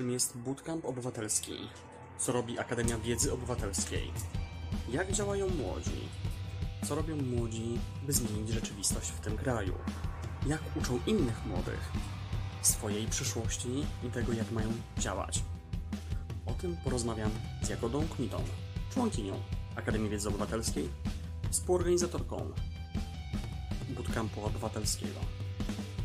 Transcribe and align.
Czym 0.00 0.10
jest 0.10 0.36
Bootcamp 0.36 0.84
Obywatelski? 0.84 1.52
Co 2.18 2.32
robi 2.32 2.58
Akademia 2.58 2.98
Wiedzy 2.98 3.32
Obywatelskiej? 3.32 4.12
Jak 4.90 5.12
działają 5.12 5.48
młodzi? 5.48 6.08
Co 6.84 6.94
robią 6.94 7.16
młodzi, 7.16 7.78
by 8.06 8.12
zmienić 8.12 8.48
rzeczywistość 8.48 9.10
w 9.10 9.20
tym 9.20 9.36
kraju? 9.36 9.74
Jak 10.46 10.60
uczą 10.76 11.00
innych 11.06 11.46
młodych? 11.46 11.92
Swojej 12.62 13.06
przyszłości 13.06 13.68
i 14.04 14.10
tego, 14.10 14.32
jak 14.32 14.50
mają 14.50 14.68
działać. 14.98 15.42
O 16.46 16.52
tym 16.52 16.76
porozmawiam 16.84 17.30
z 17.62 17.68
Jagodą 17.68 18.08
Kmitą, 18.08 18.44
członkinią 18.94 19.42
Akademii 19.76 20.10
Wiedzy 20.10 20.28
Obywatelskiej, 20.28 20.88
współorganizatorką 21.50 22.50
Bootcampu 23.88 24.44
Obywatelskiego. 24.44 25.20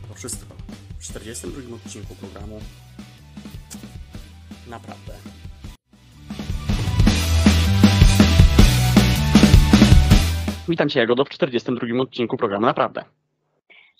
To 0.07 0.13
wszystko 0.13 0.55
w 0.99 1.03
42 1.03 1.75
odcinku 1.75 2.15
programu 2.15 2.61
Naprawdę. 4.69 5.13
Witam 10.69 10.89
Cię 10.89 10.99
Jagodo 10.99 11.25
w 11.25 11.29
42 11.29 12.01
odcinku 12.01 12.37
programu 12.37 12.65
Naprawdę. 12.65 13.03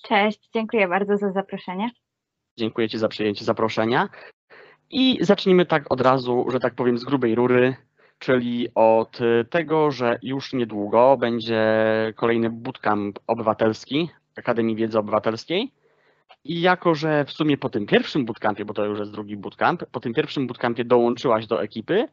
Cześć, 0.04 0.50
dziękuję 0.54 0.88
bardzo 0.88 1.18
za 1.18 1.32
zaproszenie. 1.32 1.90
Dziękuję 2.58 2.90
Ci 2.90 2.98
za 2.98 3.08
przyjęcie 3.08 3.46
zaproszenia. 3.46 4.10
I 4.90 5.18
zacznijmy 5.22 5.66
tak 5.66 5.92
od 5.92 6.02
razu, 6.02 6.46
że 6.52 6.60
tak 6.60 6.76
powiem, 6.76 6.98
z 6.98 7.04
grubej 7.04 7.36
rury, 7.36 7.76
czyli 8.20 8.68
od 8.76 9.20
tego, 9.50 9.92
że 9.92 10.20
już 10.22 10.54
niedługo 10.54 11.18
będzie 11.18 11.64
kolejny 12.16 12.50
bootcamp 12.50 13.20
obywatelski 13.28 14.10
Akademii 14.38 14.76
Wiedzy 14.76 15.00
Obywatelskiej. 15.00 15.72
I 16.46 16.62
jako, 16.62 16.96
że 16.96 17.26
w 17.26 17.32
sumie 17.32 17.58
po 17.58 17.70
tym 17.70 17.86
pierwszym 17.86 18.26
bootcampie, 18.26 18.66
bo 18.66 18.74
to 18.74 18.86
już 18.86 19.00
jest 19.00 19.12
drugi 19.12 19.38
bootcamp, 19.38 19.86
po 19.92 20.00
tym 20.00 20.14
pierwszym 20.14 20.48
bootcampie 20.48 20.86
dołączyłaś 20.86 21.48
do 21.48 21.64
ekipy, 21.64 22.08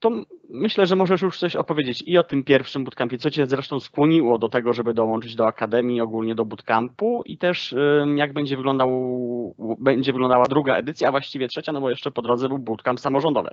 to 0.00 0.10
myślę, 0.50 0.86
że 0.86 0.96
możesz 0.96 1.22
już 1.22 1.38
coś 1.38 1.56
opowiedzieć 1.56 2.02
i 2.06 2.18
o 2.18 2.22
tym 2.22 2.44
pierwszym 2.44 2.84
bootcampie, 2.84 3.18
co 3.18 3.30
cię 3.30 3.46
zresztą 3.46 3.80
skłoniło 3.80 4.38
do 4.38 4.48
tego, 4.48 4.72
żeby 4.72 4.94
dołączyć 4.94 5.34
do 5.34 5.46
akademii, 5.46 6.00
ogólnie 6.00 6.34
do 6.34 6.44
bootcampu 6.44 7.22
i 7.26 7.38
też 7.38 7.74
jak 8.16 8.32
będzie, 8.32 8.56
wyglądał, 8.56 8.90
będzie 9.78 10.12
wyglądała 10.12 10.44
druga 10.44 10.76
edycja, 10.76 11.08
a 11.08 11.10
właściwie 11.10 11.48
trzecia, 11.48 11.72
no 11.72 11.80
bo 11.80 11.90
jeszcze 11.90 12.10
po 12.10 12.22
drodze 12.22 12.48
był 12.48 12.58
bootcamp 12.58 13.00
samorządowy. 13.00 13.50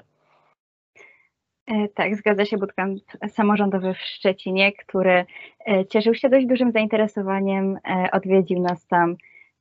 E, 1.67 1.87
tak, 1.87 2.15
zgadza 2.15 2.45
się, 2.45 2.57
bootcamp 2.57 2.99
samorządowy 3.29 3.93
w 3.93 3.97
Szczecinie, 3.97 4.73
który 4.73 5.25
e, 5.67 5.85
cieszył 5.85 6.13
się 6.13 6.29
dość 6.29 6.45
dużym 6.45 6.71
zainteresowaniem, 6.71 7.77
e, 7.87 8.09
odwiedził 8.11 8.61
nas 8.61 8.87
tam 8.87 9.15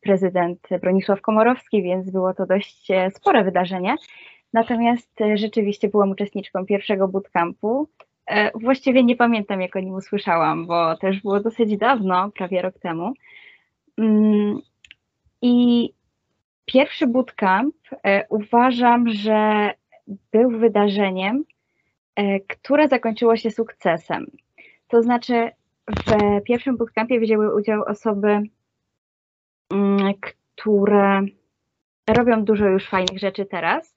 prezydent 0.05 0.69
Bronisław 0.81 1.21
Komorowski, 1.21 1.83
więc 1.83 2.11
było 2.11 2.35
to 2.35 2.47
dość 2.47 2.89
spore 3.15 3.45
wydarzenie. 3.45 3.97
Natomiast 4.53 5.19
rzeczywiście 5.35 5.89
byłam 5.89 6.11
uczestniczką 6.11 6.67
pierwszego 6.67 7.09
bootcampu. 7.09 7.89
Właściwie 8.55 9.05
nie 9.05 9.17
pamiętam, 9.17 9.61
jak 9.63 9.77
o 9.77 9.81
nim 9.81 9.95
usłyszałam, 9.95 10.67
bo 10.67 10.97
też 10.97 11.21
było 11.21 11.41
dosyć 11.41 11.77
dawno, 11.77 12.31
prawie 12.31 12.63
rok 12.63 12.79
temu. 12.79 13.13
Mm, 13.99 14.59
I 15.43 15.89
pierwszy 16.65 17.07
bootcamp 17.07 17.75
uważam, 18.29 19.09
że 19.09 19.71
był 20.33 20.51
wydarzeniem, 20.51 21.45
które 22.49 22.89
zakończyło 22.89 23.37
się 23.37 23.51
sukcesem. 23.51 24.27
To 24.89 25.03
znaczy, 25.03 25.51
w 25.89 26.43
pierwszym 26.45 26.77
bootcampie 26.77 27.21
wzięły 27.21 27.57
udział 27.57 27.83
osoby 27.83 28.43
które 30.21 31.23
robią 32.09 32.45
dużo 32.45 32.67
już 32.67 32.89
fajnych 32.89 33.19
rzeczy 33.19 33.47
teraz. 33.47 33.95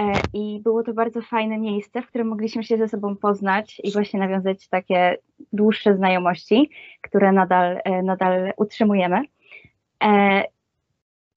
E, 0.00 0.12
I 0.34 0.60
było 0.64 0.82
to 0.82 0.94
bardzo 0.94 1.22
fajne 1.22 1.58
miejsce, 1.58 2.02
w 2.02 2.06
którym 2.06 2.28
mogliśmy 2.28 2.64
się 2.64 2.76
ze 2.76 2.88
sobą 2.88 3.16
poznać 3.16 3.80
i 3.84 3.92
właśnie 3.92 4.20
nawiązać 4.20 4.68
takie 4.68 5.16
dłuższe 5.52 5.96
znajomości, 5.96 6.70
które 7.00 7.32
nadal, 7.32 7.80
e, 7.84 8.02
nadal 8.02 8.52
utrzymujemy. 8.56 9.22
E, 10.04 10.42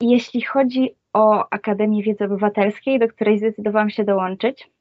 jeśli 0.01 0.41
chodzi 0.41 0.95
o 1.13 1.47
Akademię 1.51 2.03
Wiedzy 2.03 2.25
Obywatelskiej, 2.25 2.99
do 2.99 3.07
której 3.07 3.37
zdecydowałam 3.39 3.89
się 3.89 4.03
dołączyć, 4.03 4.73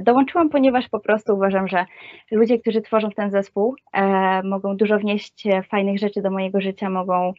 Dołączyłam, 0.00 0.48
ponieważ 0.48 0.88
po 0.88 1.00
prostu 1.00 1.34
uważam, 1.34 1.68
że 1.68 1.86
ludzie, 2.30 2.58
którzy 2.58 2.82
tworzą 2.82 3.10
ten 3.10 3.30
zespół, 3.30 3.76
mogą 4.44 4.76
dużo 4.76 4.98
wnieść 4.98 5.44
fajnych 5.70 5.98
rzeczy 5.98 6.22
do 6.22 6.30
mojego 6.30 6.60
życia, 6.60 6.90
mogą 6.90 7.32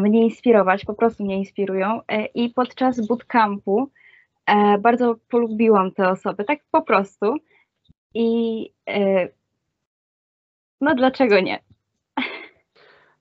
mnie 0.00 0.24
inspirować, 0.24 0.84
po 0.84 0.94
prostu 0.94 1.24
mnie 1.24 1.38
inspirują. 1.38 2.00
E, 2.08 2.26
I 2.26 2.50
podczas 2.50 3.06
bootcampu 3.06 3.90
e, 4.46 4.78
bardzo 4.78 5.16
polubiłam 5.28 5.92
te 5.92 6.08
osoby, 6.08 6.44
tak 6.44 6.58
po 6.70 6.82
prostu. 6.82 7.36
I 8.14 8.72
no 10.80 10.94
dlaczego 10.94 11.40
nie? 11.40 11.65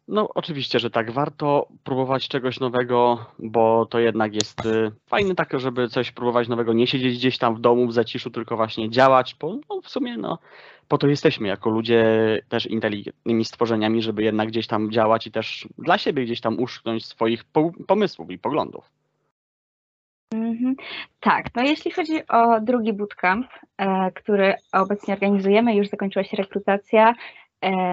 No, 0.07 0.29
oczywiście, 0.35 0.79
że 0.79 0.89
tak. 0.89 1.11
Warto 1.11 1.67
próbować 1.83 2.27
czegoś 2.27 2.59
nowego, 2.59 3.25
bo 3.39 3.85
to 3.85 3.99
jednak 3.99 4.35
jest 4.35 4.61
fajne 5.07 5.35
takie, 5.35 5.59
żeby 5.59 5.89
coś 5.89 6.11
próbować 6.11 6.47
nowego, 6.47 6.73
nie 6.73 6.87
siedzieć 6.87 7.17
gdzieś 7.17 7.37
tam 7.37 7.55
w 7.55 7.59
domu 7.59 7.87
w 7.87 7.93
zaciszu, 7.93 8.29
tylko 8.29 8.55
właśnie 8.55 8.89
działać, 8.89 9.35
bo 9.39 9.57
no, 9.69 9.81
w 9.81 9.89
sumie 9.89 10.17
no, 10.17 10.37
po 10.87 10.97
to 10.97 11.07
jesteśmy 11.07 11.47
jako 11.47 11.69
ludzie 11.69 12.05
też 12.49 12.65
inteligentnymi 12.65 13.45
stworzeniami, 13.45 14.01
żeby 14.01 14.23
jednak 14.23 14.47
gdzieś 14.47 14.67
tam 14.67 14.91
działać 14.91 15.27
i 15.27 15.31
też 15.31 15.67
dla 15.77 15.97
siebie 15.97 16.25
gdzieś 16.25 16.41
tam 16.41 16.59
uszknąć 16.59 17.05
swoich 17.05 17.43
pomysłów 17.87 18.31
i 18.31 18.37
poglądów. 18.37 18.89
Mhm. 20.33 20.75
Tak, 21.19 21.45
no 21.55 21.63
jeśli 21.63 21.91
chodzi 21.91 22.27
o 22.27 22.61
drugi 22.61 22.93
bootcamp, 22.93 23.47
e, 23.77 24.11
który 24.11 24.53
obecnie 24.71 25.13
organizujemy, 25.13 25.75
już 25.75 25.89
zakończyła 25.89 26.23
się 26.23 26.37
rekrutacja, 26.37 27.15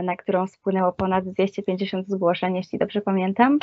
na 0.03 0.17
którą 0.17 0.47
spłynęło 0.47 0.93
ponad 0.93 1.25
250 1.25 2.09
zgłoszeń, 2.09 2.57
jeśli 2.57 2.79
dobrze 2.79 3.01
pamiętam. 3.01 3.59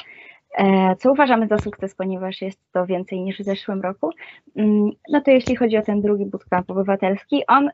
E, 0.58 0.96
co 0.96 1.12
uważamy 1.12 1.48
za 1.48 1.58
sukces, 1.58 1.96
ponieważ 1.96 2.42
jest 2.42 2.72
to 2.72 2.86
więcej 2.86 3.22
niż 3.22 3.40
w 3.40 3.44
zeszłym 3.44 3.82
roku. 3.82 4.10
Mm, 4.56 4.90
no 5.10 5.22
to 5.22 5.32
jeśli 5.32 5.56
chodzi 5.56 5.78
o 5.78 5.82
ten 5.82 6.02
drugi 6.02 6.26
bootcamp 6.26 6.72
obywatelski, 6.72 7.44
on 7.48 7.70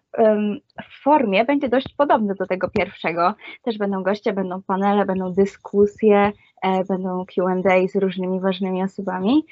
w 0.83 1.03
formie 1.03 1.45
będzie 1.45 1.69
dość 1.69 1.93
podobny 1.97 2.35
do 2.35 2.47
tego 2.47 2.69
pierwszego. 2.69 3.33
Też 3.63 3.77
będą 3.77 4.03
goście, 4.03 4.33
będą 4.33 4.61
panele, 4.61 5.05
będą 5.05 5.33
dyskusje, 5.33 6.31
e, 6.61 6.83
będą 6.83 7.25
Q&A 7.25 7.87
z 7.87 7.95
różnymi 7.95 8.39
ważnymi 8.39 8.83
osobami. 8.83 9.45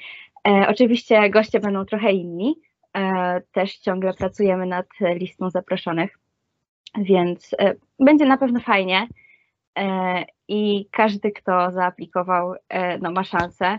E, 0.48 0.66
oczywiście 0.68 1.30
goście 1.30 1.60
będą 1.60 1.84
trochę 1.84 2.12
inni. 2.12 2.54
Też 3.52 3.78
ciągle 3.78 4.14
pracujemy 4.14 4.66
nad 4.66 4.86
listą 5.14 5.50
zaproszonych, 5.50 6.18
więc 6.98 7.54
będzie 7.98 8.26
na 8.26 8.36
pewno 8.36 8.60
fajnie 8.60 9.08
i 10.48 10.88
każdy, 10.90 11.32
kto 11.32 11.70
zaaplikował, 11.70 12.54
e, 12.68 12.98
no, 12.98 13.10
ma 13.10 13.24
szansę 13.24 13.76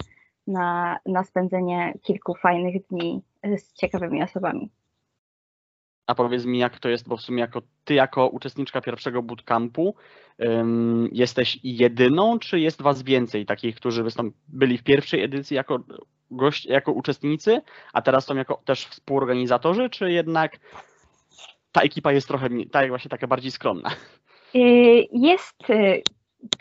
na, 0.48 1.00
na 1.06 1.24
spędzenie 1.24 1.94
kilku 2.02 2.36
fajnych 2.36 2.88
dni 2.88 3.22
z 3.58 3.74
ciekawymi 3.74 4.24
osobami. 4.24 4.70
A 6.08 6.16
powiedz 6.16 6.46
mi, 6.46 6.60
jak 6.60 6.80
to 6.80 6.90
jest, 6.90 7.08
bo 7.08 7.18
w 7.18 7.22
sumie 7.22 7.42
jako 7.42 7.62
ty, 7.84 7.94
jako 7.94 8.28
uczestniczka 8.28 8.82
pierwszego 8.82 9.22
bootcampu, 9.22 9.96
jesteś 11.12 11.60
jedyną, 11.64 12.40
czy 12.40 12.60
jest 12.60 12.82
was 12.82 13.04
więcej 13.04 13.46
takich, 13.46 13.76
którzy 13.76 14.04
byli 14.48 14.78
w 14.78 14.84
pierwszej 14.84 15.24
edycji 15.24 15.56
jako 15.56 15.80
gość, 16.32 16.66
jako 16.66 16.92
uczestnicy, 16.92 17.62
a 17.94 18.02
teraz 18.02 18.26
są 18.26 18.36
jako 18.36 18.62
też 18.66 18.86
współorganizatorzy, 18.86 19.90
czy 19.90 20.12
jednak 20.12 20.60
ta 21.76 21.82
ekipa 21.82 22.12
jest 22.12 22.28
trochę, 22.28 22.50
ta 22.72 22.88
właśnie 22.88 23.10
taka 23.10 23.28
bardziej 23.28 23.52
skromna? 23.52 23.90
Y, 24.56 25.08
jest 25.12 25.70
y, 25.70 26.02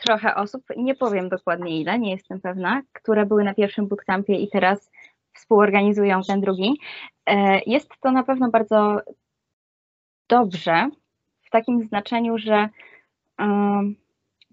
trochę 0.06 0.34
osób, 0.34 0.62
nie 0.76 0.94
powiem 0.94 1.28
dokładnie 1.28 1.80
ile, 1.80 1.98
nie 1.98 2.10
jestem 2.10 2.40
pewna, 2.40 2.82
które 2.92 3.26
były 3.26 3.44
na 3.44 3.54
pierwszym 3.54 3.88
bootcampie 3.88 4.34
i 4.34 4.48
teraz 4.48 4.90
współorganizują 5.32 6.22
ten 6.22 6.40
drugi. 6.40 6.80
E, 7.26 7.60
jest 7.66 7.90
to 8.00 8.10
na 8.10 8.22
pewno 8.22 8.50
bardzo 8.50 8.96
dobrze, 10.28 10.90
w 11.42 11.50
takim 11.50 11.82
znaczeniu, 11.82 12.38
że 12.38 12.68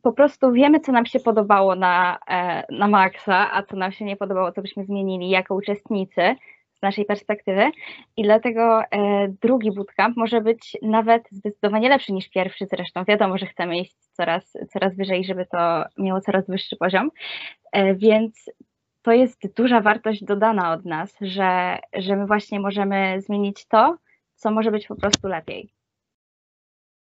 po 0.01 0.13
prostu 0.13 0.51
wiemy, 0.51 0.80
co 0.80 0.91
nam 0.91 1.06
się 1.06 1.19
podobało 1.19 1.75
na, 1.75 2.19
e, 2.27 2.63
na 2.69 2.88
maksa, 2.88 3.53
a 3.53 3.63
co 3.63 3.75
nam 3.75 3.91
się 3.91 4.06
nie 4.06 4.18
podobało, 4.18 4.51
co 4.51 4.62
byśmy 4.62 4.85
zmienili 4.85 5.30
jako 5.30 5.56
uczestnicy 5.56 6.35
naszej 6.81 7.06
perspektywy 7.06 7.72
i 8.18 8.24
dlatego 8.24 8.81
e, 8.81 9.28
drugi 9.42 9.72
bootcamp 9.72 10.18
może 10.18 10.42
być 10.42 10.78
nawet 10.81 11.24
zdecydowanie 11.31 11.89
lepszy 11.89 12.13
niż 12.13 12.30
pierwszy 12.30 12.66
zresztą. 12.66 13.04
Wiadomo, 13.04 13.38
że 13.38 13.45
chcemy 13.45 13.80
iść 13.80 13.95
coraz, 14.12 14.57
coraz 14.69 14.95
wyżej, 14.95 15.24
żeby 15.25 15.45
to 15.45 15.83
miało 15.98 16.22
coraz 16.22 16.48
wyższy 16.48 16.75
poziom, 16.75 17.12
e, 17.72 17.95
więc 17.95 18.51
to 19.01 19.12
jest 19.12 19.56
duża 19.56 19.81
wartość 19.81 20.24
dodana 20.24 20.74
od 20.74 20.86
nas, 20.86 21.18
że, 21.22 21.80
że 21.94 22.16
my 22.16 22.28
właśnie 22.28 22.60
możemy 22.60 23.22
zmienić 23.22 23.68
to, 23.68 23.98
co 24.36 24.51
może 24.51 24.72
być 24.72 24.88
po 24.88 24.95
prostu 24.95 25.28
lepiej. 25.28 25.69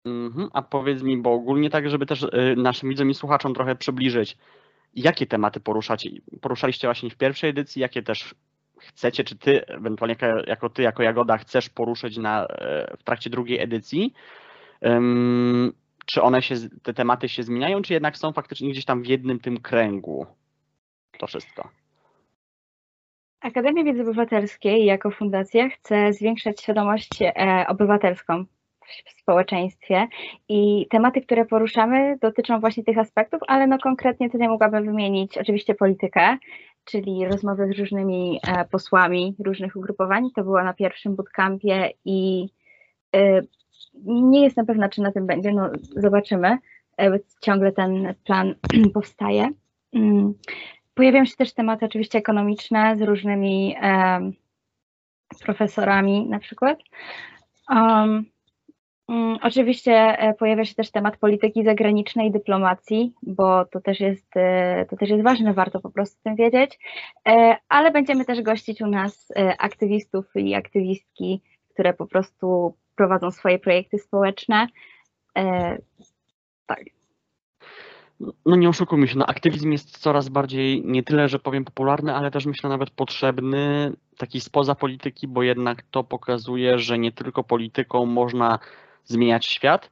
Mhm, 0.06 0.50
a 0.54 0.62
powiedz 0.62 1.04
mi, 1.04 1.18
bo 1.18 1.34
ogólnie 1.34 1.70
tak, 1.70 1.90
żeby 1.90 2.06
też 2.06 2.24
y, 2.24 2.56
naszym 2.58 2.90
widzom 2.90 3.10
i 3.10 3.14
słuchaczom 3.14 3.54
trochę 3.54 3.76
przybliżyć, 3.76 4.38
jakie 4.94 5.26
tematy 5.28 5.60
poruszacie? 5.60 6.10
Poruszaliście 6.42 6.88
właśnie 6.88 7.10
w 7.10 7.18
pierwszej 7.18 7.50
edycji, 7.50 7.82
jakie 7.82 8.04
też 8.04 8.36
chcecie, 8.86 9.24
czy 9.24 9.38
ty, 9.38 9.66
ewentualnie 9.68 10.16
jako, 10.48 10.70
ty, 10.70 10.82
jako 10.82 11.04
Jagoda, 11.04 11.38
chcesz 11.38 11.70
poruszyć 11.70 12.18
na, 12.18 12.46
e, 12.46 12.98
w 12.98 13.04
trakcie 13.04 13.30
drugiej 13.30 13.60
edycji. 13.60 14.14
Ym, 14.86 15.74
czy 16.06 16.22
one 16.22 16.42
się, 16.42 16.56
te 16.84 16.94
tematy 16.94 17.30
się 17.30 17.44
zmieniają, 17.44 17.82
czy 17.82 17.94
jednak 17.94 18.18
są 18.18 18.34
faktycznie 18.34 18.70
gdzieś 18.70 18.86
tam 18.86 19.04
w 19.04 19.08
jednym 19.08 19.40
tym 19.40 19.60
kręgu 19.60 20.26
to 21.20 21.28
wszystko? 21.28 21.70
Akademia 23.42 23.84
Wiedzy 23.84 24.02
Obywatelskiej 24.02 24.86
jako 24.86 25.12
fundacja 25.12 25.70
chce 25.70 26.14
zwiększać 26.14 26.62
świadomość 26.62 27.22
e, 27.22 27.66
obywatelską 27.68 28.46
w 29.06 29.22
społeczeństwie 29.22 30.08
i 30.50 30.88
tematy, 30.90 31.22
które 31.22 31.46
poruszamy 31.46 32.18
dotyczą 32.22 32.60
właśnie 32.60 32.84
tych 32.84 32.98
aspektów, 32.98 33.40
ale 33.48 33.68
no 33.68 33.78
konkretnie 33.78 34.30
tutaj 34.30 34.48
mogłabym 34.48 34.86
wymienić 34.86 35.38
oczywiście 35.38 35.76
politykę, 35.76 36.38
czyli 36.86 37.28
rozmowy 37.28 37.68
z 37.68 37.80
różnymi 37.80 38.40
e, 38.48 38.66
posłami 38.66 39.36
różnych 39.40 39.76
ugrupowań. 39.76 40.30
To 40.36 40.44
było 40.44 40.64
na 40.64 40.74
pierwszym 40.74 41.16
bootcampie 41.16 41.90
i 42.06 42.50
e, 43.16 43.42
nie 44.06 44.44
jestem 44.44 44.66
pewna, 44.66 44.90
czy 44.90 45.02
na 45.02 45.12
tym 45.12 45.28
będzie, 45.28 45.52
no 45.52 45.70
zobaczymy. 45.96 46.58
Ciągle 47.42 47.72
ten 47.72 48.16
plan 48.24 48.56
powstaje. 48.94 49.50
Mm. 49.94 50.34
Pojawiają 50.94 51.26
się 51.26 51.36
też 51.36 51.54
tematy 51.54 51.86
oczywiście 51.86 52.20
ekonomiczne 52.20 52.96
z 52.98 53.02
różnymi 53.02 53.76
profesorami 55.40 56.30
na 56.30 56.40
przykład. 56.40 56.80
Um, 57.70 58.26
oczywiście 59.42 59.94
e, 59.94 60.34
pojawia 60.34 60.66
się 60.66 60.76
też 60.76 60.92
temat 60.92 61.18
polityki 61.18 61.64
zagranicznej, 61.64 62.32
dyplomacji, 62.32 63.14
bo 63.24 63.66
to 63.66 63.82
też 63.82 64.00
jest, 64.00 64.38
e, 64.38 64.86
to 64.90 64.98
też 64.98 65.10
jest 65.10 65.24
ważne, 65.24 65.54
warto 65.54 65.80
po 65.80 65.90
prostu 65.90 66.20
o 66.20 66.24
tym 66.24 66.36
wiedzieć, 66.36 66.80
e, 67.28 67.58
ale 67.70 67.92
będziemy 67.92 68.26
też 68.26 68.42
gościć 68.42 68.82
u 68.82 68.88
nas 68.88 69.32
aktywistów 69.60 70.26
i 70.36 70.56
aktywistki, 70.56 71.42
które 71.70 71.94
po 71.94 72.08
prostu 72.08 72.74
prowadzą 72.96 73.32
swoje 73.32 73.60
projekty 73.60 74.00
społeczne. 74.00 74.68
Tak 76.66 76.84
no 78.46 78.56
nie 78.56 78.70
oszukujmy 78.70 79.08
się, 79.08 79.18
no 79.18 79.26
aktywizm 79.26 79.72
jest 79.72 79.98
coraz 79.98 80.30
bardziej 80.30 80.82
nie 80.86 81.04
tyle, 81.04 81.30
że 81.30 81.40
powiem 81.40 81.66
popularny, 81.66 82.16
ale 82.16 82.32
też 82.32 82.46
myślę 82.46 82.70
nawet 82.70 82.90
potrzebny, 82.90 83.94
taki 84.18 84.42
spoza 84.42 84.76
polityki, 84.76 85.28
bo 85.28 85.44
jednak 85.44 85.84
to 85.92 86.04
pokazuje, 86.04 86.80
że 86.80 87.00
nie 87.00 87.12
tylko 87.12 87.44
polityką 87.44 88.06
można 88.06 88.60
zmieniać 89.06 89.46
świat, 89.46 89.92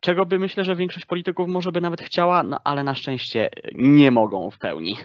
czego 0.00 0.26
by 0.26 0.38
myślę, 0.38 0.64
że 0.64 0.76
większość 0.76 1.06
polityków 1.06 1.48
może 1.48 1.72
by 1.72 1.80
nawet 1.80 2.02
chciała, 2.02 2.42
no 2.42 2.60
ale 2.64 2.84
na 2.84 2.94
szczęście 2.94 3.50
nie 3.74 4.10
mogą 4.10 4.50
w 4.50 4.58
pełni. 4.58 4.96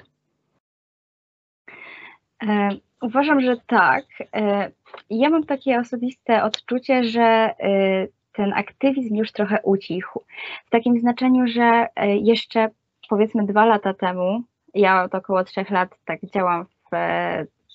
E, 2.44 2.70
uważam, 3.02 3.42
że 3.42 3.58
tak. 3.68 4.06
E, 4.36 4.72
ja 5.10 5.30
mam 5.30 5.44
takie 5.44 5.80
osobiste 5.80 6.44
odczucie, 6.44 7.04
że 7.04 7.22
e, 7.22 8.08
ten 8.34 8.54
aktywizm 8.54 9.16
już 9.16 9.32
trochę 9.32 9.60
ucichł. 9.64 10.24
W 10.66 10.70
takim 10.70 11.00
znaczeniu, 11.00 11.48
że 11.48 11.88
jeszcze 12.22 12.70
powiedzmy 13.10 13.46
dwa 13.46 13.66
lata 13.66 13.94
temu, 13.94 14.44
ja 14.74 15.04
od 15.04 15.16
około 15.16 15.44
trzech 15.44 15.70
lat 15.70 15.90
tak 16.06 16.20
działam 16.34 16.66
w, 16.66 16.96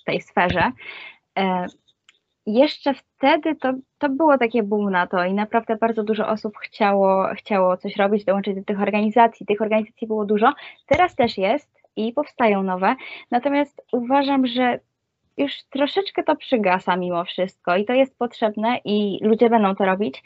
tej 0.05 0.21
sferze, 0.21 0.73
jeszcze 2.47 2.95
wtedy 2.95 3.55
to, 3.55 3.73
to 3.99 4.09
było 4.09 4.39
takie 4.39 4.63
boom 4.63 4.91
na 4.91 5.07
to 5.07 5.25
i 5.25 5.35
naprawdę 5.35 5.77
bardzo 5.77 6.03
dużo 6.03 6.29
osób 6.29 6.57
chciało, 6.59 7.29
chciało 7.35 7.77
coś 7.77 7.97
robić, 7.97 8.25
dołączyć 8.25 8.57
do 8.57 8.65
tych 8.65 8.81
organizacji. 8.81 9.47
Tych 9.47 9.61
organizacji 9.61 10.07
było 10.07 10.25
dużo, 10.25 10.53
teraz 10.87 11.17
też 11.17 11.39
jest 11.39 11.71
i 11.97 12.13
powstają 12.13 12.63
nowe. 12.63 12.97
Natomiast 13.31 13.83
uważam, 13.93 14.47
że 14.47 14.81
już 15.37 15.53
troszeczkę 15.71 16.23
to 16.23 16.37
przygasa 16.37 16.97
mimo 16.97 17.25
wszystko 17.25 17.77
i 17.77 17.85
to 17.85 17.93
jest 17.93 18.19
potrzebne 18.19 18.79
i 18.85 19.19
ludzie 19.23 19.51
będą 19.51 19.75
to 19.75 19.85
robić, 19.85 20.23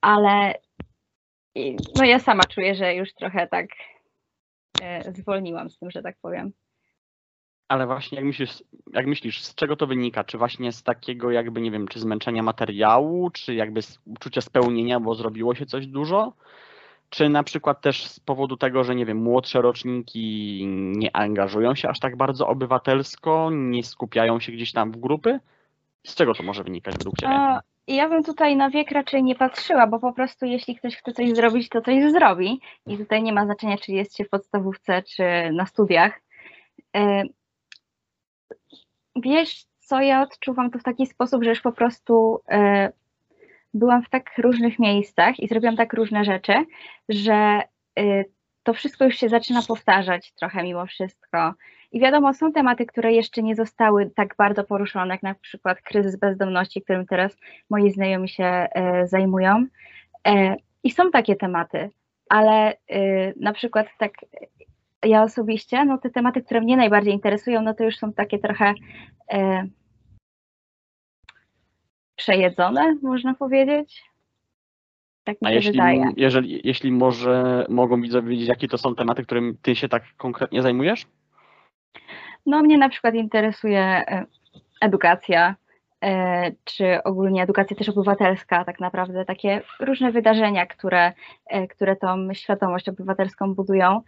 ale 0.00 0.54
no 1.96 2.04
ja 2.04 2.18
sama 2.18 2.44
czuję, 2.44 2.74
że 2.74 2.94
już 2.94 3.14
trochę 3.14 3.46
tak 3.46 3.66
e, 4.82 5.12
zwolniłam 5.12 5.70
z 5.70 5.78
tym, 5.78 5.90
że 5.90 6.02
tak 6.02 6.16
powiem. 6.22 6.52
Ale 7.70 7.86
właśnie 7.86 8.16
jak 8.16 8.24
myślisz, 8.24 8.64
jak 8.92 9.06
myślisz, 9.06 9.42
z 9.42 9.54
czego 9.54 9.76
to 9.76 9.86
wynika? 9.86 10.24
Czy 10.24 10.38
właśnie 10.38 10.72
z 10.72 10.82
takiego 10.82 11.30
jakby, 11.30 11.60
nie 11.60 11.70
wiem, 11.70 11.88
czy 11.88 12.00
zmęczenia 12.00 12.42
materiału, 12.42 13.30
czy 13.30 13.54
jakby 13.54 13.82
z 13.82 13.98
uczucia 14.06 14.40
spełnienia, 14.40 15.00
bo 15.00 15.14
zrobiło 15.14 15.54
się 15.54 15.66
coś 15.66 15.86
dużo? 15.86 16.32
Czy 17.10 17.28
na 17.28 17.42
przykład 17.42 17.80
też 17.80 18.06
z 18.06 18.20
powodu 18.20 18.56
tego, 18.56 18.84
że 18.84 18.94
nie 18.94 19.06
wiem, 19.06 19.18
młodsze 19.18 19.62
roczniki 19.62 20.64
nie 20.96 21.16
angażują 21.16 21.74
się 21.74 21.88
aż 21.88 22.00
tak 22.00 22.16
bardzo 22.16 22.48
obywatelsko, 22.48 23.50
nie 23.52 23.84
skupiają 23.84 24.40
się 24.40 24.52
gdzieś 24.52 24.72
tam 24.72 24.92
w 24.92 24.96
grupy? 24.96 25.40
Z 26.06 26.14
czego 26.14 26.34
to 26.34 26.42
może 26.42 26.64
wynikać 26.64 26.94
według 26.98 27.16
Ciebie? 27.16 27.60
ja 27.86 28.08
bym 28.08 28.24
tutaj 28.24 28.56
na 28.56 28.70
wiek 28.70 28.90
raczej 28.90 29.22
nie 29.22 29.34
patrzyła, 29.34 29.86
bo 29.86 29.98
po 29.98 30.12
prostu 30.12 30.46
jeśli 30.46 30.76
ktoś 30.76 30.96
chce 30.96 31.12
coś 31.12 31.30
zrobić, 31.30 31.68
to 31.68 31.80
coś 31.80 32.12
zrobi. 32.12 32.60
I 32.86 32.98
tutaj 32.98 33.22
nie 33.22 33.32
ma 33.32 33.44
znaczenia, 33.44 33.78
czy 33.78 33.92
jest 33.92 34.16
się 34.16 34.24
w 34.24 34.28
podstawówce, 34.28 35.02
czy 35.02 35.24
na 35.52 35.66
studiach. 35.66 36.20
Wiesz, 39.16 39.64
co 39.80 40.00
ja 40.00 40.22
odczuwam 40.22 40.70
to 40.70 40.78
w 40.78 40.82
taki 40.82 41.06
sposób, 41.06 41.44
że 41.44 41.50
już 41.50 41.60
po 41.60 41.72
prostu 41.72 42.40
e, 42.48 42.92
byłam 43.74 44.02
w 44.02 44.10
tak 44.10 44.38
różnych 44.38 44.78
miejscach 44.78 45.40
i 45.40 45.48
zrobiłam 45.48 45.76
tak 45.76 45.92
różne 45.92 46.24
rzeczy, 46.24 46.52
że 47.08 47.62
e, 47.98 48.24
to 48.62 48.74
wszystko 48.74 49.04
już 49.04 49.16
się 49.16 49.28
zaczyna 49.28 49.62
powtarzać 49.68 50.32
trochę 50.32 50.62
mimo 50.62 50.86
wszystko. 50.86 51.54
I 51.92 52.00
wiadomo, 52.00 52.34
są 52.34 52.52
tematy, 52.52 52.86
które 52.86 53.12
jeszcze 53.12 53.42
nie 53.42 53.56
zostały 53.56 54.10
tak 54.10 54.34
bardzo 54.38 54.64
poruszone, 54.64 55.14
jak 55.14 55.22
na 55.22 55.34
przykład 55.34 55.82
kryzys 55.82 56.16
bezdomności, 56.16 56.82
którym 56.82 57.06
teraz 57.06 57.36
moi 57.70 57.90
znajomi 57.90 58.28
się 58.28 58.44
e, 58.44 59.06
zajmują. 59.06 59.66
I 60.84 60.90
są 60.90 61.10
takie 61.10 61.36
tematy, 61.36 61.90
ale 62.28 62.76
na 63.36 63.52
przykład 63.52 63.86
tak 63.98 64.12
ja 65.04 65.22
osobiście, 65.22 65.84
no 65.84 65.98
te 65.98 66.10
tematy, 66.10 66.42
które 66.42 66.60
mnie 66.60 66.76
najbardziej 66.76 67.14
interesują, 67.14 67.62
no 67.62 67.74
to 67.74 67.84
już 67.84 67.96
są 67.96 68.12
takie 68.12 68.38
trochę 68.38 68.74
e, 69.32 69.66
przejedzone, 72.16 72.96
można 73.02 73.34
powiedzieć. 73.34 74.10
Tak 75.24 75.42
mi 75.42 75.48
A 75.48 75.50
się 75.50 75.54
jeśli, 75.54 75.72
wydaje. 75.72 76.04
jeżeli, 76.16 76.60
jeśli 76.64 76.92
może 76.92 77.66
mogą 77.68 78.00
widzowie 78.00 78.28
wiedzieć, 78.28 78.48
jakie 78.48 78.68
to 78.68 78.78
są 78.78 78.94
tematy, 78.94 79.22
którym 79.22 79.56
ty 79.62 79.76
się 79.76 79.88
tak 79.88 80.02
konkretnie 80.16 80.62
zajmujesz? 80.62 81.06
No 82.46 82.62
mnie 82.62 82.78
na 82.78 82.88
przykład 82.88 83.14
interesuje 83.14 83.80
e, 83.80 84.26
edukacja, 84.80 85.56
e, 86.04 86.52
czy 86.64 87.02
ogólnie 87.02 87.42
edukacja 87.42 87.76
też 87.76 87.88
obywatelska, 87.88 88.64
tak 88.64 88.80
naprawdę 88.80 89.24
takie 89.24 89.62
różne 89.80 90.12
wydarzenia, 90.12 90.66
które, 90.66 91.12
e, 91.46 91.68
które 91.68 91.96
tą 91.96 92.34
świadomość 92.34 92.88
obywatelską 92.88 93.54
budują. 93.54 94.00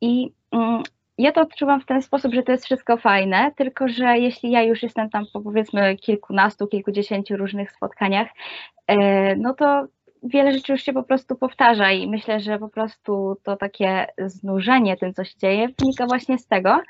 I 0.00 0.32
mm, 0.52 0.82
ja 1.18 1.32
to 1.32 1.40
odczuwam 1.40 1.80
w 1.80 1.86
ten 1.86 2.02
sposób, 2.02 2.34
że 2.34 2.42
to 2.42 2.52
jest 2.52 2.64
wszystko 2.64 2.96
fajne, 2.96 3.52
tylko 3.56 3.88
że 3.88 4.18
jeśli 4.18 4.50
ja 4.50 4.62
już 4.62 4.82
jestem 4.82 5.10
tam 5.10 5.24
po 5.32 5.40
powiedzmy 5.40 5.96
kilkunastu, 5.96 6.66
kilkudziesięciu 6.66 7.36
różnych 7.36 7.72
spotkaniach, 7.72 8.28
no 9.36 9.54
to 9.54 9.86
wiele 10.22 10.52
rzeczy 10.52 10.72
już 10.72 10.82
się 10.82 10.92
po 10.92 11.02
prostu 11.02 11.36
powtarza 11.36 11.92
i 11.92 12.08
myślę, 12.08 12.40
że 12.40 12.58
po 12.58 12.68
prostu 12.68 13.36
to 13.42 13.56
takie 13.56 14.06
znużenie 14.18 14.96
tym, 14.96 15.14
co 15.14 15.24
się 15.24 15.38
dzieje, 15.38 15.68
wynika 15.78 16.06
właśnie 16.06 16.38
z 16.38 16.46
tego. 16.46 16.80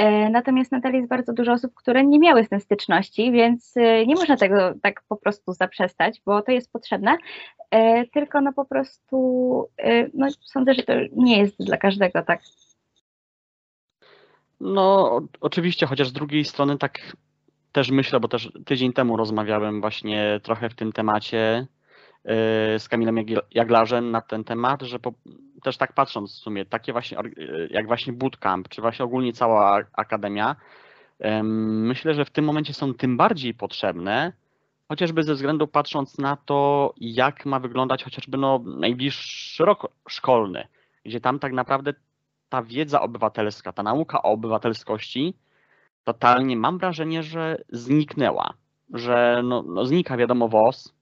E, 0.00 0.30
natomiast 0.30 0.72
nadal 0.72 0.92
jest 0.92 1.08
bardzo 1.08 1.32
dużo 1.32 1.52
osób, 1.52 1.74
które 1.74 2.06
nie 2.06 2.18
miały 2.18 2.44
z 2.44 2.48
tym 2.48 2.60
styczności, 2.60 3.32
więc 3.32 3.76
e, 3.76 4.06
nie 4.06 4.14
można 4.14 4.36
tego 4.36 4.74
tak 4.82 5.02
po 5.08 5.16
prostu 5.16 5.52
zaprzestać, 5.52 6.22
bo 6.26 6.42
to 6.42 6.52
jest 6.52 6.72
potrzebne, 6.72 7.16
e, 7.70 8.06
tylko 8.06 8.40
no 8.40 8.52
po 8.52 8.64
prostu 8.64 9.16
no 10.14 10.26
sądzę, 10.44 10.74
że 10.74 10.82
to 10.82 10.92
nie 11.12 11.38
jest 11.38 11.64
dla 11.64 11.76
każdego 11.76 12.22
tak. 12.22 12.40
No 14.60 15.20
oczywiście, 15.40 15.86
chociaż 15.86 16.08
z 16.08 16.12
drugiej 16.12 16.44
strony 16.44 16.78
tak 16.78 16.98
też 17.72 17.90
myślę, 17.90 18.20
bo 18.20 18.28
też 18.28 18.52
tydzień 18.66 18.92
temu 18.92 19.16
rozmawiałem 19.16 19.80
właśnie 19.80 20.40
trochę 20.42 20.68
w 20.68 20.74
tym 20.74 20.92
temacie 20.92 21.66
z 22.78 22.88
Kamilem 22.88 23.16
Jaglarzem 23.50 24.10
na 24.10 24.20
ten 24.20 24.44
temat, 24.44 24.82
że 24.82 24.98
po, 24.98 25.12
też 25.62 25.76
tak 25.76 25.92
patrząc 25.92 26.32
w 26.32 26.38
sumie, 26.38 26.64
takie 26.64 26.92
właśnie 26.92 27.18
jak 27.70 27.86
właśnie 27.86 28.12
bootcamp, 28.12 28.68
czy 28.68 28.80
właśnie 28.80 29.04
ogólnie 29.04 29.32
cała 29.32 29.80
akademia, 29.92 30.56
myślę, 31.42 32.14
że 32.14 32.24
w 32.24 32.30
tym 32.30 32.44
momencie 32.44 32.74
są 32.74 32.94
tym 32.94 33.16
bardziej 33.16 33.54
potrzebne, 33.54 34.32
chociażby 34.88 35.22
ze 35.22 35.34
względu 35.34 35.66
patrząc 35.66 36.18
na 36.18 36.36
to, 36.36 36.92
jak 36.96 37.46
ma 37.46 37.60
wyglądać 37.60 38.04
chociażby 38.04 38.38
no, 38.38 38.60
najbliższy 38.66 39.64
rok 39.64 39.92
szkolny, 40.08 40.66
gdzie 41.04 41.20
tam 41.20 41.38
tak 41.38 41.52
naprawdę 41.52 41.94
ta 42.48 42.62
wiedza 42.62 43.00
obywatelska, 43.00 43.72
ta 43.72 43.82
nauka 43.82 44.22
o 44.22 44.30
obywatelskości 44.30 45.34
totalnie 46.04 46.56
mam 46.56 46.78
wrażenie, 46.78 47.22
że 47.22 47.56
zniknęła, 47.68 48.54
że 48.94 49.42
no, 49.44 49.62
no 49.62 49.84
znika 49.86 50.16
wiadomo 50.16 50.48
WOS, 50.48 50.94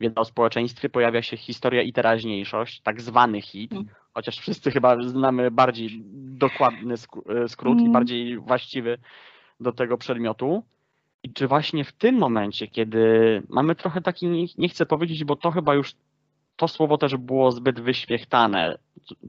wiedza 0.00 0.20
o 0.20 0.24
społeczeństwie, 0.24 0.88
pojawia 0.88 1.22
się 1.22 1.36
historia 1.36 1.82
i 1.82 1.92
teraźniejszość, 1.92 2.80
tak 2.80 3.00
zwany 3.00 3.42
hit, 3.42 3.72
mm. 3.72 3.86
chociaż 4.14 4.38
wszyscy 4.38 4.70
chyba 4.70 5.02
znamy 5.02 5.50
bardziej 5.50 6.02
dokładny 6.14 6.94
e, 6.94 7.48
skrót 7.48 7.78
mm. 7.78 7.90
i 7.90 7.92
bardziej 7.92 8.38
właściwy 8.38 8.98
do 9.60 9.72
tego 9.72 9.98
przedmiotu. 9.98 10.62
I 11.22 11.32
czy 11.32 11.48
właśnie 11.48 11.84
w 11.84 11.92
tym 11.92 12.14
momencie, 12.14 12.68
kiedy 12.68 13.02
mamy 13.48 13.74
trochę 13.74 14.00
taki, 14.00 14.26
nie- 14.26 14.46
nie 14.58 14.68
chcę 14.68 14.86
powiedzieć, 14.86 15.24
bo 15.24 15.36
to 15.36 15.50
chyba 15.50 15.74
już 15.74 15.94
to 16.56 16.68
słowo 16.68 16.98
też 16.98 17.16
było 17.16 17.52
zbyt 17.52 17.80
wyświechtane, 17.80 18.78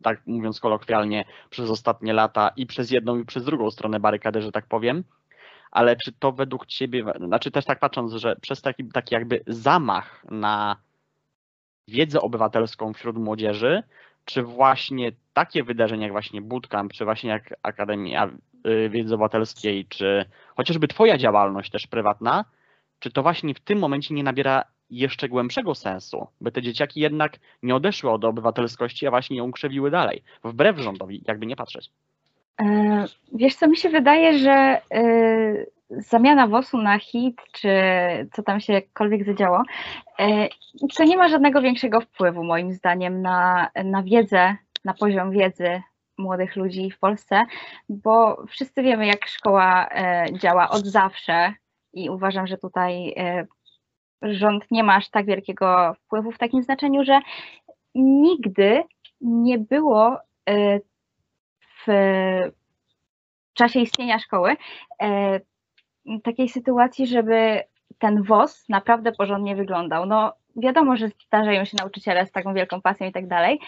tak 0.01 0.21
mówiąc 0.27 0.59
kolokwialnie, 0.59 1.25
przez 1.49 1.69
ostatnie 1.69 2.13
lata 2.13 2.51
i 2.55 2.65
przez 2.65 2.91
jedną 2.91 3.19
i 3.19 3.25
przez 3.25 3.45
drugą 3.45 3.71
stronę 3.71 3.99
barykady, 3.99 4.41
że 4.41 4.51
tak 4.51 4.65
powiem. 4.65 5.03
Ale 5.71 5.95
czy 5.95 6.11
to 6.11 6.31
według 6.31 6.65
Ciebie, 6.65 7.03
znaczy 7.25 7.51
też 7.51 7.65
tak 7.65 7.79
patrząc, 7.79 8.13
że 8.13 8.35
przez 8.35 8.61
taki, 8.61 8.85
taki 8.85 9.15
jakby 9.15 9.43
zamach 9.47 10.25
na 10.31 10.75
wiedzę 11.87 12.21
obywatelską 12.21 12.93
wśród 12.93 13.17
młodzieży, 13.17 13.83
czy 14.25 14.43
właśnie 14.43 15.11
takie 15.33 15.63
wydarzenia 15.63 16.03
jak 16.03 16.11
właśnie 16.11 16.41
bootcamp, 16.41 16.93
czy 16.93 17.05
właśnie 17.05 17.29
jak 17.29 17.53
Akademia 17.63 18.29
y, 18.67 18.89
Wiedzy 18.89 19.13
Obywatelskiej, 19.15 19.85
czy 19.85 20.25
chociażby 20.55 20.87
Twoja 20.87 21.17
działalność 21.17 21.71
też 21.71 21.87
prywatna, 21.87 22.45
czy 22.99 23.11
to 23.11 23.23
właśnie 23.23 23.53
w 23.53 23.59
tym 23.59 23.79
momencie 23.79 24.13
nie 24.13 24.23
nabiera 24.23 24.63
jeszcze 24.89 25.29
głębszego 25.29 25.75
sensu, 25.75 26.27
by 26.41 26.51
te 26.51 26.61
dzieciaki 26.61 26.99
jednak 26.99 27.39
nie 27.63 27.75
odeszły 27.75 28.11
od 28.11 28.25
obywatelskości, 28.25 29.07
a 29.07 29.09
właśnie 29.09 29.37
ją 29.37 29.51
krzewiły 29.51 29.91
dalej, 29.91 30.23
wbrew 30.43 30.79
rządowi, 30.79 31.23
jakby 31.27 31.45
nie 31.45 31.55
patrzeć. 31.55 31.91
E, 32.59 33.05
Wiesz 33.33 33.55
co, 33.55 33.67
mi 33.67 33.77
się 33.77 33.89
wydaje, 33.89 34.39
że 34.39 34.51
e, 34.51 34.81
zamiana 35.89 36.47
WOS-u 36.47 36.77
na 36.77 36.99
hit, 36.99 37.41
czy 37.51 37.69
co 38.33 38.43
tam 38.43 38.59
się 38.59 38.73
jakkolwiek 38.73 39.25
zadziało, 39.25 39.63
e, 40.19 40.47
to 40.97 41.03
nie 41.03 41.17
ma 41.17 41.27
żadnego 41.29 41.61
większego 41.61 42.01
wpływu 42.01 42.43
moim 42.43 42.73
zdaniem 42.73 43.21
na, 43.21 43.69
na 43.85 44.03
wiedzę, 44.03 44.55
na 44.85 44.93
poziom 44.93 45.31
wiedzy 45.31 45.81
młodych 46.17 46.55
ludzi 46.55 46.91
w 46.91 46.99
Polsce, 46.99 47.45
bo 47.89 48.43
wszyscy 48.47 48.81
wiemy, 48.83 49.05
jak 49.05 49.27
szkoła 49.27 49.89
działa 50.33 50.69
od 50.69 50.85
zawsze 50.85 51.53
i 51.93 52.09
uważam, 52.09 52.47
że 52.47 52.57
tutaj 52.57 53.15
rząd 54.21 54.71
nie 54.71 54.83
ma 54.83 54.95
aż 54.95 55.09
tak 55.09 55.25
wielkiego 55.25 55.93
wpływu 55.93 56.31
w 56.31 56.37
takim 56.37 56.63
znaczeniu, 56.63 57.03
że 57.03 57.19
nigdy 57.95 58.83
nie 59.21 59.57
było 59.59 60.17
w 61.87 61.91
czasie 63.53 63.79
istnienia 63.79 64.19
szkoły 64.19 64.55
e, 65.01 65.39
takiej 66.23 66.49
sytuacji, 66.49 67.07
żeby 67.07 67.63
ten 67.99 68.23
WOS 68.23 68.69
naprawdę 68.69 69.11
porządnie 69.11 69.55
wyglądał. 69.55 70.05
No 70.05 70.33
wiadomo, 70.55 70.97
że 70.97 71.09
zdarzają 71.27 71.65
się 71.65 71.77
nauczyciele 71.79 72.25
z 72.25 72.31
taką 72.31 72.53
wielką 72.53 72.81
pasją 72.81 73.07
i 73.07 73.11
tak 73.11 73.27
dalej, 73.27 73.59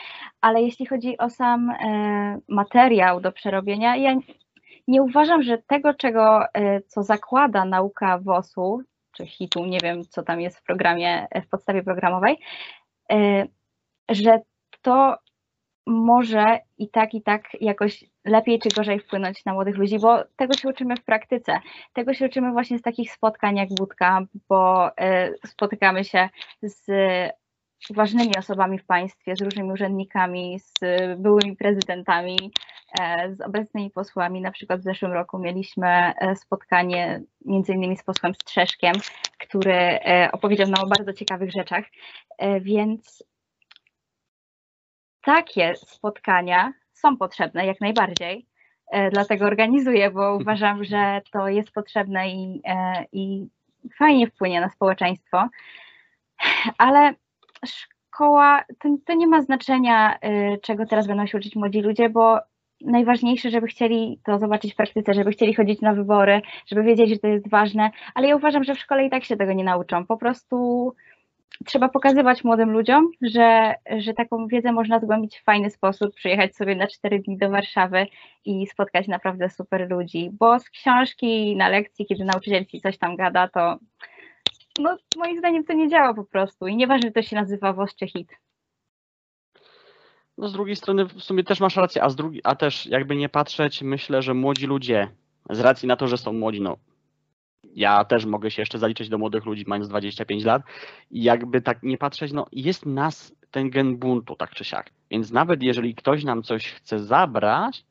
ale 0.42 0.62
jeśli 0.62 0.86
chodzi 0.86 1.18
o 1.18 1.30
sam 1.30 1.70
e, 1.70 2.40
materiał 2.48 3.22
do 3.22 3.32
przerobienia, 3.32 3.96
ja 3.96 4.16
nie 4.88 5.02
uważam, 5.02 5.44
że 5.44 5.58
tego, 5.58 5.94
czego, 5.94 6.54
e, 6.54 6.82
co 6.82 7.04
zakłada 7.04 7.66
nauka 7.66 8.20
WOS-u, 8.20 8.82
czy 9.12 9.26
HIT-u, 9.26 9.66
nie 9.66 9.80
wiem, 9.84 10.04
co 10.04 10.24
tam 10.24 10.42
jest 10.42 10.58
w 10.58 10.64
programie, 10.64 11.28
w 11.46 11.50
podstawie 11.50 11.84
programowej, 11.84 12.38
że 14.10 14.42
to 14.82 15.18
może 15.88 16.60
i 16.78 16.90
tak, 16.90 17.14
i 17.14 17.22
tak 17.22 17.44
jakoś 17.62 18.04
lepiej 18.26 18.60
czy 18.60 18.70
gorzej 18.70 19.00
wpłynąć 19.00 19.46
na 19.46 19.54
młodych 19.54 19.78
ludzi, 19.78 20.00
bo 20.00 20.24
tego 20.36 20.54
się 20.54 20.70
uczymy 20.70 20.96
w 20.96 21.04
praktyce. 21.04 21.60
Tego 21.94 22.14
się 22.14 22.26
uczymy 22.26 22.52
właśnie 22.52 22.78
z 22.78 22.82
takich 22.82 23.12
spotkań 23.12 23.56
jak 23.56 23.70
Budka, 23.70 24.22
bo 24.50 24.92
e, 24.98 25.32
spotykamy 25.48 26.04
się 26.04 26.30
z 26.62 26.86
ważnymi 27.90 28.38
osobami 28.38 28.80
w 28.80 28.86
państwie, 28.86 29.36
z 29.36 29.42
różnymi 29.42 29.72
urzędnikami, 29.72 30.60
z 30.60 30.80
byłymi 31.18 31.56
prezydentami, 31.56 32.52
e, 33.00 33.36
z 33.36 33.42
obecnymi 33.42 33.90
posłami. 33.90 34.42
Na 34.42 34.52
przykład 34.52 34.80
w 34.80 34.84
zeszłym 34.84 35.12
roku 35.12 35.40
mieliśmy 35.40 35.88
e, 35.88 36.36
spotkanie 36.36 37.22
między 37.46 37.74
innymi 37.74 37.98
z 37.98 38.04
posłem 38.04 38.34
Strzeszkiem, 38.34 38.94
który 39.40 39.74
e, 39.74 40.30
opowiedział 40.32 40.68
nam 40.68 40.84
o 40.84 40.88
bardzo 40.88 41.14
ciekawych 41.14 41.52
rzeczach, 41.52 41.86
więc 42.62 43.24
takie 45.24 45.76
spotkania 45.76 46.74
są 46.94 47.18
potrzebne 47.18 47.66
jak 47.66 47.82
najbardziej. 47.82 48.48
E, 48.92 49.12
Dlatego 49.12 49.46
organizuję, 49.46 50.12
bo 50.12 50.36
uważam, 50.36 50.84
że 50.84 51.22
to 51.32 51.48
jest 51.48 51.72
potrzebne 51.72 52.30
i, 52.30 52.62
e, 52.66 53.06
i 53.12 53.48
fajnie 53.98 54.28
wpłynie 54.28 54.62
na 54.62 54.70
społeczeństwo. 54.70 55.50
Ale 56.78 57.14
szkoła 57.66 58.64
to, 58.80 58.90
to 59.06 59.14
nie 59.14 59.28
ma 59.28 59.42
znaczenia, 59.42 60.18
e, 60.22 60.58
czego 60.58 60.86
teraz 60.86 61.08
będą 61.08 61.26
się 61.26 61.38
uczyć 61.38 61.56
młodzi 61.56 61.82
ludzie, 61.82 62.10
bo 62.10 62.40
najważniejsze, 62.82 63.50
żeby 63.50 63.68
chcieli 63.68 64.20
to 64.26 64.40
zobaczyć 64.40 64.74
w 64.74 64.76
praktyce, 64.76 65.14
żeby 65.14 65.32
chcieli 65.32 65.54
chodzić 65.54 65.82
na 65.82 65.94
wybory, 65.94 66.42
żeby 66.68 66.84
wiedzieć, 66.84 67.10
że 67.10 67.18
to 67.18 67.28
jest 67.28 67.50
ważne, 67.50 67.92
ale 68.16 68.28
ja 68.28 68.36
uważam, 68.36 68.64
że 68.64 68.76
w 68.76 68.80
szkole 68.80 69.06
i 69.06 69.10
tak 69.10 69.24
się 69.24 69.38
tego 69.38 69.54
nie 69.54 69.64
nauczą. 69.64 70.06
Po 70.06 70.18
prostu 70.18 70.96
trzeba 71.66 71.90
pokazywać 71.90 72.44
młodym 72.44 72.72
ludziom, 72.72 73.12
że, 73.22 73.74
że 73.98 74.14
taką 74.14 74.48
wiedzę 74.48 74.72
można 74.72 75.00
zgłębić 75.00 75.38
w 75.38 75.44
fajny 75.44 75.70
sposób, 75.70 76.16
przyjechać 76.16 76.56
sobie 76.56 76.76
na 76.76 76.88
cztery 76.88 77.20
dni 77.20 77.38
do 77.38 77.50
Warszawy 77.50 78.08
i 78.46 78.68
spotkać 78.68 79.08
naprawdę 79.08 79.50
super 79.50 79.92
ludzi, 79.92 80.30
bo 80.40 80.60
z 80.60 80.70
książki 80.70 81.56
na 81.56 81.70
lekcji, 81.70 82.06
kiedy 82.06 82.26
nauczyciel 82.26 82.66
ci 82.66 82.82
coś 82.82 82.98
tam 82.98 83.16
gada, 83.16 83.48
to 83.48 83.78
no, 84.80 84.98
moim 85.18 85.38
zdaniem 85.38 85.64
to 85.64 85.74
nie 85.74 85.90
działa 85.90 86.14
po 86.14 86.24
prostu 86.24 86.68
i 86.68 86.76
nieważne, 86.76 87.10
czy 87.10 87.14
to 87.14 87.22
się 87.22 87.36
nazywa 87.36 87.74
WOS 87.74 87.96
czy 87.96 88.08
HIT. 88.08 88.30
No 90.38 90.48
z 90.48 90.54
drugiej 90.54 90.76
strony 90.76 91.06
w 91.06 91.24
sumie 91.24 91.44
też 91.44 91.60
masz 91.60 91.76
rację, 91.76 92.04
a, 92.04 92.10
z 92.10 92.16
drugi, 92.16 92.42
a 92.44 92.56
też 92.56 92.86
jakby 92.86 93.16
nie 93.16 93.30
patrzeć, 93.30 93.82
myślę, 93.82 94.22
że 94.22 94.34
młodzi 94.34 94.68
ludzie, 94.68 95.08
z 95.50 95.60
racji 95.60 95.88
na 95.88 95.96
to, 95.96 96.08
że 96.08 96.18
są 96.18 96.34
młodzi, 96.34 96.62
no 96.62 96.78
ja 97.76 98.06
też 98.06 98.26
mogę 98.26 98.52
się 98.52 98.62
jeszcze 98.62 98.80
zaliczyć 98.80 99.10
do 99.10 99.18
młodych 99.18 99.46
ludzi, 99.46 99.64
mając 99.68 99.88
25 99.88 100.44
lat 100.44 100.62
i 101.12 101.24
jakby 101.24 101.62
tak 101.62 101.84
nie 101.84 101.98
patrzeć, 101.98 102.32
no 102.32 102.46
jest 102.52 102.86
nas 102.86 103.36
ten 103.52 103.70
gen 103.70 103.98
buntu, 103.98 104.36
tak 104.36 104.50
czy 104.50 104.64
siak. 104.64 104.90
Więc 105.12 105.32
nawet 105.32 105.64
jeżeli 105.64 105.96
ktoś 105.96 106.24
nam 106.24 106.44
coś 106.44 106.72
chce 106.72 107.00
zabrać, 107.00 107.86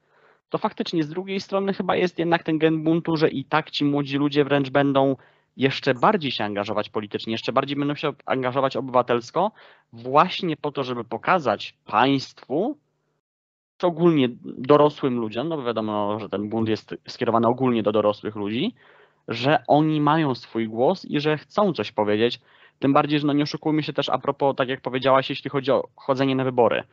to 0.49 0.59
faktycznie 0.59 1.03
z 1.03 1.09
drugiej 1.09 1.41
strony 1.41 1.73
chyba 1.73 1.97
jest 1.97 2.19
jednak 2.19 2.43
ten 2.43 2.59
gen 2.59 2.85
buntu, 2.85 3.17
że 3.17 3.29
i 3.29 3.45
tak 3.45 3.71
ci 3.71 3.85
młodzi 3.85 4.19
ludzie 4.19 4.45
wręcz 4.45 4.71
będą 4.71 5.17
jeszcze 5.57 5.95
bardziej 5.95 6.31
się 6.31 6.45
angażować 6.45 6.89
politycznie, 6.89 7.33
jeszcze 7.33 7.53
bardziej 7.53 7.77
będą 7.77 7.95
się 7.95 8.12
angażować 8.27 8.77
obywatelsko, 8.77 9.53
właśnie 9.93 10.57
po 10.57 10.73
to, 10.73 10.85
żeby 10.85 11.05
pokazać 11.05 11.75
państwu, 11.85 12.79
czy 13.77 13.87
ogólnie 13.87 14.29
dorosłym 14.45 15.19
ludziom, 15.19 15.49
no 15.49 15.57
bo 15.57 15.62
wiadomo, 15.62 16.19
że 16.21 16.29
ten 16.29 16.49
bunt 16.49 16.69
jest 16.69 16.95
skierowany 17.09 17.49
ogólnie 17.49 17.83
do 17.83 17.93
dorosłych 17.93 18.37
ludzi, 18.37 18.75
że 19.29 19.62
oni 19.67 20.00
mają 20.00 20.35
swój 20.35 20.69
głos 20.69 21.05
i 21.05 21.21
że 21.21 21.38
chcą 21.38 21.73
coś 21.73 21.93
powiedzieć. 21.93 22.41
Tym 22.79 22.93
bardziej, 22.93 23.21
że 23.21 23.26
no 23.26 23.33
nie 23.33 23.43
oszukujmy 23.43 23.83
się 23.83 23.93
też 23.93 24.09
a 24.09 24.19
propos, 24.19 24.57
tak 24.57 24.69
jak 24.69 24.81
powiedziałaś, 24.81 25.31
jeśli 25.31 25.50
chodzi 25.50 25.71
o 25.71 25.88
chodzenie 25.97 26.37
na 26.37 26.45
wybory, 26.45 26.85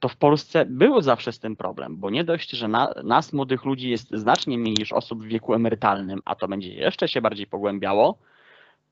to 0.00 0.08
w 0.08 0.16
Polsce 0.16 0.66
był 0.66 1.00
zawsze 1.00 1.32
z 1.32 1.38
tym 1.38 1.56
problem, 1.56 1.96
bo 1.96 2.10
nie 2.10 2.24
dość, 2.24 2.50
że 2.50 2.68
na, 2.68 2.94
nas 3.04 3.32
młodych 3.32 3.64
ludzi 3.64 3.90
jest 3.90 4.10
znacznie 4.10 4.58
mniej 4.58 4.74
niż 4.78 4.92
osób 4.92 5.22
w 5.22 5.26
wieku 5.26 5.54
emerytalnym, 5.54 6.20
a 6.24 6.34
to 6.34 6.48
będzie 6.48 6.74
jeszcze 6.74 7.08
się 7.08 7.20
bardziej 7.20 7.46
pogłębiało, 7.46 8.18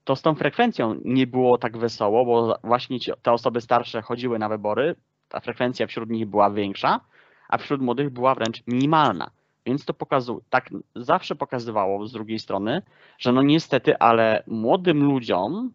to 0.04 0.16
z 0.16 0.22
tą 0.22 0.34
frekwencją 0.34 1.00
nie 1.04 1.26
było 1.26 1.58
tak 1.58 1.78
wesoło, 1.78 2.24
bo 2.24 2.58
właśnie 2.64 3.00
ci, 3.00 3.12
te 3.22 3.32
osoby 3.32 3.60
starsze 3.60 4.02
chodziły 4.02 4.38
na 4.38 4.48
wybory, 4.48 4.94
ta 5.28 5.40
frekwencja 5.40 5.86
wśród 5.86 6.10
nich 6.10 6.26
była 6.26 6.50
większa, 6.50 7.00
a 7.48 7.58
wśród 7.58 7.80
młodych 7.80 8.10
była 8.10 8.34
wręcz 8.34 8.62
minimalna. 8.66 9.30
Więc 9.66 9.84
to 9.84 9.94
pokazuje, 9.94 10.40
tak 10.50 10.70
zawsze 10.94 11.34
pokazywało 11.34 12.06
z 12.06 12.12
drugiej 12.12 12.38
strony, 12.38 12.82
że 13.18 13.32
no 13.32 13.42
niestety, 13.42 13.98
ale 13.98 14.42
młodym 14.46 15.04
ludziom, 15.04 15.72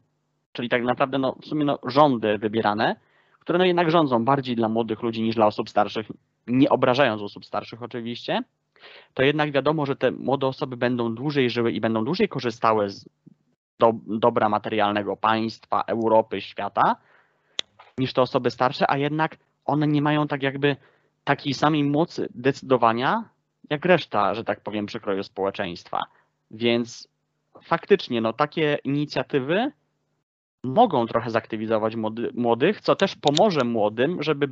czyli 0.52 0.70
tak 0.70 0.84
naprawdę 0.84 1.18
no 1.18 1.36
w 1.42 1.46
sumie 1.46 1.66
no 1.66 1.80
rządy 1.84 2.38
wybierane, 2.38 2.96
które 3.40 3.60
no 3.60 3.66
jednak 3.66 3.92
rządzą 3.92 4.26
bardziej 4.26 4.56
dla 4.56 4.70
młodych 4.70 5.02
ludzi 5.02 5.22
niż 5.22 5.36
dla 5.36 5.48
osób 5.48 5.70
starszych, 5.70 6.08
nie 6.48 6.70
obrażając 6.70 7.22
osób 7.22 7.46
starszych 7.46 7.84
oczywiście, 7.84 8.44
to 9.14 9.24
jednak 9.24 9.52
wiadomo, 9.52 9.86
że 9.86 9.96
te 9.96 10.12
młode 10.12 10.48
osoby 10.48 10.78
będą 10.78 11.16
dłużej 11.16 11.50
żyły 11.50 11.72
i 11.72 11.82
będą 11.82 12.06
dłużej 12.06 12.30
korzystały 12.30 12.90
z 12.90 13.10
do, 13.80 13.94
dobra 14.08 14.50
materialnego 14.50 15.18
państwa, 15.18 15.84
Europy, 15.88 16.42
świata, 16.42 16.96
niż 17.98 18.14
te 18.14 18.22
osoby 18.22 18.52
starsze, 18.52 18.92
a 18.92 18.98
jednak 18.98 19.38
one 19.66 19.88
nie 19.88 20.02
mają 20.02 20.28
tak 20.28 20.44
jakby 20.44 20.76
takiej 21.24 21.54
samej 21.54 21.84
mocy 21.84 22.30
decydowania, 22.36 23.30
jak 23.70 23.86
reszta, 23.86 24.36
że 24.36 24.44
tak 24.44 24.62
powiem, 24.62 24.86
przekroju 24.86 25.24
społeczeństwa. 25.24 26.04
Więc 26.52 27.08
faktycznie, 27.64 28.22
no 28.22 28.34
takie 28.34 28.78
inicjatywy 28.84 29.72
mogą 30.64 31.08
trochę 31.08 31.30
zaktywizować 31.30 31.96
młody, 31.96 32.30
młodych, 32.34 32.82
co 32.82 32.96
też 32.96 33.16
pomoże 33.16 33.64
młodym, 33.64 34.24
żeby 34.24 34.50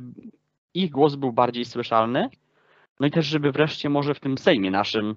ich 0.74 0.90
głos 0.90 1.14
był 1.14 1.32
bardziej 1.32 1.64
słyszalny. 1.64 2.28
No 3.00 3.06
i 3.06 3.10
też, 3.10 3.26
żeby 3.26 3.52
wreszcie 3.52 3.88
może 3.88 4.14
w 4.14 4.20
tym 4.20 4.38
Sejmie 4.38 4.70
naszym 4.70 5.16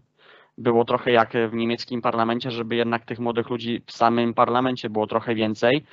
było 0.57 0.85
trochę 0.85 1.11
jak 1.11 1.33
w 1.49 1.53
niemieckim 1.53 2.01
parlamencie, 2.01 2.51
żeby 2.51 2.75
jednak 2.75 3.05
tych 3.05 3.19
młodych 3.19 3.49
ludzi 3.49 3.81
w 3.85 3.91
samym 3.91 4.33
parlamencie 4.33 4.89
było 4.89 5.07
trochę 5.07 5.35
więcej, 5.35 5.85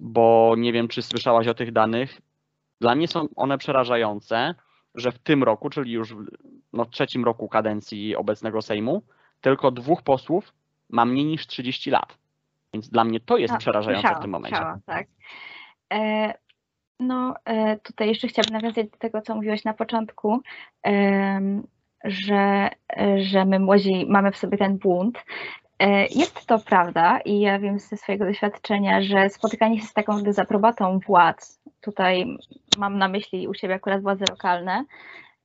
bo 0.00 0.54
nie 0.58 0.72
wiem, 0.72 0.88
czy 0.88 1.02
słyszałaś 1.02 1.48
o 1.48 1.54
tych 1.54 1.72
danych. 1.72 2.20
Dla 2.80 2.94
mnie 2.94 3.08
są 3.08 3.28
one 3.36 3.58
przerażające, 3.58 4.54
że 4.94 5.12
w 5.12 5.18
tym 5.18 5.42
roku, 5.42 5.70
czyli 5.70 5.92
już 5.92 6.14
w 6.14 6.26
no, 6.72 6.84
trzecim 6.84 7.24
roku 7.24 7.48
kadencji 7.48 8.16
obecnego 8.16 8.62
Sejmu, 8.62 9.02
tylko 9.40 9.70
dwóch 9.70 10.02
posłów 10.02 10.52
ma 10.90 11.04
mniej 11.04 11.24
niż 11.24 11.46
30 11.46 11.90
lat. 11.90 12.18
Więc 12.74 12.88
dla 12.90 13.04
mnie 13.04 13.20
to 13.20 13.36
jest 13.36 13.52
No, 13.52 13.58
przerażające 13.58 14.14
w 14.14 14.20
tym 14.20 14.30
momencie. 14.30 14.56
słyszałam, 14.56 14.80
tak. 14.86 15.06
E, 15.92 16.34
no, 17.00 17.34
e, 17.44 17.78
tutaj 17.78 18.08
jeszcze 18.08 18.28
chciałabym 18.28 18.54
nawiązać 18.54 18.90
do 18.90 18.98
tego, 18.98 19.22
co 19.22 19.34
mówiłeś 19.34 19.64
na 19.64 19.74
początku, 19.74 20.40
em, 20.82 21.66
że, 22.04 22.70
e, 22.96 23.22
że 23.22 23.44
my 23.44 23.58
młodzi 23.58 24.06
mamy 24.08 24.32
w 24.32 24.36
sobie 24.36 24.58
ten 24.58 24.78
bunt. 24.78 25.24
E, 25.78 26.06
Jest 26.06 26.46
to 26.46 26.58
prawda 26.58 27.18
i 27.24 27.40
ja 27.40 27.58
wiem 27.58 27.78
ze 27.78 27.96
swojego 27.96 28.24
doświadczenia, 28.24 29.02
że 29.02 29.30
spotykanie 29.30 29.80
się 29.80 29.86
z 29.86 29.92
taką 29.92 30.22
dezaprobatą 30.22 30.98
władz, 30.98 31.60
tutaj 31.84 32.36
mam 32.78 32.98
na 32.98 33.08
myśli 33.08 33.48
u 33.48 33.54
siebie 33.54 33.74
akurat 33.74 34.02
władze 34.02 34.24
lokalne, 34.30 34.84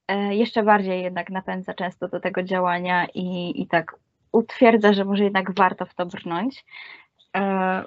e, 0.08 0.36
jeszcze 0.36 0.63
bardziej 0.63 1.03
jednak 1.03 1.29
napędza 1.29 1.74
często 1.74 2.08
do 2.08 2.19
tego 2.19 2.43
działania 2.43 3.08
i, 3.13 3.62
i 3.62 3.67
tak 3.67 3.96
utwierdza, 4.31 4.93
że 4.93 5.05
może 5.05 5.24
jednak 5.24 5.51
warto 5.55 5.86
w 5.86 5.93
to 5.93 6.05
brnąć. 6.05 6.65
E, 7.38 7.84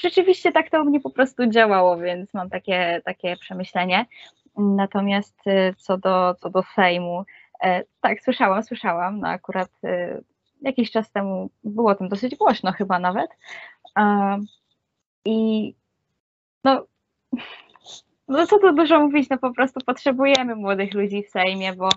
Rzeczywiście 0.00 0.52
tak 0.52 0.70
to 0.70 0.82
u 0.82 0.84
mnie 0.84 1.00
po 1.00 1.10
prostu 1.10 1.46
działało, 1.46 1.96
więc 1.96 2.34
mam 2.34 2.50
takie, 2.50 3.02
takie 3.04 3.36
przemyślenie. 3.36 4.06
Natomiast 4.56 5.36
e, 5.46 5.74
co 5.74 5.98
do, 5.98 6.34
co 6.34 6.50
do 6.50 6.62
Sejmu, 6.62 7.24
tak, 8.00 8.20
słyszałam, 8.22 8.62
słyszałam, 8.62 9.20
no 9.20 9.28
akurat 9.28 9.70
jakiś 10.62 10.90
czas 10.90 11.12
temu 11.12 11.50
było 11.64 11.94
tym 11.94 12.08
dosyć 12.08 12.36
głośno 12.36 12.72
chyba 12.72 12.98
nawet. 12.98 13.30
I 15.24 15.74
no, 16.64 16.86
no 18.30 18.46
co 18.46 18.58
tu 18.58 18.72
dużo 18.74 19.00
mówić, 19.00 19.30
no 19.30 19.38
po 19.38 19.52
prostu 19.52 19.80
potrzebujemy 19.86 20.56
młodych 20.56 20.94
ludzi 20.94 21.22
w 21.22 21.30
Sejmie, 21.30 21.72
bo, 21.72 21.88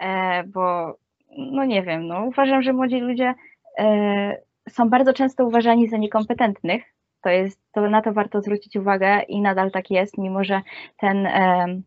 e, 0.00 0.44
bo 0.44 0.94
no 1.38 1.64
nie 1.64 1.82
wiem, 1.82 2.06
no 2.06 2.24
uważam, 2.24 2.62
że 2.62 2.72
młodzi 2.72 3.00
ludzie 3.00 3.34
e, 3.78 4.36
są 4.68 4.90
bardzo 4.90 5.12
często 5.12 5.46
uważani 5.46 5.88
za 5.88 5.96
niekompetentnych. 5.96 6.82
To 7.22 7.28
jest, 7.28 7.60
to 7.72 7.90
na 7.90 8.02
to 8.02 8.12
warto 8.12 8.40
zwrócić 8.40 8.76
uwagę 8.76 9.22
i 9.28 9.40
nadal 9.40 9.70
tak 9.70 9.90
jest, 9.90 10.18
mimo 10.18 10.44
że 10.44 10.60
ten, 10.96 11.26
em, 11.26 11.82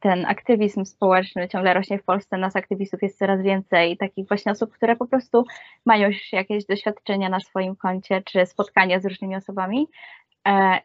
ten 0.00 0.26
aktywizm 0.26 0.84
społeczny 0.84 1.48
ciągle 1.48 1.74
rośnie 1.74 1.98
w 1.98 2.04
Polsce, 2.04 2.38
nas 2.38 2.56
aktywistów 2.56 3.02
jest 3.02 3.18
coraz 3.18 3.42
więcej, 3.42 3.96
takich 3.96 4.28
właśnie 4.28 4.52
osób, 4.52 4.72
które 4.72 4.96
po 4.96 5.06
prostu 5.06 5.44
mają 5.86 6.08
już 6.08 6.32
jakieś 6.32 6.66
doświadczenia 6.66 7.28
na 7.28 7.40
swoim 7.40 7.76
koncie, 7.76 8.22
czy 8.22 8.46
spotkania 8.46 9.00
z 9.00 9.06
różnymi 9.06 9.36
osobami 9.36 9.86
e, 9.86 9.88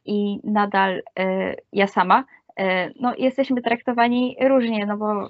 i 0.05 0.39
nadal 0.43 1.01
e, 1.19 1.55
ja 1.73 1.87
sama, 1.87 2.23
e, 2.59 2.89
no 2.99 3.15
jesteśmy 3.17 3.61
traktowani 3.61 4.37
różnie, 4.41 4.85
no 4.85 4.97
bo 4.97 5.29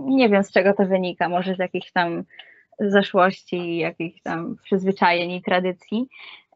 nie 0.00 0.28
wiem 0.28 0.44
z 0.44 0.52
czego 0.52 0.72
to 0.74 0.86
wynika, 0.86 1.28
może 1.28 1.54
z 1.54 1.58
jakichś 1.58 1.92
tam 1.92 2.24
zaszłości, 2.80 3.76
jakichś 3.76 4.22
tam 4.22 4.56
przyzwyczajeń 4.62 5.30
i 5.30 5.42
tradycji. 5.42 6.08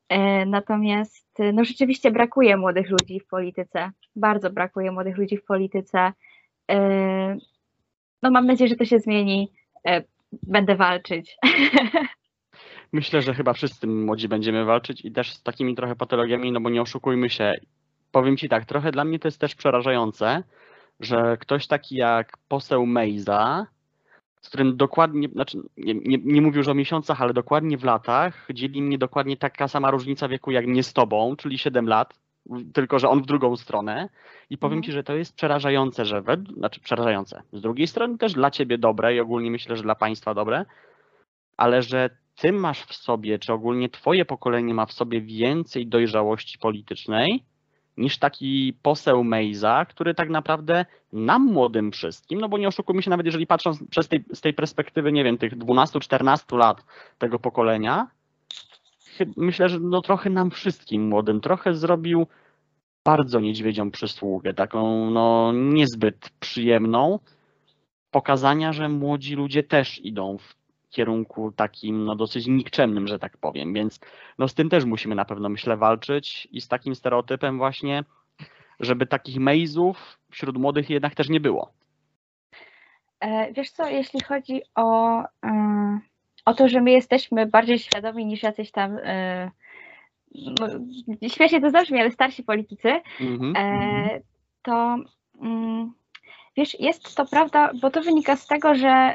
E, 0.08 0.46
Natomiast 0.46 1.40
e, 1.40 1.52
no 1.52 1.64
rzeczywiście 1.64 2.10
brakuje 2.10 2.56
młodych 2.56 2.90
ludzi 2.90 3.20
w 3.20 3.26
polityce. 3.26 3.90
Bardzo 4.16 4.50
brakuje 4.50 4.92
młodych 4.92 5.16
ludzi 5.16 5.36
w 5.36 5.44
polityce. 5.44 6.12
E, 6.70 7.36
No 8.22 8.30
mam 8.30 8.46
nadzieję, 8.46 8.68
że 8.68 8.76
to 8.76 8.84
się 8.84 8.98
zmieni. 8.98 9.52
E, 9.86 10.02
Będę 10.42 10.76
walczyć. 10.76 11.36
Myślę, 12.92 13.22
że 13.22 13.34
chyba 13.34 13.52
wszyscy 13.52 13.86
młodzi 13.86 14.28
będziemy 14.28 14.64
walczyć 14.64 15.04
i 15.04 15.12
też 15.12 15.32
z 15.32 15.42
takimi 15.42 15.74
trochę 15.74 15.96
patologiami, 15.96 16.52
no 16.52 16.60
bo 16.60 16.70
nie 16.70 16.82
oszukujmy 16.82 17.30
się. 17.30 17.52
Powiem 18.12 18.36
ci 18.36 18.48
tak, 18.48 18.64
trochę 18.64 18.92
dla 18.92 19.04
mnie 19.04 19.18
to 19.18 19.28
jest 19.28 19.40
też 19.40 19.54
przerażające, 19.54 20.42
że 21.00 21.36
ktoś 21.40 21.66
taki 21.66 21.96
jak 21.96 22.38
poseł 22.48 22.86
Mejza, 22.86 23.66
z 24.40 24.48
którym 24.48 24.76
dokładnie, 24.76 25.28
znaczy 25.28 25.58
nie, 25.76 25.94
nie, 25.94 26.18
nie 26.24 26.42
mówię 26.42 26.58
już 26.58 26.68
o 26.68 26.74
miesiącach, 26.74 27.22
ale 27.22 27.32
dokładnie 27.32 27.78
w 27.78 27.84
latach, 27.84 28.46
dzieli 28.54 28.82
mnie 28.82 28.98
dokładnie 28.98 29.36
taka 29.36 29.68
sama 29.68 29.90
różnica 29.90 30.28
wieku 30.28 30.50
jak 30.50 30.66
mnie 30.66 30.82
z 30.82 30.92
tobą, 30.92 31.36
czyli 31.36 31.58
7 31.58 31.88
lat, 31.88 32.14
tylko 32.72 32.98
że 32.98 33.08
on 33.08 33.22
w 33.22 33.26
drugą 33.26 33.56
stronę. 33.56 34.08
I 34.50 34.58
powiem 34.58 34.78
Mhm. 34.78 34.82
ci, 34.82 34.92
że 34.92 35.02
to 35.02 35.14
jest 35.14 35.36
przerażające, 35.36 36.04
że 36.04 36.22
wed... 36.22 36.48
znaczy 36.48 36.80
przerażające. 36.80 37.42
Z 37.52 37.60
drugiej 37.60 37.86
strony 37.86 38.18
też 38.18 38.32
dla 38.32 38.50
ciebie 38.50 38.78
dobre 38.78 39.14
i 39.14 39.20
ogólnie 39.20 39.50
myślę, 39.50 39.76
że 39.76 39.82
dla 39.82 39.94
państwa 39.94 40.34
dobre, 40.34 40.64
ale 41.56 41.82
że 41.82 42.10
ty 42.40 42.52
masz 42.52 42.82
w 42.82 42.94
sobie, 42.94 43.38
czy 43.38 43.52
ogólnie 43.52 43.88
twoje 43.88 44.24
pokolenie 44.24 44.74
ma 44.74 44.86
w 44.86 44.92
sobie 44.92 45.20
więcej 45.20 45.86
dojrzałości 45.86 46.58
politycznej 46.58 47.44
niż 47.96 48.18
taki 48.18 48.78
poseł 48.82 49.24
Mejza, 49.24 49.84
który 49.84 50.14
tak 50.14 50.28
naprawdę 50.30 50.84
nam 51.12 51.44
młodym 51.44 51.92
wszystkim, 51.92 52.40
no 52.40 52.48
bo 52.48 52.58
nie 52.58 52.68
oszukujmy 52.68 53.02
się, 53.02 53.10
nawet 53.10 53.26
jeżeli 53.26 53.46
patrząc 53.46 53.84
przez 53.90 54.08
tej, 54.08 54.24
z 54.32 54.40
tej 54.40 54.54
perspektywy, 54.54 55.12
nie 55.12 55.24
wiem, 55.24 55.38
tych 55.38 55.58
12-14 55.58 56.56
lat 56.56 56.84
tego 57.18 57.38
pokolenia, 57.38 58.06
myślę, 59.36 59.68
że 59.68 59.80
no 59.80 60.00
trochę 60.00 60.30
nam 60.30 60.50
wszystkim 60.50 61.08
młodym, 61.08 61.40
trochę 61.40 61.74
zrobił 61.74 62.26
bardzo 63.04 63.40
niedźwiedzią 63.40 63.90
przysługę, 63.90 64.54
taką 64.54 65.10
no 65.10 65.52
niezbyt 65.52 66.30
przyjemną, 66.40 67.18
pokazania, 68.10 68.72
że 68.72 68.88
młodzi 68.88 69.34
ludzie 69.34 69.62
też 69.62 70.04
idą 70.04 70.38
w 70.38 70.57
kierunku 70.90 71.52
takim 71.52 72.04
no 72.04 72.16
dosyć 72.16 72.46
nikczemnym, 72.46 73.06
że 73.08 73.18
tak 73.18 73.36
powiem, 73.36 73.74
więc 73.74 74.00
no 74.38 74.48
z 74.48 74.54
tym 74.54 74.68
też 74.68 74.84
musimy 74.84 75.14
na 75.14 75.24
pewno 75.24 75.48
myślę 75.48 75.76
walczyć 75.76 76.48
i 76.52 76.60
z 76.60 76.68
takim 76.68 76.94
stereotypem 76.94 77.58
właśnie, 77.58 78.04
żeby 78.80 79.06
takich 79.06 79.38
mejzów 79.38 80.18
wśród 80.30 80.56
młodych 80.56 80.90
jednak 80.90 81.14
też 81.14 81.28
nie 81.28 81.40
było. 81.40 81.72
E, 83.20 83.52
Wiesz 83.52 83.70
co, 83.70 83.88
jeśli 83.88 84.20
chodzi 84.20 84.62
o, 84.74 85.20
e, 85.44 86.00
o 86.44 86.54
to, 86.54 86.68
że 86.68 86.80
my 86.80 86.90
jesteśmy 86.90 87.46
bardziej 87.46 87.78
świadomi 87.78 88.26
niż 88.26 88.42
jacyś 88.42 88.70
tam, 88.70 88.98
e, 89.02 89.50
no, 90.34 90.68
śmiesznie 91.28 91.60
to 91.60 91.70
zabrzmi, 91.70 92.00
ale 92.00 92.10
starsi 92.10 92.42
politycy, 92.42 93.00
Mhm. 93.20 93.54
e, 93.56 94.20
to 94.62 94.96
mm, 95.40 95.92
wiesz, 96.56 96.80
jest 96.80 97.16
to 97.16 97.26
prawda, 97.26 97.70
bo 97.80 97.90
to 97.90 98.02
wynika 98.02 98.36
z 98.36 98.46
tego, 98.46 98.74
że 98.74 99.14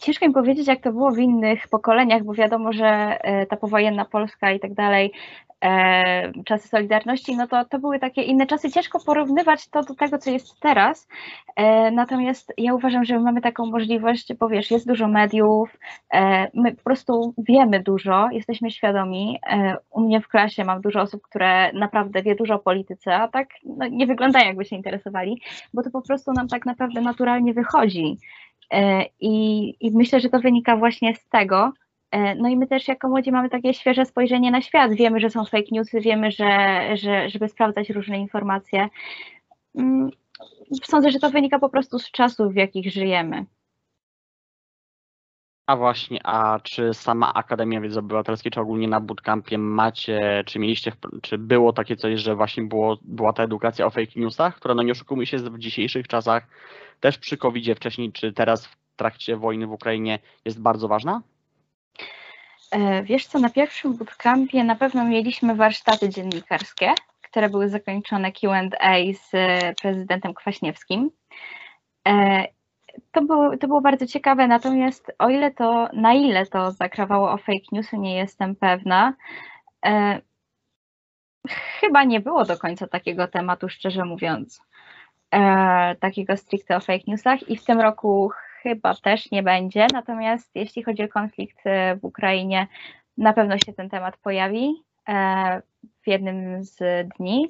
ciężko 0.00 0.28
mi 0.28 0.34
powiedzieć, 0.34 0.66
jak 0.66 0.80
to 0.80 0.92
było 0.92 1.12
w 1.12 1.18
innych 1.18 1.68
pokoleniach, 1.68 2.24
bo 2.24 2.34
wiadomo, 2.34 2.72
że 2.72 2.86
e, 2.86 3.46
ta 3.46 3.56
powojenna 3.56 4.04
Polska 4.04 4.52
i 4.52 4.60
tak 4.60 4.74
dalej, 4.74 5.12
e, 5.64 6.32
czasy 6.44 6.68
Solidarności, 6.68 7.36
no 7.36 7.46
to, 7.48 7.64
to 7.64 7.78
były 7.78 7.98
takie 7.98 8.22
inne 8.22 8.46
czasy. 8.46 8.70
Ciężko 8.70 8.98
porównywać 9.06 9.68
to 9.68 9.82
do 9.82 9.94
tego, 9.94 10.18
co 10.18 10.30
jest 10.30 10.60
teraz. 10.60 11.08
E, 11.56 11.90
Natomiast 11.90 12.52
ja 12.58 12.74
uważam, 12.74 13.04
że 13.04 13.14
my 13.14 13.20
mamy 13.20 13.40
taką 13.40 13.66
możliwość, 13.66 14.34
bo 14.34 14.48
wiesz, 14.48 14.70
jest 14.70 14.88
dużo 14.88 15.08
mediów, 15.08 15.78
my 16.54 16.74
po 16.74 16.82
prostu 16.84 17.34
wiemy 17.38 17.80
dużo, 17.82 18.28
jesteśmy 18.32 18.70
świadomi. 18.70 19.38
U 19.90 20.00
mnie 20.00 20.20
w 20.20 20.28
klasie 20.28 20.64
mam 20.64 20.80
dużo 20.80 21.00
osób, 21.00 21.22
które 21.22 21.72
naprawdę 21.72 22.22
wie 22.22 22.34
dużo 22.34 22.54
o 22.54 22.58
polityce, 22.58 23.16
a 23.16 23.28
tak 23.28 23.48
no, 23.64 23.86
nie 23.86 24.06
wyglądają, 24.06 24.46
jakby 24.46 24.64
się 24.64 24.76
interesowali, 24.76 25.40
bo 25.74 25.82
to 25.82 25.90
po 25.90 26.02
prostu 26.02 26.32
nam 26.32 26.48
tak 26.48 26.66
naprawdę 26.66 27.00
naturalnie 27.00 27.54
wychodzi. 27.54 28.18
E, 28.72 29.04
I, 29.20 29.68
I 29.80 29.90
myślę, 29.90 30.20
że 30.20 30.28
to 30.28 30.40
wynika 30.40 30.76
właśnie 30.76 31.14
z 31.14 31.28
tego. 31.28 31.72
E, 32.10 32.34
No 32.34 32.48
i 32.48 32.56
my 32.56 32.66
też 32.66 32.88
jako 32.88 33.08
młodzi 33.08 33.32
mamy 33.32 33.50
takie 33.50 33.74
świeże 33.74 34.06
spojrzenie 34.06 34.50
na 34.50 34.60
świat. 34.62 34.92
Wiemy, 34.94 35.20
że 35.20 35.30
są 35.30 35.44
fake 35.44 35.68
newsy, 35.72 36.00
wiemy, 36.00 36.30
że, 36.30 36.88
że 36.96 37.28
żeby 37.30 37.48
sprawdzać 37.48 37.90
różne 37.90 38.18
informacje. 38.18 38.88
Mm, 39.74 40.10
Sądzę, 40.84 41.10
że 41.10 41.18
to 41.18 41.30
wynika 41.30 41.58
po 41.58 41.68
prostu 41.68 41.98
z 41.98 42.10
czasów, 42.10 42.52
w 42.52 42.56
jakich 42.56 42.92
żyjemy. 42.92 43.46
A 45.66 45.76
właśnie, 45.76 46.20
a 46.26 46.60
czy 46.60 46.94
sama 46.94 47.34
Akademia 47.34 47.80
Wiedzy 47.80 47.98
Obywatelskiej, 47.98 48.52
czy 48.52 48.60
ogólnie 48.60 48.88
na 48.88 49.00
bootcampie 49.00 49.58
macie, 49.58 50.42
czy 50.46 50.58
mieliście, 50.58 50.92
czy 51.22 51.38
było 51.38 51.72
takie 51.72 51.96
coś, 51.96 52.20
że 52.20 52.34
właśnie 52.36 52.62
było, 52.62 52.98
była 53.02 53.32
ta 53.32 53.42
edukacja 53.42 53.86
o 53.86 53.90
fake 53.90 54.12
newsach, 54.16 54.56
która 54.56 54.74
no 54.74 54.82
nie 54.82 54.92
oszukujmy 54.92 55.26
się 55.26 55.38
w 55.38 55.58
dzisiejszych 55.58 56.08
czasach, 56.08 56.46
też 57.04 57.18
przy 57.18 57.36
covid 57.36 57.76
wcześniej, 57.76 58.12
czy 58.12 58.32
teraz 58.32 58.66
w 58.66 58.76
trakcie 58.96 59.36
wojny 59.36 59.66
w 59.66 59.72
Ukrainie 59.72 60.18
jest 60.44 60.60
bardzo 60.60 60.88
ważna? 60.88 61.22
E, 62.70 63.02
Wiesz 63.02 63.26
co, 63.26 63.38
na 63.38 63.50
pierwszym 63.50 63.96
bootcampie 63.96 64.64
na 64.64 64.76
pewno 64.76 65.04
mieliśmy 65.04 65.54
warsztaty 65.54 66.08
dziennikarskie, 66.08 66.94
które 67.22 67.48
były 67.48 67.68
zakończone 67.68 68.32
Q&A 68.32 69.12
z 69.14 69.30
e, 69.32 69.74
prezydentem 69.82 70.34
Kwaśniewskim. 70.34 71.10
E, 72.08 72.44
To 73.12 73.22
było, 73.22 73.56
to 73.56 73.66
było 73.66 73.80
bardzo 73.80 74.06
ciekawe, 74.06 74.48
natomiast 74.48 75.12
o 75.18 75.28
ile 75.28 75.50
to, 75.50 75.88
na 75.92 76.14
ile 76.14 76.46
to 76.46 76.72
zakrawało 76.72 77.32
o 77.32 77.36
fake 77.36 77.68
newsy, 77.72 77.98
nie 77.98 78.16
jestem 78.16 78.56
pewna. 78.56 79.14
Chyba 81.80 82.04
nie 82.04 82.20
było 82.20 82.44
do 82.44 82.58
końca 82.58 82.86
takiego 82.86 83.28
tematu, 83.28 83.68
szczerze 83.68 84.04
mówiąc, 84.04 84.60
e, 85.34 85.96
takiego 86.00 86.36
stricte 86.36 86.76
o 86.76 86.80
fake 86.80 87.04
newsach 87.06 87.48
i 87.48 87.56
w 87.56 87.64
tym 87.64 87.80
roku 87.80 88.30
chyba 88.62 88.94
też 88.94 89.30
nie 89.30 89.42
będzie. 89.42 89.86
Natomiast 89.92 90.50
jeśli 90.54 90.82
chodzi 90.82 91.02
o 91.02 91.08
konflikt 91.08 91.58
e, 91.64 91.96
w 91.96 92.04
Ukrainie, 92.04 92.66
na 93.16 93.32
pewno 93.32 93.58
się 93.58 93.72
ten 93.72 93.88
temat 93.90 94.16
pojawi 94.16 94.84
e, 95.08 95.62
w 96.02 96.06
jednym 96.06 96.64
z 96.64 96.78
dni. 97.18 97.48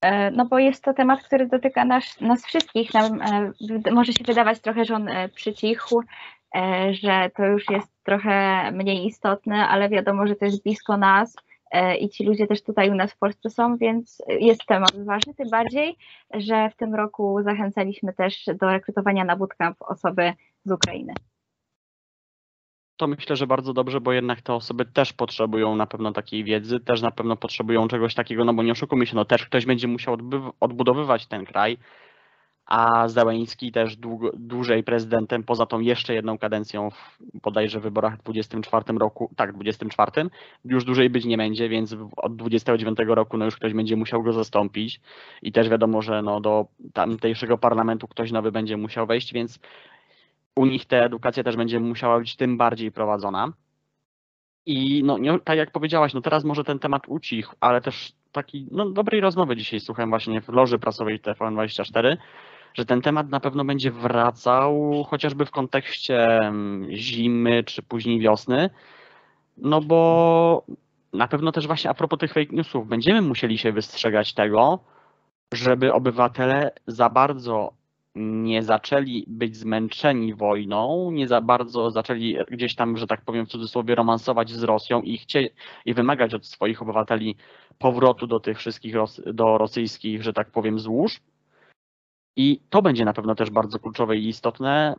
E, 0.00 0.30
No 0.30 0.46
bo 0.46 0.58
jest 0.58 0.84
to 0.84 0.94
temat, 0.94 1.22
który 1.22 1.46
dotyka 1.46 1.84
nas, 1.84 2.20
nas 2.20 2.46
wszystkich. 2.46 2.94
Nam, 2.94 3.22
e, 3.22 3.52
może 3.92 4.12
się 4.12 4.24
wydawać 4.24 4.60
trochę, 4.60 4.84
że 4.84 4.94
on 4.94 5.08
przycichł, 5.34 6.02
że 6.90 7.30
to 7.36 7.44
już 7.44 7.70
jest 7.70 7.92
trochę 8.04 8.70
mniej 8.72 9.06
istotne, 9.06 9.68
ale 9.68 9.88
wiadomo, 9.88 10.26
że 10.26 10.36
to 10.36 10.44
jest 10.44 10.62
blisko 10.62 10.96
nas 10.96 11.36
i 12.00 12.08
ci 12.08 12.24
ludzie 12.24 12.46
też 12.46 12.62
tutaj 12.62 12.90
u 12.90 12.94
nas 12.94 13.12
w 13.12 13.18
Polsce 13.18 13.50
są, 13.50 13.76
więc 13.76 14.22
jest 14.28 14.66
temat 14.66 15.04
ważny, 15.04 15.34
tym 15.34 15.50
bardziej, 15.50 15.96
że 16.34 16.70
w 16.70 16.76
tym 16.76 16.94
roku 16.94 17.42
zachęcaliśmy 17.42 18.12
też 18.12 18.44
do 18.60 18.70
rekrutowania 18.70 19.24
na 19.24 19.36
bootcamp 19.36 19.76
osoby 19.80 20.32
z 20.64 20.72
Ukrainy. 20.72 21.14
To 22.96 23.06
myślę, 23.06 23.36
że 23.36 23.46
bardzo 23.46 23.72
dobrze, 23.72 24.00
bo 24.00 24.12
jednak 24.12 24.42
te 24.42 24.54
osoby 24.54 24.84
też 24.84 25.12
potrzebują 25.12 25.76
na 25.76 25.86
pewno 25.86 26.12
takiej 26.12 26.44
wiedzy, 26.44 26.80
też 26.80 27.02
na 27.02 27.10
pewno 27.10 27.36
potrzebują 27.36 27.88
czegoś 27.88 28.14
takiego, 28.14 28.44
no 28.44 28.54
bo 28.54 28.62
nie 28.62 28.72
oszukujmy 28.72 29.06
się, 29.06 29.16
no 29.16 29.24
też 29.24 29.46
ktoś 29.46 29.66
będzie 29.66 29.88
musiał 29.88 30.16
odbudowywać 30.60 31.26
ten 31.26 31.44
kraj, 31.44 31.78
a 32.66 33.08
Zełeński 33.08 33.72
też 33.72 33.96
dłużej 34.34 34.84
prezydentem, 34.84 35.42
poza 35.42 35.66
tą 35.66 35.80
jeszcze 35.80 36.14
jedną 36.14 36.38
kadencją 36.38 36.90
w 36.90 37.18
bodajże 37.42 37.80
wyborach 37.80 38.18
w 38.18 38.22
24 38.22 38.98
roku, 38.98 39.30
tak, 39.36 39.52
24, 39.52 40.30
już 40.64 40.84
dłużej 40.84 41.10
być 41.10 41.24
nie 41.24 41.36
będzie, 41.36 41.68
więc 41.68 41.96
od 42.16 42.36
29 42.36 42.98
roku 43.06 43.36
no 43.36 43.44
już 43.44 43.56
ktoś 43.56 43.74
będzie 43.74 43.96
musiał 43.96 44.22
go 44.22 44.32
zastąpić 44.32 45.00
i 45.42 45.52
też 45.52 45.68
wiadomo, 45.68 46.02
że 46.02 46.22
no 46.22 46.40
do 46.40 46.66
tamtejszego 46.92 47.58
parlamentu 47.58 48.08
ktoś 48.08 48.32
nowy 48.32 48.52
będzie 48.52 48.76
musiał 48.76 49.06
wejść, 49.06 49.32
więc 49.32 49.58
u 50.54 50.66
nich 50.66 50.86
ta 50.86 50.96
edukacja 50.96 51.44
też 51.44 51.56
będzie 51.56 51.80
musiała 51.80 52.18
być 52.18 52.36
tym 52.36 52.56
bardziej 52.56 52.92
prowadzona. 52.92 53.52
I 54.66 55.02
no, 55.04 55.18
nie, 55.18 55.38
tak 55.38 55.58
jak 55.58 55.70
powiedziałaś, 55.70 56.14
no 56.14 56.20
teraz 56.20 56.44
może 56.44 56.64
ten 56.64 56.78
temat 56.78 57.02
ucichł, 57.08 57.54
ale 57.60 57.80
też 57.80 58.12
takiej 58.32 58.66
no, 58.70 58.90
dobrej 58.90 59.20
rozmowy 59.20 59.56
dzisiaj 59.56 59.80
słuchałem 59.80 60.10
właśnie 60.10 60.40
w 60.40 60.48
loży 60.48 60.78
prasowej 60.78 61.20
TVN24, 61.20 62.16
że 62.74 62.84
ten 62.84 63.02
temat 63.02 63.28
na 63.28 63.40
pewno 63.40 63.64
będzie 63.64 63.90
wracał 63.90 65.04
chociażby 65.08 65.46
w 65.46 65.50
kontekście 65.50 66.38
mm, 66.38 66.90
zimy 66.90 67.64
czy 67.64 67.82
później 67.82 68.20
wiosny, 68.20 68.70
no 69.56 69.80
bo 69.80 70.64
na 71.12 71.28
pewno 71.28 71.52
też 71.52 71.66
właśnie 71.66 71.90
a 71.90 71.94
propos 71.94 72.18
tych 72.18 72.32
fake 72.32 72.52
newsów, 72.56 72.88
będziemy 72.88 73.22
musieli 73.22 73.58
się 73.58 73.72
wystrzegać 73.72 74.34
tego, 74.34 74.78
żeby 75.52 75.92
obywatele 75.92 76.70
za 76.86 77.08
bardzo 77.08 77.72
nie 78.14 78.62
zaczęli 78.62 79.24
być 79.26 79.56
zmęczeni 79.56 80.34
wojną, 80.34 81.10
nie 81.10 81.28
za 81.28 81.40
bardzo 81.40 81.90
zaczęli 81.90 82.36
gdzieś 82.50 82.74
tam, 82.74 82.96
że 82.96 83.06
tak 83.06 83.24
powiem 83.24 83.46
w 83.46 83.48
cudzysłowie, 83.48 83.94
romansować 83.94 84.50
z 84.50 84.62
Rosją 84.62 85.02
i, 85.02 85.18
chcie, 85.18 85.50
i 85.84 85.94
wymagać 85.94 86.34
od 86.34 86.46
swoich 86.46 86.82
obywateli 86.82 87.36
powrotu 87.78 88.26
do 88.26 88.40
tych 88.40 88.58
wszystkich, 88.58 88.94
do 89.26 89.58
rosyjskich, 89.58 90.22
że 90.22 90.32
tak 90.32 90.50
powiem, 90.50 90.78
złóż. 90.78 91.20
I 92.36 92.60
to 92.70 92.82
będzie 92.82 93.04
na 93.04 93.12
pewno 93.12 93.34
też 93.34 93.50
bardzo 93.50 93.78
kluczowe 93.78 94.16
i 94.16 94.28
istotne. 94.28 94.96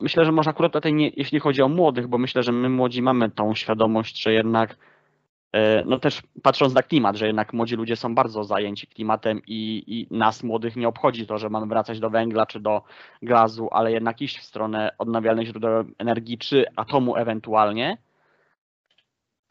Myślę, 0.00 0.24
że 0.24 0.32
może 0.32 0.50
akurat 0.50 0.72
tutaj 0.72 0.94
nie, 0.94 1.08
jeśli 1.08 1.40
chodzi 1.40 1.62
o 1.62 1.68
młodych, 1.68 2.08
bo 2.08 2.18
myślę, 2.18 2.42
że 2.42 2.52
my 2.52 2.68
młodzi 2.68 3.02
mamy 3.02 3.30
tą 3.30 3.54
świadomość, 3.54 4.22
że 4.22 4.32
jednak 4.32 4.76
E, 5.52 5.84
no 5.86 5.98
też 5.98 6.22
patrząc 6.42 6.74
na 6.74 6.82
klimat, 6.82 7.16
że 7.16 7.26
jednak 7.26 7.52
młodzi 7.52 7.76
ludzie 7.76 7.96
są 7.96 8.14
bardzo 8.14 8.44
zajęci 8.44 8.86
klimatem 8.86 9.42
i, 9.46 9.84
i 9.86 10.16
nas 10.16 10.42
młodych 10.42 10.76
nie 10.76 10.88
obchodzi 10.88 11.26
to, 11.26 11.38
że 11.38 11.50
mamy 11.50 11.66
wracać 11.66 12.00
do 12.00 12.10
węgla 12.10 12.46
czy 12.46 12.60
do 12.60 12.82
gazu, 13.22 13.68
ale 13.72 13.92
jednak 13.92 14.22
iść 14.22 14.38
w 14.38 14.44
stronę 14.44 14.90
odnawialnych 14.98 15.46
źródeł 15.46 15.84
energii 15.98 16.38
czy 16.38 16.64
atomu 16.76 17.16
ewentualnie. 17.16 17.98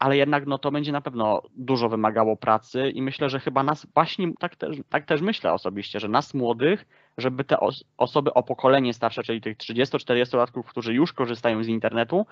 Ale 0.00 0.16
jednak 0.16 0.46
no, 0.46 0.58
to 0.58 0.70
będzie 0.70 0.92
na 0.92 1.00
pewno 1.00 1.42
dużo 1.56 1.88
wymagało 1.88 2.36
pracy 2.36 2.90
i 2.90 3.02
myślę, 3.02 3.28
że 3.28 3.40
chyba 3.40 3.62
nas 3.62 3.86
właśnie 3.94 4.32
tak 4.38 4.56
też, 4.56 4.76
tak 4.88 5.04
też 5.06 5.20
myślę 5.20 5.52
osobiście, 5.52 6.00
że 6.00 6.08
nas 6.08 6.34
młodych, 6.34 6.86
żeby 7.18 7.44
te 7.44 7.60
os 7.60 7.84
osoby 7.96 8.34
o 8.34 8.42
pokolenie 8.42 8.94
starsze, 8.94 9.22
czyli 9.22 9.40
tych 9.40 9.56
30-40 9.56 10.36
latków, 10.36 10.66
którzy 10.66 10.94
już 10.94 11.12
korzystają 11.12 11.64
z 11.64 11.68
internetu, 11.68 12.26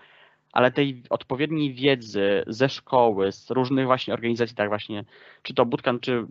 ale 0.53 0.73
tej 0.73 1.03
odpowiedniej 1.11 1.75
wiedzy 1.75 2.45
ze 2.47 2.69
szkoły, 2.69 3.33
z 3.33 3.51
różnych 3.51 3.87
właśnie 3.87 4.15
organizacji, 4.15 4.57
tak 4.57 4.69
właśnie, 4.69 5.05
czy 5.43 5.55
to 5.55 5.67
Bootcamp, 5.67 6.03
czy 6.03 6.27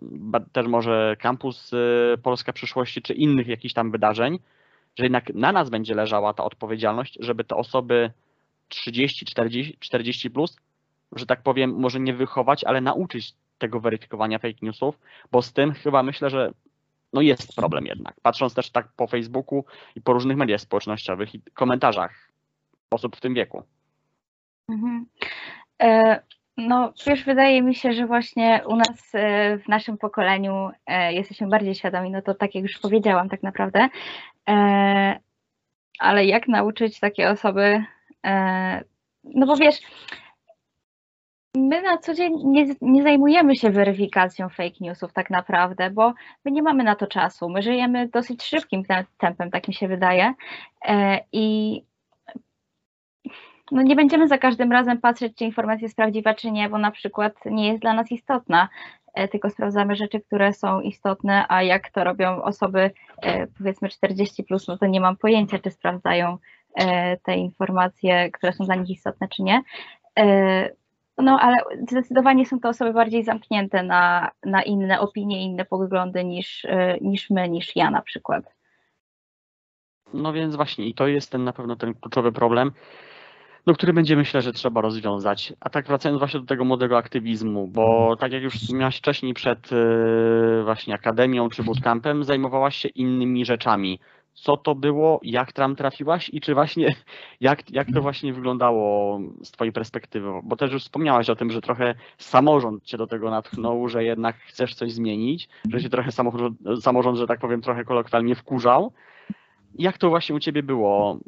też 0.52 0.66
może 0.66 1.16
Campus 1.20 1.72
y, 1.72 2.18
Polska 2.22 2.52
Przyszłości, 2.52 3.02
czy 3.02 3.14
innych 3.14 3.46
jakichś 3.46 3.74
tam 3.74 3.90
wydarzeń, 3.90 4.38
że 4.96 5.04
jednak 5.04 5.34
na 5.34 5.52
nas 5.52 5.70
będzie 5.70 5.94
leżała 5.94 6.34
ta 6.34 6.44
odpowiedzialność, 6.44 7.18
żeby 7.20 7.44
te 7.44 7.56
osoby 7.56 8.10
30, 8.68 9.26
40, 9.26 9.76
40 9.80 10.30
plus, 10.30 10.56
że 11.12 11.26
tak 11.26 11.42
powiem, 11.42 11.74
może 11.80 12.00
nie 12.00 12.14
wychować, 12.14 12.64
ale 12.64 12.80
nauczyć 12.80 13.34
tego 13.58 13.80
weryfikowania 13.80 14.38
fake 14.38 14.58
newsów, 14.62 14.98
bo 15.32 15.42
z 15.42 15.52
tym 15.52 15.72
chyba 15.72 16.02
myślę, 16.02 16.30
że 16.30 16.52
no 17.12 17.20
jest 17.20 17.56
problem 17.56 17.86
jednak. 17.86 18.14
Patrząc 18.22 18.54
też 18.54 18.70
tak 18.70 18.88
po 18.96 19.06
Facebooku 19.06 19.64
i 19.96 20.00
po 20.00 20.12
różnych 20.12 20.36
mediach 20.36 20.60
społecznościowych 20.60 21.34
i 21.34 21.40
komentarzach 21.54 22.28
osób 22.90 23.16
w 23.16 23.20
tym 23.20 23.34
wieku. 23.34 23.62
Mhm. 24.68 25.06
E, 25.82 26.20
no, 26.56 26.92
wiesz, 27.06 27.24
wydaje 27.24 27.62
mi 27.62 27.74
się, 27.74 27.92
że 27.92 28.06
właśnie 28.06 28.62
u 28.66 28.76
nas 28.76 29.14
e, 29.14 29.58
w 29.58 29.68
naszym 29.68 29.98
pokoleniu 29.98 30.70
e, 30.86 31.12
jesteśmy 31.12 31.46
bardziej 31.46 31.74
świadomi, 31.74 32.10
no 32.10 32.22
to 32.22 32.34
tak 32.34 32.54
jak 32.54 32.64
już 32.64 32.78
powiedziałam 32.78 33.28
tak 33.28 33.42
naprawdę, 33.42 33.88
ale 35.98 36.26
jak 36.26 36.48
nauczyć 36.48 37.00
takie 37.00 37.30
osoby, 37.30 37.84
no 39.24 39.46
bo 39.46 39.56
wiesz, 39.56 39.80
my 41.54 41.82
na 41.82 41.98
co 41.98 42.14
dzień 42.14 42.32
nie, 42.44 42.66
nie, 42.80 43.02
zajmujemy 43.02 43.56
się 43.56 43.70
weryfikacją 43.70 44.48
fake 44.48 44.76
newsów 44.80 45.12
tak 45.12 45.30
naprawdę, 45.30 45.90
bo 45.90 46.14
my 46.44 46.50
nie 46.50 46.62
mamy 46.62 46.84
na 46.84 46.94
to 46.94 47.06
czasu. 47.06 47.48
My 47.48 47.62
żyjemy 47.62 48.08
dosyć 48.08 48.42
szybkim 48.42 48.82
tempem, 49.18 49.50
tak 49.50 49.68
mi 49.68 49.74
się 49.74 49.88
wydaje. 49.88 50.34
I 51.32 51.82
no 53.72 53.82
nie 53.82 53.96
będziemy 53.96 54.28
za 54.28 54.38
każdym 54.38 54.72
razem 54.72 55.00
patrzeć, 55.00 55.34
czy 55.36 55.44
informacja 55.44 55.84
jest 55.84 55.96
prawdziwa, 55.96 56.34
czy 56.34 56.50
nie, 56.50 56.68
bo 56.68 56.78
na 56.78 56.90
przykład 56.90 57.34
nie 57.44 57.68
jest 57.68 57.80
dla 57.80 57.92
nas 57.92 58.12
istotna, 58.12 58.68
e, 59.14 59.28
tylko 59.28 59.50
sprawdzamy 59.50 59.96
rzeczy, 59.96 60.20
które 60.20 60.52
są 60.52 60.80
istotne, 60.80 61.44
a 61.48 61.62
jak 61.62 61.90
to 61.90 62.04
robią 62.04 62.42
osoby 62.42 62.90
e, 63.22 63.46
powiedzmy 63.46 63.88
40, 63.88 64.44
plus, 64.44 64.68
no 64.68 64.78
to 64.78 64.86
nie 64.86 65.00
mam 65.00 65.16
pojęcia, 65.16 65.58
czy 65.58 65.70
sprawdzają 65.70 66.38
e, 66.74 67.16
te 67.16 67.36
informacje, 67.36 68.30
które 68.30 68.52
są 68.52 68.64
dla 68.64 68.74
nich 68.74 68.90
istotne, 68.90 69.28
czy 69.28 69.42
nie. 69.42 69.62
No, 71.18 71.38
ale 71.40 71.56
zdecydowanie 71.90 72.46
są 72.46 72.60
to 72.60 72.68
osoby 72.68 72.92
bardziej 72.92 73.24
zamknięte 73.24 73.82
na, 73.82 74.30
na 74.44 74.62
inne 74.62 75.00
opinie, 75.00 75.44
inne 75.44 75.64
poglądy 75.64 76.24
niż, 76.24 76.66
niż 77.00 77.30
my, 77.30 77.48
niż 77.48 77.76
ja 77.76 77.90
na 77.90 78.02
przykład. 78.02 78.54
No 80.14 80.32
więc 80.32 80.56
właśnie 80.56 80.86
i 80.86 80.94
to 80.94 81.06
jest 81.06 81.32
ten 81.32 81.44
na 81.44 81.52
pewno 81.52 81.76
ten 81.76 81.94
kluczowy 81.94 82.32
problem, 82.32 82.72
no, 83.66 83.74
który 83.74 83.92
będzie 83.92 84.16
myślę, 84.16 84.42
że 84.42 84.52
trzeba 84.52 84.80
rozwiązać. 84.80 85.52
A 85.60 85.70
tak 85.70 85.86
wracając 85.86 86.18
właśnie 86.18 86.40
do 86.40 86.46
tego 86.46 86.64
młodego 86.64 86.98
aktywizmu, 86.98 87.66
bo 87.66 88.16
tak 88.16 88.32
jak 88.32 88.42
już 88.42 88.54
wspomniałaś 88.54 88.98
wcześniej 88.98 89.34
przed 89.34 89.70
yy, 89.70 90.62
właśnie 90.64 90.94
akademią 90.94 91.48
czy 91.48 91.62
bootcampem, 91.62 92.24
zajmowałaś 92.24 92.76
się 92.76 92.88
innymi 92.88 93.44
rzeczami. 93.44 94.00
Co 94.40 94.56
to 94.56 94.74
było, 94.74 95.20
jak 95.22 95.52
tam 95.52 95.76
trafiłaś 95.76 96.30
i 96.32 96.40
czy 96.40 96.54
właśnie, 96.54 96.94
jak, 97.40 97.70
jak 97.70 97.88
to 97.94 98.02
właśnie 98.02 98.32
wyglądało 98.32 99.20
z 99.42 99.50
twojej 99.50 99.72
perspektywy? 99.72 100.28
Bo 100.42 100.56
też 100.56 100.72
już 100.72 100.82
wspomniałaś 100.82 101.30
o 101.30 101.36
tym, 101.36 101.50
że 101.50 101.60
trochę 101.60 101.94
samorząd 102.18 102.84
cię 102.84 102.96
do 102.96 103.06
tego 103.06 103.30
natchnął, 103.30 103.88
że 103.88 104.04
jednak 104.04 104.36
chcesz 104.36 104.74
coś 104.74 104.92
zmienić, 104.92 105.48
że 105.72 105.80
się 105.80 105.88
trochę 105.88 106.12
samorząd, 106.12 106.58
samorząd 106.80 107.18
że 107.18 107.26
tak 107.26 107.40
powiem, 107.40 107.60
trochę 107.60 107.84
kolokwialnie 107.84 108.34
wkurzał. 108.34 108.92
Jak 109.74 109.98
to 109.98 110.08
właśnie 110.08 110.34
u 110.34 110.40
ciebie 110.40 110.62
było? 110.62 111.18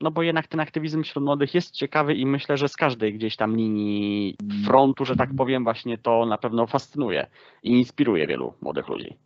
no 0.00 0.10
bo 0.10 0.22
jednak 0.22 0.46
ten 0.46 0.60
aktywizm 0.60 1.02
wśród 1.02 1.24
młodych 1.24 1.54
jest 1.54 1.74
ciekawy 1.74 2.14
i 2.14 2.26
myślę, 2.26 2.56
że 2.56 2.68
z 2.68 2.76
każdej 2.76 3.14
gdzieś 3.14 3.36
tam 3.36 3.56
linii 3.56 4.36
frontu, 4.66 5.04
że 5.04 5.16
tak 5.16 5.30
powiem, 5.36 5.64
właśnie 5.64 5.98
to 5.98 6.26
na 6.26 6.38
pewno 6.38 6.66
fascynuje 6.66 7.26
i 7.62 7.70
inspiruje 7.70 8.26
wielu 8.26 8.54
młodych 8.60 8.88
ludzi. 8.88 9.16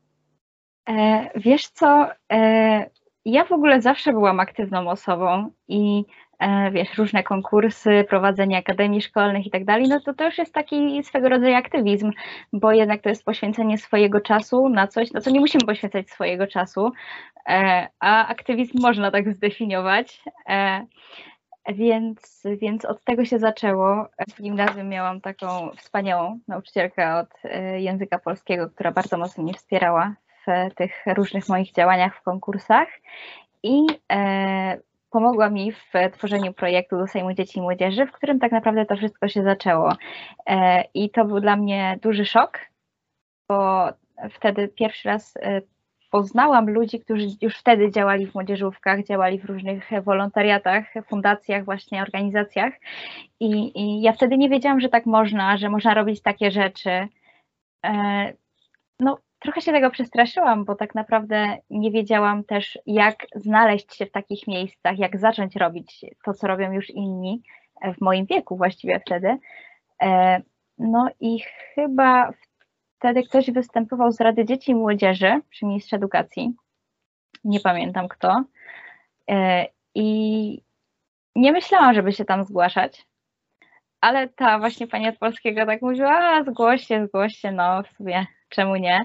E, 0.89 1.31
wiesz 1.41 1.69
co, 1.69 2.09
e, 2.33 2.91
ja 3.25 3.45
w 3.45 3.53
ogóle 3.53 3.81
zawsze 3.81 4.13
byłam 4.13 4.41
aktywną 4.41 4.91
osobą 4.91 5.51
i 5.69 6.05
e, 6.39 6.71
wiesz, 6.71 6.99
różne 6.99 7.23
konkursy, 7.23 8.05
prowadzenie 8.09 8.59
akademii 8.59 9.03
szkolnych 9.03 9.47
i 9.47 9.51
tak 9.51 9.65
dalej, 9.65 9.89
no 9.89 10.01
to 10.01 10.15
to 10.15 10.25
już 10.25 10.39
jest 10.39 10.55
taki 10.55 11.05
swego 11.05 11.29
rodzaju 11.29 11.55
aktywizm, 11.55 12.11
bo 12.53 12.73
jednak 12.73 13.03
to 13.03 13.09
jest 13.09 13.25
poświęcenie 13.25 13.79
swojego 13.79 14.21
czasu 14.21 14.69
na 14.69 14.87
coś, 14.87 15.13
na 15.13 15.21
co 15.21 15.31
nie 15.31 15.41
musimy 15.41 15.65
poświęcać 15.67 16.11
swojego 16.11 16.47
czasu, 16.47 16.93
E, 17.49 17.89
a 18.01 18.27
aktywizm 18.29 18.81
można 18.81 19.11
tak 19.11 19.35
zdefiniować. 19.35 20.23
E, 20.49 20.87
więc, 21.69 22.43
więc 22.59 22.85
od 22.85 23.05
tego 23.05 23.25
się 23.25 23.39
zaczęło. 23.39 24.09
W 24.35 24.43
gimnazjum 24.43 24.89
miałam 24.89 25.21
taką 25.21 25.71
wspaniałą 25.77 26.39
nauczycielkę 26.49 27.17
od 27.17 27.29
języka 27.77 28.19
polskiego, 28.19 28.71
która 28.71 28.93
bardzo 28.93 29.19
mocno 29.19 29.43
mnie 29.43 29.55
wspierała 29.55 30.15
w 30.47 30.75
tych 30.75 31.05
różnych 31.07 31.49
moich 31.49 31.73
działaniach 31.73 32.17
w 32.17 32.23
konkursach 32.23 32.89
i 33.63 33.87
pomogła 35.11 35.51
mi 35.51 35.73
w 35.73 35.93
tworzeniu 36.13 36.53
projektu 36.53 36.99
do 36.99 37.07
Sejmu 37.07 37.33
Dzieci 37.33 37.59
i 37.59 37.63
Młodzieży, 37.63 38.07
w 38.07 38.13
którym 38.13 38.39
tak 38.39 38.53
naprawdę 38.53 38.87
to 38.87 38.97
wszystko 38.97 39.29
się 39.29 39.43
zaczęło. 39.43 39.93
I 40.95 41.11
to 41.11 41.25
był 41.25 41.41
dla 41.41 41.57
mnie 41.57 41.99
duży 42.03 42.25
szok, 42.25 42.59
bo 43.49 43.89
wtedy 44.31 44.69
pierwszy 44.69 45.09
raz 45.09 45.35
poznałam 46.11 46.71
ludzi, 46.71 47.01
którzy 47.01 47.27
już 47.41 47.57
wtedy 47.57 47.91
działali 47.91 48.27
w 48.27 48.35
młodzieżówkach, 48.35 49.05
działali 49.05 49.39
w 49.39 49.45
różnych 49.45 49.91
wolontariatach, 50.05 50.85
fundacjach, 51.09 51.65
właśnie 51.65 52.03
organizacjach. 52.03 52.73
I, 53.41 53.81
I 53.81 54.03
ja 54.03 54.13
wtedy 54.13 54.39
nie 54.39 54.49
wiedziałam, 54.49 54.81
że 54.81 54.89
tak 54.89 55.07
można, 55.07 55.57
że 55.57 55.69
można 55.69 55.95
robić 55.95 56.23
takie 56.23 56.51
rzeczy. 56.51 57.09
E, 57.87 58.33
No, 59.01 59.19
trochę 59.43 59.61
się 59.61 59.73
tego 59.73 59.91
przestraszyłam, 59.91 60.65
bo 60.65 60.75
tak 60.75 60.95
naprawdę 60.95 61.59
nie 61.71 61.91
wiedziałam 61.91 62.45
też, 62.45 62.79
jak 62.87 63.27
znaleźć 63.35 63.97
się 63.97 64.07
w 64.07 64.13
takich 64.13 64.47
miejscach, 64.47 64.99
jak 64.99 65.19
zacząć 65.19 65.57
robić 65.57 66.05
to, 66.25 66.35
co 66.35 66.47
robią 66.47 66.73
już 66.73 66.91
inni 66.91 67.43
w 67.99 68.01
moim 68.01 68.27
wieku 68.27 68.57
właściwie 68.57 69.01
wtedy. 69.01 69.39
E, 70.03 70.41
No 70.79 71.09
i 71.21 71.41
chyba 71.75 72.33
wtedy 72.99 73.23
ktoś 73.23 73.51
występował 73.51 74.13
z 74.13 74.21
Rady 74.21 74.45
Dzieci 74.45 74.71
i 74.71 74.75
Młodzieży 74.75 75.41
przy 75.51 75.67
Ministrze 75.67 75.97
Edukacji. 75.97 76.53
Nie 77.45 77.61
pamiętam 77.61 78.09
kto. 78.09 78.45
E, 79.31 79.67
I 79.95 80.63
nie 81.37 81.53
myślałam, 81.53 81.95
żeby 81.95 82.13
się 82.13 82.25
tam 82.25 82.45
zgłaszać, 82.45 83.07
ale 84.01 84.29
ta 84.29 84.59
właśnie 84.59 84.87
pani 84.87 85.09
od 85.09 85.19
polskiego 85.19 85.67
tak 85.67 85.83
mówiła, 85.83 86.19
a 86.19 86.45
zgłoś 86.45 86.87
się, 86.87 87.07
zgłoś 87.07 87.37
się, 87.37 87.53
no 87.53 87.83
w 87.83 87.89
sumie 87.97 88.27
czemu 88.53 88.77
nie. 88.77 89.05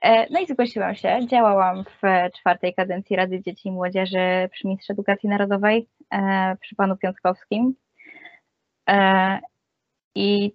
E, 0.00 0.26
No 0.30 0.40
i 0.40 0.46
zgłosiłam 0.46 0.94
się. 0.94 1.26
Działałam 1.26 1.84
w 1.84 2.00
czwartej 2.38 2.74
kadencji 2.74 3.16
Rady 3.16 3.42
Dzieci 3.42 3.68
i 3.68 3.72
Młodzieży 3.72 4.48
przy 4.52 4.66
Ministrze 4.66 4.92
Edukacji 4.92 5.28
Narodowej, 5.28 5.88
e, 6.12 6.56
przy 6.60 6.74
panu 6.76 6.96
Piątkowskim. 6.96 7.74
E, 8.88 9.38
I 10.14 10.52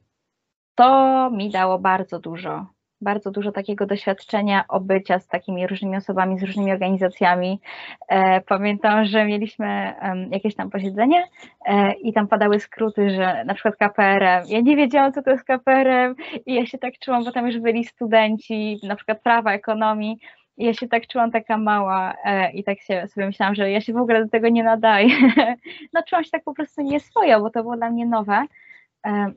to 0.75 1.29
mi 1.31 1.51
dało 1.51 1.79
bardzo 1.79 2.19
dużo. 2.19 2.74
Bardzo 3.01 3.31
dużo 3.31 3.51
takiego 3.51 3.85
doświadczenia 3.85 4.65
obycia 4.67 5.19
z 5.19 5.27
takimi 5.27 5.67
różnymi 5.67 5.97
osobami, 5.97 6.39
z 6.39 6.43
różnymi 6.43 6.71
organizacjami. 6.71 7.61
E, 8.07 8.41
Pamiętam, 8.41 9.05
że 9.05 9.25
mieliśmy 9.25 9.93
jakieś 10.31 10.55
tam 10.55 10.69
posiedzenie 10.69 11.23
e, 11.65 11.93
i 11.93 12.13
tam 12.13 12.27
padały 12.27 12.59
skróty, 12.59 13.09
że 13.09 13.43
na 13.45 13.53
przykład 13.53 13.75
KPRM. 13.75 14.43
Ja 14.47 14.61
nie 14.61 14.75
wiedziałam, 14.75 15.13
co 15.13 15.21
to 15.21 15.31
jest 15.31 15.43
KPRM 15.43 16.15
i 16.45 16.53
ja 16.53 16.65
się 16.65 16.77
tak 16.77 16.93
czułam, 16.99 17.23
bo 17.23 17.31
tam 17.31 17.47
już 17.47 17.59
byli 17.59 17.83
studenci, 17.83 18.79
na 18.83 18.95
przykład 18.95 19.21
prawa, 19.21 19.53
ekonomii. 19.53 20.17
I 20.57 20.65
ja 20.65 20.73
się 20.73 20.87
tak 20.87 21.07
czułam 21.07 21.31
taka 21.31 21.57
mała 21.57 22.13
e, 22.25 22.51
i 22.51 22.63
tak 22.63 22.81
się 22.81 23.07
sobie 23.07 23.25
myślałam, 23.27 23.55
że 23.55 23.71
ja 23.71 23.81
się 23.81 23.93
w 23.93 23.97
ogóle 23.97 24.23
do 24.23 24.29
tego 24.29 24.49
nie 24.49 24.63
nadaję. 24.63 25.07
no 25.93 26.03
czułam 26.07 26.23
się 26.23 26.31
tak 26.31 26.43
po 26.43 26.53
prostu 26.53 26.81
nieswojo, 26.81 27.41
bo 27.41 27.49
to 27.49 27.61
było 27.61 27.77
dla 27.77 27.89
mnie 27.89 28.05
nowe, 28.05 28.45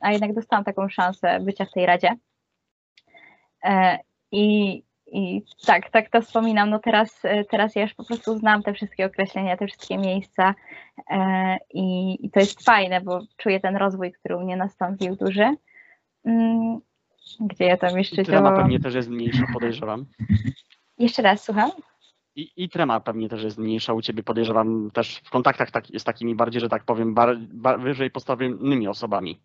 a 0.01 0.13
jednak 0.13 0.35
dostałam 0.35 0.65
taką 0.65 0.89
szansę 0.89 1.41
bycia 1.41 1.65
w 1.65 1.73
tej 1.73 1.87
radzie. 1.87 2.09
E, 3.65 3.99
I, 4.33 4.83
I 5.07 5.43
tak, 5.67 5.91
tak 5.91 6.11
to 6.11 6.23
wspominam. 6.23 6.71
No 6.71 6.79
teraz, 6.79 7.25
e, 7.25 7.45
teraz 7.45 7.77
ja 7.77 7.83
już 7.83 7.95
po 7.95 8.05
prostu 8.05 8.39
znam 8.39 8.63
te 8.63 8.73
wszystkie 8.73 9.07
określenia, 9.07 9.57
te 9.57 9.67
wszystkie 9.67 9.99
miejsca 9.99 10.55
e, 11.11 11.57
i, 11.75 12.17
i 12.27 12.31
to 12.31 12.41
jest 12.41 12.65
fajne, 12.65 13.01
bo 13.01 13.21
czuję 13.37 13.61
ten 13.61 13.77
rozwój, 13.77 14.13
który 14.13 14.37
u 14.37 14.41
mnie 14.41 14.57
nastąpił 14.57 15.17
duży. 15.17 15.57
Mm, 16.25 16.81
Gdzie 17.41 17.65
ja 17.65 17.77
tam 17.77 17.99
jeszcze 17.99 18.23
I 18.23 18.25
trema 18.25 18.53
pewnie 18.53 18.81
też 18.81 18.95
jest 18.95 19.09
mniejsza, 19.09 19.45
podejrzewam. 19.53 20.07
Jeszcze 20.99 21.23
raz, 21.23 21.45
słucham? 21.45 21.71
I, 22.37 22.51
I 22.57 22.69
trema 22.69 23.01
pewnie 23.01 23.29
też 23.29 23.43
jest 23.43 23.59
mniejsza 23.59 23.93
u 23.93 24.03
ciebie, 24.03 24.23
podejrzewam 24.23 24.91
też 24.91 25.21
w 25.25 25.31
kontaktach 25.31 25.71
tak, 25.71 25.85
z 25.99 26.05
takimi 26.05 26.35
bardziej, 26.35 26.61
że 26.61 26.69
tak 26.69 26.85
powiem, 26.85 27.15
bar, 27.15 27.39
bar, 27.39 27.81
wyżej 27.81 28.11
postawionymi 28.11 28.89
osobami. 28.89 29.39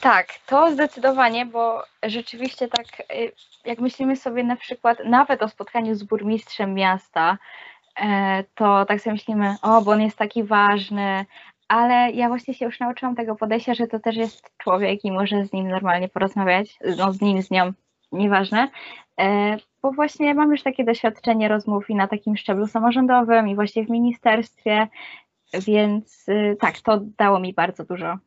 Tak, 0.00 0.26
to 0.46 0.72
zdecydowanie, 0.72 1.46
bo 1.46 1.82
rzeczywiście 2.02 2.68
tak, 2.68 2.86
y, 3.00 3.32
jak 3.64 3.78
myślimy 3.78 4.16
sobie 4.16 4.44
na 4.44 4.56
przykład 4.56 4.98
nawet 5.04 5.42
o 5.42 5.48
spotkaniu 5.48 5.94
z 5.94 6.02
burmistrzem 6.02 6.74
miasta, 6.74 7.38
e, 8.00 8.44
to 8.54 8.84
tak 8.84 9.00
sobie 9.00 9.14
myślimy, 9.14 9.54
o, 9.62 9.82
bo 9.82 9.90
on 9.90 10.02
jest 10.02 10.18
taki 10.18 10.44
ważny, 10.44 11.26
ale 11.68 12.10
ja 12.10 12.28
właśnie 12.28 12.54
się 12.54 12.64
już 12.64 12.80
nauczyłam 12.80 13.16
tego 13.16 13.34
podejścia, 13.36 13.74
że 13.74 13.86
to 13.86 13.98
też 13.98 14.16
jest 14.16 14.50
człowiek 14.58 15.04
i 15.04 15.12
może 15.12 15.44
z 15.44 15.52
nim 15.52 15.68
normalnie 15.68 16.08
porozmawiać, 16.08 16.78
no 16.98 17.12
z 17.12 17.20
nim, 17.20 17.42
z 17.42 17.50
nią, 17.50 17.72
nieważne, 18.12 18.68
e, 19.20 19.56
bo 19.82 19.92
właśnie 19.92 20.34
mam 20.34 20.50
już 20.50 20.62
takie 20.62 20.84
doświadczenie 20.84 21.48
rozmów 21.48 21.90
i 21.90 21.94
na 21.94 22.08
takim 22.08 22.36
szczeblu 22.36 22.66
samorządowym 22.66 23.48
i 23.48 23.54
właśnie 23.54 23.84
w 23.84 23.90
ministerstwie, 23.90 24.88
więc 25.52 26.28
y, 26.28 26.56
tak, 26.60 26.80
to 26.80 27.00
dało 27.18 27.40
mi 27.40 27.54
bardzo 27.54 27.84
dużo 27.84 28.18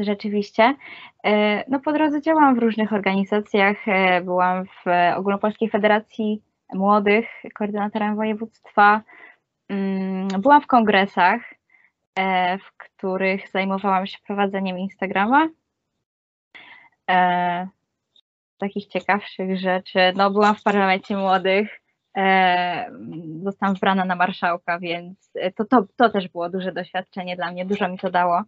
rzeczywiście. 0.00 0.74
E, 1.24 1.64
No 1.70 1.80
po 1.80 1.92
drodze 1.92 2.22
działałam 2.22 2.54
w 2.54 2.58
różnych 2.58 2.92
organizacjach, 2.92 3.88
e, 3.88 4.20
byłam 4.20 4.64
w 4.64 4.84
Ogólnopolskiej 5.16 5.70
Federacji 5.70 6.42
Młodych, 6.74 7.26
koordynatorem 7.54 8.16
województwa, 8.16 9.02
Mm, 9.68 10.28
byłam 10.28 10.62
w 10.62 10.66
kongresach, 10.66 11.40
e, 12.18 12.58
w 12.58 12.72
których 12.76 13.48
zajmowałam 13.50 14.06
się 14.06 14.18
prowadzeniem 14.26 14.78
Instagrama. 14.78 15.48
Takich 18.58 18.86
ciekawszych 18.86 19.58
rzeczy, 19.58 19.98
no 20.16 20.30
byłam 20.30 20.54
w 20.54 20.62
Parlamencie 20.62 21.16
Młodych, 21.16 21.80
zostałam 23.42 23.74
wybrana 23.74 24.04
na 24.04 24.16
marszałka, 24.16 24.78
więc 24.78 25.32
to, 25.56 25.64
to, 25.64 25.86
to 25.96 26.10
też 26.10 26.28
było 26.28 26.50
duże 26.50 26.72
doświadczenie 26.72 27.36
dla 27.36 27.52
mnie, 27.52 27.64
dużo 27.66 27.88
mi 27.88 27.98
to 27.98 28.10
dało. 28.10 28.42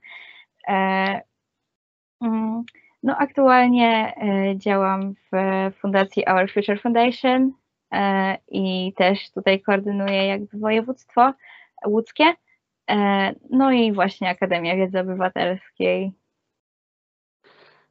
E, 2.22 2.26
Mm, 2.26 2.64
No, 3.02 3.16
aktualnie 3.16 4.14
e, 4.16 4.58
działam 4.58 5.14
w 5.14 5.36
fundacji 5.80 6.24
Our 6.28 6.52
Future 6.52 6.80
Foundation 6.80 7.52
e, 7.92 8.36
i 8.48 8.92
też 8.96 9.30
tutaj 9.30 9.60
koordynuję 9.60 10.26
jakby 10.26 10.58
województwo 10.58 11.32
łódzkie. 11.86 12.34
E, 12.90 13.34
No 13.50 13.72
i 13.72 13.92
właśnie 13.92 14.28
Akademia 14.28 14.76
Wiedzy 14.76 15.00
Obywatelskiej. 15.00 16.12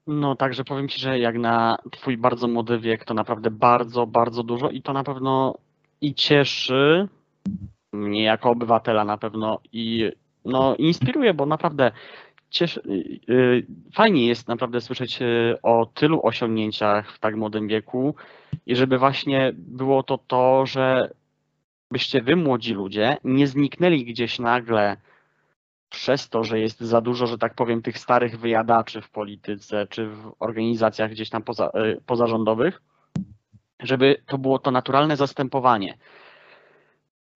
No 0.08 0.36
także 0.36 0.64
powiem 0.64 0.88
ci, 0.88 1.00
że 1.00 1.20
jak 1.20 1.38
na 1.38 1.78
twój 1.92 2.18
bardzo 2.18 2.48
młody 2.48 2.80
wiek, 2.80 3.06
to 3.06 3.14
naprawdę 3.14 3.52
bardzo, 3.52 4.08
bardzo 4.08 4.44
dużo 4.44 4.70
i 4.70 4.82
to 4.82 4.94
na 4.94 5.04
pewno 5.04 5.58
i 6.02 6.14
cieszy 6.14 7.08
mnie 7.94 8.24
jako 8.24 8.50
obywatela 8.50 9.06
na 9.06 9.18
pewno 9.18 9.60
i 9.74 10.12
no 10.46 10.76
inspiruje, 10.76 11.34
bo 11.34 11.46
naprawdę 11.46 11.92
cieszy, 12.50 12.82
y, 12.86 13.34
y, 13.34 13.66
fajnie 13.94 14.28
jest 14.28 14.48
naprawdę 14.48 14.82
słyszeć 14.82 15.22
y, 15.22 15.58
o 15.64 15.86
tylu 15.86 16.20
osiągnięciach 16.24 17.12
w 17.12 17.20
tak 17.20 17.36
młodym 17.36 17.68
wieku 17.68 18.16
i 18.66 18.76
żeby 18.76 18.98
właśnie 18.98 19.52
było 19.56 20.04
to 20.04 20.18
to, 20.18 20.66
że 20.66 21.10
byście 21.92 22.22
wy 22.22 22.36
młodzi 22.36 22.74
ludzie 22.74 23.18
nie 23.24 23.48
zniknęli 23.48 24.06
gdzieś 24.06 24.40
nagle 24.40 24.98
przez 25.90 26.30
to, 26.30 26.44
że 26.44 26.60
jest 26.60 26.80
za 26.80 27.02
dużo, 27.02 27.28
że 27.28 27.38
tak 27.38 27.54
powiem, 27.54 27.82
tych 27.82 27.98
starych 27.98 28.40
wyjadaczy 28.40 29.02
w 29.02 29.10
polityce 29.10 29.88
czy 29.88 30.08
w 30.08 30.32
organizacjach 30.40 31.12
gdzieś 31.12 31.30
tam 31.30 31.44
poza, 31.44 31.72
pozarządowych, 32.06 32.82
żeby 33.80 34.22
to 34.26 34.38
było 34.38 34.60
to 34.60 34.72
naturalne 34.72 35.18
zastępowanie. 35.18 35.98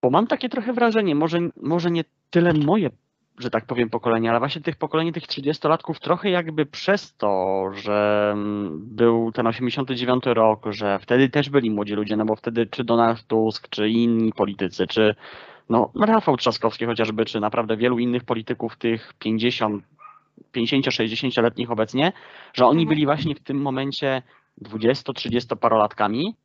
Bo 0.02 0.10
mam 0.10 0.28
takie 0.28 0.50
trochę 0.50 0.74
wrażenie, 0.74 1.16
może, 1.16 1.40
może 1.62 1.92
nie 1.92 2.04
tyle 2.30 2.54
moje, 2.54 2.90
że 3.40 3.50
tak 3.50 3.66
powiem, 3.66 3.90
pokolenie, 3.90 4.30
ale 4.30 4.40
właśnie 4.40 4.62
tych 4.62 4.76
pokolenie 4.76 5.14
tych 5.14 5.24
30-latków 5.24 6.00
trochę 6.00 6.30
jakby 6.30 6.66
przez 6.66 7.16
to, 7.18 7.64
że 7.74 8.30
mm, 8.34 8.80
był 8.96 9.32
ten 9.32 9.48
89 9.48 10.24
rok, 10.26 10.66
że 10.70 11.00
wtedy 11.00 11.30
też 11.30 11.50
byli 11.50 11.72
młodzi 11.72 11.94
ludzie, 11.94 12.18
no 12.18 12.26
bo 12.26 12.36
wtedy 12.36 12.66
czy 12.66 12.84
Donald 12.84 13.28
Tusk, 13.28 13.70
czy 13.70 13.90
inni 13.90 14.34
politycy, 14.34 14.88
czy 14.88 15.16
no, 15.70 15.92
Rafał 16.02 16.38
Trzaskowski 16.38 16.86
chociażby, 16.86 17.26
czy 17.26 17.40
naprawdę 17.40 17.78
wielu 17.78 18.00
innych 18.00 18.24
polityków 18.24 18.78
tych 18.78 19.14
50, 19.20 19.84
50-60-letnich 20.56 21.72
obecnie, 21.72 22.12
że 22.54 22.66
oni 22.66 22.86
byli 22.86 23.06
właśnie 23.06 23.36
w 23.36 23.40
tym 23.40 23.62
momencie 23.62 24.22
20-30 24.62 25.56
parolatkami 25.56 26.36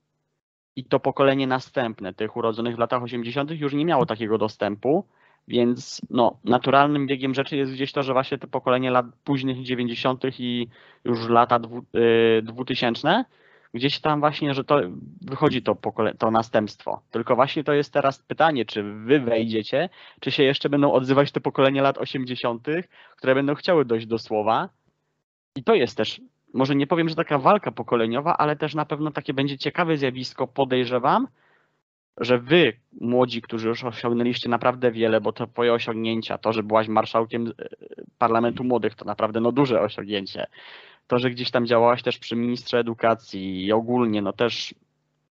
i 0.77 0.85
to 0.85 1.01
pokolenie 1.01 1.46
następne, 1.46 2.14
tych 2.14 2.37
urodzonych 2.37 2.77
w 2.77 2.79
latach 2.79 3.03
80. 3.03 3.51
już 3.51 3.74
nie 3.74 3.85
miało 3.85 4.07
takiego 4.07 4.38
dostępu, 4.38 5.05
więc 5.49 6.01
no, 6.11 6.39
naturalnym 6.45 7.07
biegiem 7.07 7.35
rzeczy 7.35 7.57
jest 7.57 7.73
gdzieś 7.73 7.93
to, 7.93 8.03
że 8.03 8.13
właśnie 8.13 8.39
to 8.39 8.47
pokolenie 8.47 8.91
lat 8.91 9.07
późnych 9.25 9.63
90. 9.63 10.25
i 10.39 10.69
już 11.05 11.29
lata 11.29 11.59
dwu, 11.59 11.79
y, 12.39 12.43
2000 12.43 13.25
gdzieś 13.75 14.01
tam 14.01 14.21
właśnie, 14.21 14.55
że 14.55 14.65
to 14.65 14.81
wychodzi 15.21 15.63
to, 15.63 15.75
pokole- 15.75 16.17
to 16.19 16.31
następstwo. 16.31 17.03
Tylko 17.11 17.37
właśnie 17.37 17.65
to 17.65 17.73
jest 17.73 17.93
teraz 17.93 18.19
pytanie, 18.19 18.65
czy 18.65 18.83
wy 18.83 19.21
wejdziecie, 19.21 19.89
czy 20.21 20.31
się 20.31 20.43
jeszcze 20.43 20.69
będą 20.69 20.93
odzywać 20.93 21.33
te 21.33 21.41
pokolenie 21.41 21.83
lat 21.83 21.99
80., 21.99 22.67
które 23.17 23.35
będą 23.35 23.55
chciały 23.55 23.85
dojść 23.85 24.07
do 24.07 24.19
słowa. 24.19 24.69
I 25.57 25.65
to 25.65 25.75
jest 25.75 25.97
też, 25.97 26.21
może 26.55 26.75
nie 26.75 26.87
powiem, 26.87 27.09
że 27.09 27.15
taka 27.15 27.39
walka 27.39 27.73
pokoleniowa, 27.73 28.37
ale 28.37 28.57
też 28.57 28.75
na 28.75 28.85
pewno 28.85 29.11
takie 29.11 29.35
będzie 29.35 29.59
ciekawe 29.59 29.97
zjawisko, 29.97 30.47
podejrzewam, 30.47 31.29
że 32.20 32.38
wy, 32.38 32.72
młodzi, 33.00 33.42
którzy 33.42 33.68
już 33.68 33.85
osiągnęliście 33.85 34.48
naprawdę 34.48 34.92
wiele, 34.92 35.20
bo 35.20 35.33
to 35.33 35.46
twoje 35.46 35.72
osiągnięcia, 35.72 36.38
to, 36.38 36.52
że 36.52 36.62
byłaś 36.62 36.88
marszałkiem 36.88 37.46
e, 37.46 37.52
Parlamentu 38.18 38.64
Młodych, 38.64 38.94
to 38.94 39.04
naprawdę 39.04 39.40
no 39.40 39.52
duże 39.52 39.81
osiągnięcie. 39.81 40.46
To, 41.07 41.18
że 41.18 41.31
gdzieś 41.31 41.50
tam 41.50 41.66
działałaś 41.66 42.02
też 42.02 42.18
przy 42.18 42.37
ministrze 42.37 42.78
edukacji 42.78 43.64
i 43.64 43.72
ogólnie, 43.72 44.22
no 44.22 44.33
też 44.33 44.74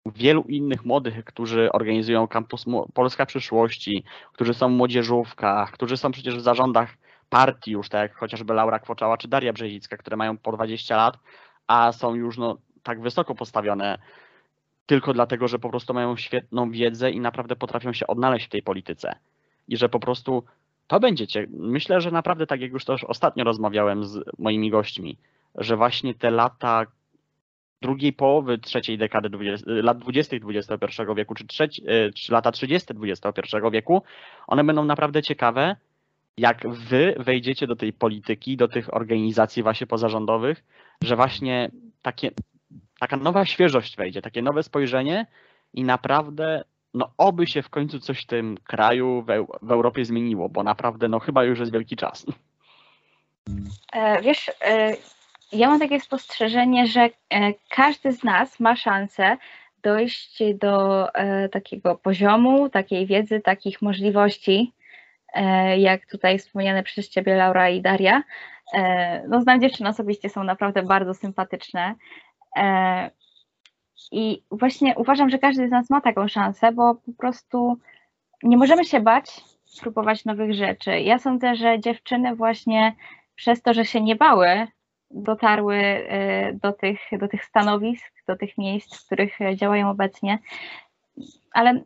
wielu 0.05 0.41
innych 0.41 0.85
młodych, 0.85 1.25
którzy 1.25 1.71
organizują 1.71 2.27
kampus 2.27 2.65
Polska 2.93 3.25
Przyszłości, 3.25 4.03
którzy 4.33 4.53
są 4.53 4.69
w 4.69 4.77
młodzieżówkach, 4.77 5.71
którzy 5.71 5.97
są 5.97 6.11
przecież 6.11 6.37
w 6.37 6.41
zarządach 6.41 6.97
partii 7.29 7.71
już, 7.71 7.89
tak 7.89 8.01
jak 8.01 8.17
chociażby 8.17 8.53
Laura 8.53 8.79
Kwoczała 8.79 9.17
czy 9.17 9.27
Daria 9.27 9.53
Brzezicka, 9.53 9.97
które 9.97 10.17
mają 10.17 10.37
po 10.37 10.51
20 10.51 10.97
lat, 10.97 11.17
a 11.67 11.91
są 11.91 12.15
już 12.15 12.37
no, 12.37 12.57
tak 12.83 13.01
wysoko 13.01 13.35
postawione 13.35 13.97
tylko 14.85 15.13
dlatego, 15.13 15.47
że 15.47 15.59
po 15.59 15.69
prostu 15.69 15.93
mają 15.93 16.17
świetną 16.17 16.71
wiedzę 16.71 17.11
i 17.11 17.19
naprawdę 17.19 17.55
potrafią 17.55 17.93
się 17.93 18.07
odnaleźć 18.07 18.45
w 18.45 18.49
tej 18.49 18.63
polityce. 18.63 19.15
I 19.67 19.77
że 19.77 19.89
po 19.89 19.99
prostu 19.99 20.43
to 20.87 20.99
będziecie. 20.99 21.47
Myślę, 21.49 22.01
że 22.01 22.11
naprawdę 22.11 22.47
tak 22.47 22.61
jak 22.61 22.71
już 22.71 22.85
też 22.85 23.03
ostatnio 23.03 23.43
rozmawiałem 23.43 24.03
z 24.03 24.19
moimi 24.39 24.69
gośćmi, 24.69 25.17
że 25.55 25.77
właśnie 25.77 26.13
te 26.13 26.31
lata 26.31 26.85
drugiej 27.81 28.13
połowy 28.13 28.57
trzeciej 28.57 28.97
dekady 28.97 29.29
20, 29.29 29.65
lat 29.71 29.97
20. 29.97 30.35
XXI 30.35 31.01
wieku, 31.15 31.35
czy, 31.35 31.47
trzeci, 31.47 31.83
czy 32.15 32.31
lata 32.31 32.51
30. 32.51 32.93
XXI 33.03 33.57
wieku, 33.71 34.03
one 34.47 34.63
będą 34.63 34.85
naprawdę 34.85 35.21
ciekawe, 35.21 35.75
jak 36.37 36.69
wy 36.69 37.15
wejdziecie 37.17 37.67
do 37.67 37.75
tej 37.75 37.93
polityki, 37.93 38.57
do 38.57 38.67
tych 38.67 38.93
organizacji 38.93 39.63
właśnie 39.63 39.87
pozarządowych, 39.87 40.63
że 41.03 41.15
właśnie 41.15 41.71
takie, 42.01 42.31
taka 42.99 43.17
nowa 43.17 43.45
świeżość 43.45 43.95
wejdzie, 43.97 44.21
takie 44.21 44.41
nowe 44.41 44.63
spojrzenie 44.63 45.25
i 45.73 45.84
naprawdę 45.84 46.63
no 46.93 47.12
oby 47.17 47.47
się 47.47 47.62
w 47.62 47.69
końcu 47.69 47.99
coś 47.99 48.23
w 48.23 48.27
tym 48.27 48.58
kraju, 48.63 49.21
w, 49.21 49.29
Eu- 49.29 49.47
w 49.62 49.71
Europie 49.71 50.06
zmieniło, 50.06 50.49
bo 50.49 50.63
naprawdę 50.63 51.08
no 51.08 51.19
chyba 51.19 51.43
już 51.43 51.60
jest 51.60 51.71
wielki 51.71 51.95
czas. 51.95 52.25
E, 53.93 54.21
Wiesz, 54.21 54.51
e, 54.62 54.95
ja 55.51 55.69
mam 55.69 55.79
takie 55.79 55.99
spostrzeżenie, 55.99 56.88
że 56.88 57.01
e, 57.01 57.10
każdy 57.69 58.12
z 58.12 58.23
nas 58.23 58.60
ma 58.60 58.75
szansę 58.75 59.38
dojść 59.84 60.43
do 60.56 61.08
takiego 61.51 61.95
poziomu, 61.95 62.69
takiej 62.69 63.06
wiedzy, 63.06 63.41
takich 63.41 63.82
możliwości, 63.82 64.73
jak 65.77 66.06
tutaj 66.06 66.39
wspomniane 66.39 66.84
przez 66.84 67.10
Ciebie 67.10 67.36
Laura 67.36 67.69
i 67.69 67.82
Daria. 67.82 68.23
No, 69.27 69.41
znam 69.41 69.62
dziewczyny 69.62 69.89
osobiście, 69.89 70.29
są 70.29 70.43
naprawdę 70.43 70.84
bardzo 70.84 71.13
sympatyczne. 71.13 71.95
E, 72.55 73.11
I 74.11 74.43
właśnie 74.51 74.95
uważam, 74.97 75.29
że 75.29 75.39
każdy 75.39 75.67
z 75.67 75.71
nas 75.71 75.89
ma 75.89 76.01
taką 76.01 76.27
szansę, 76.27 76.71
bo 76.71 76.95
po 76.95 77.13
prostu 77.17 77.77
nie 78.43 78.57
możemy 78.57 78.85
się 78.85 78.99
bać 78.99 79.41
próbować 79.81 80.25
nowych 80.25 80.53
rzeczy. 80.53 80.99
Ja 80.99 81.19
sądzę, 81.19 81.55
że 81.55 81.79
dziewczyny 81.79 82.35
właśnie 82.35 82.95
przez 83.35 83.61
to, 83.61 83.73
że 83.73 83.85
się 83.85 84.01
nie 84.01 84.15
bały, 84.15 84.67
dotarły 85.11 85.75
e, 85.75 86.53
do 86.53 86.73
tych, 86.73 86.99
do 87.19 87.27
tych 87.27 87.45
stanowisk, 87.45 88.13
do 88.27 88.35
tych 88.35 88.57
miejsc, 88.57 88.97
w 88.97 89.05
których 89.05 89.37
działają 89.55 89.89
obecnie. 89.89 90.39
Ale 91.51 91.81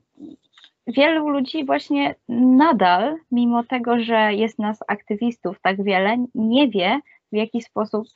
wielu 0.87 1.29
ludzi 1.29 1.65
właśnie 1.65 2.15
nadal, 2.29 3.15
mimo 3.31 3.63
tego, 3.63 3.99
że 3.99 4.33
jest 4.33 4.59
nas 4.59 4.79
aktywistów 4.87 5.59
tak 5.61 5.83
wiele, 5.83 6.17
nie 6.35 6.69
wie, 6.69 6.99
w 7.31 7.35
jaki 7.35 7.61
sposób 7.61 8.07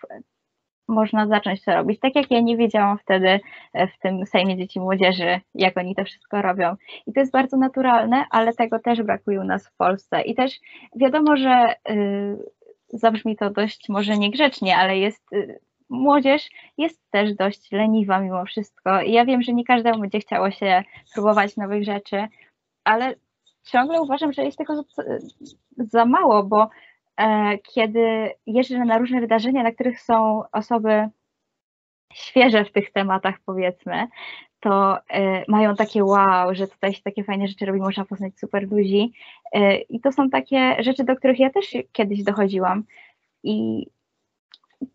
można 0.91 1.27
zacząć 1.27 1.63
to 1.63 1.73
robić. 1.73 1.99
Tak 1.99 2.15
jak 2.15 2.31
ja 2.31 2.39
nie 2.39 2.57
wiedziałam 2.57 2.97
wtedy 2.97 3.39
e, 3.73 3.87
w 3.87 3.97
tym 3.97 4.25
Sejmie 4.25 4.57
Dzieci 4.57 4.79
i 4.79 4.81
Młodzieży, 4.81 5.39
jak 5.55 5.77
oni 5.77 5.95
to 5.95 6.03
wszystko 6.03 6.41
robią. 6.41 6.75
I 7.07 7.13
to 7.13 7.19
jest 7.19 7.31
bardzo 7.31 7.57
naturalne, 7.57 8.25
ale 8.29 8.53
tego 8.53 8.79
też 8.79 9.03
brakuje 9.03 9.39
u 9.41 9.43
nas 9.43 9.67
w 9.67 9.75
Polsce. 9.77 10.21
I 10.21 10.35
też 10.35 10.59
wiadomo, 10.95 11.37
że 11.37 11.75
y, 11.89 12.37
zabrzmi 12.89 13.37
to 13.37 13.49
dość 13.49 13.89
może 13.89 14.17
niegrzecznie, 14.17 14.77
ale 14.77 14.97
jest 14.97 15.33
y, 15.33 15.59
młodzież 15.89 16.49
jest 16.77 17.11
też 17.11 17.33
dość 17.33 17.71
leniwa 17.71 18.19
mimo 18.19 18.45
wszystko. 18.45 19.01
I 19.01 19.11
ja 19.11 19.25
wiem, 19.25 19.41
że 19.41 19.53
nie 19.53 19.65
każdemu 19.65 19.99
będzie 19.99 20.19
chciało 20.19 20.51
się 20.51 20.83
próbować 21.13 21.57
nowych 21.57 21.83
rzeczy, 21.83 22.27
ale 22.83 23.15
ciągle 23.63 24.01
uważam, 24.01 24.33
że 24.33 24.43
jest 24.43 24.57
tego 24.57 24.83
za, 25.77 26.05
mało, 26.05 26.43
bo 26.43 26.69
kiedy 27.73 28.31
jeżdżę 28.47 28.85
na 28.85 28.97
różne 28.97 29.21
wydarzenia, 29.21 29.63
na 29.63 29.71
których 29.71 30.01
są 30.01 30.43
osoby 30.51 31.09
świeże 32.13 32.65
w 32.65 32.71
tych 32.71 32.91
tematach, 32.91 33.35
powiedzmy, 33.45 34.07
to 34.59 34.97
e, 35.09 35.43
mają 35.47 35.75
takie 35.75 36.03
wow, 36.03 36.55
że 36.55 36.67
tutaj 36.67 36.93
się 36.93 37.01
takie 37.01 37.23
fajne 37.23 37.47
rzeczy 37.47 37.65
robi, 37.65 37.79
można 37.79 38.05
poznać 38.05 38.39
super 38.39 38.71
ludzi. 38.71 39.13
E, 39.53 39.75
I 39.75 39.99
to 39.99 40.11
są 40.11 40.29
takie 40.29 40.83
rzeczy, 40.83 41.03
do 41.03 41.15
których 41.15 41.39
ja 41.39 41.49
też 41.49 41.77
kiedyś 41.91 42.23
dochodziłam. 42.23 42.83
I 43.43 43.87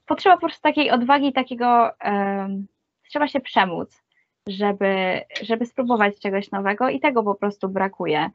potrzeba 0.07 0.37
po 0.37 0.41
prostu 0.41 0.62
takiej 0.62 0.91
odwagi, 0.91 1.33
takiego, 1.33 2.01
em, 2.01 2.67
trzeba 3.09 3.29
się 3.29 3.41
przemóc, 3.41 4.03
żeby, 4.49 5.21
żeby 5.43 5.67
spróbować 5.67 6.19
czegoś 6.19 6.51
nowego 6.51 6.89
i 6.89 7.01
tego 7.01 7.23
po 7.23 7.35
prostu 7.35 7.69
brakuje, 7.69 8.31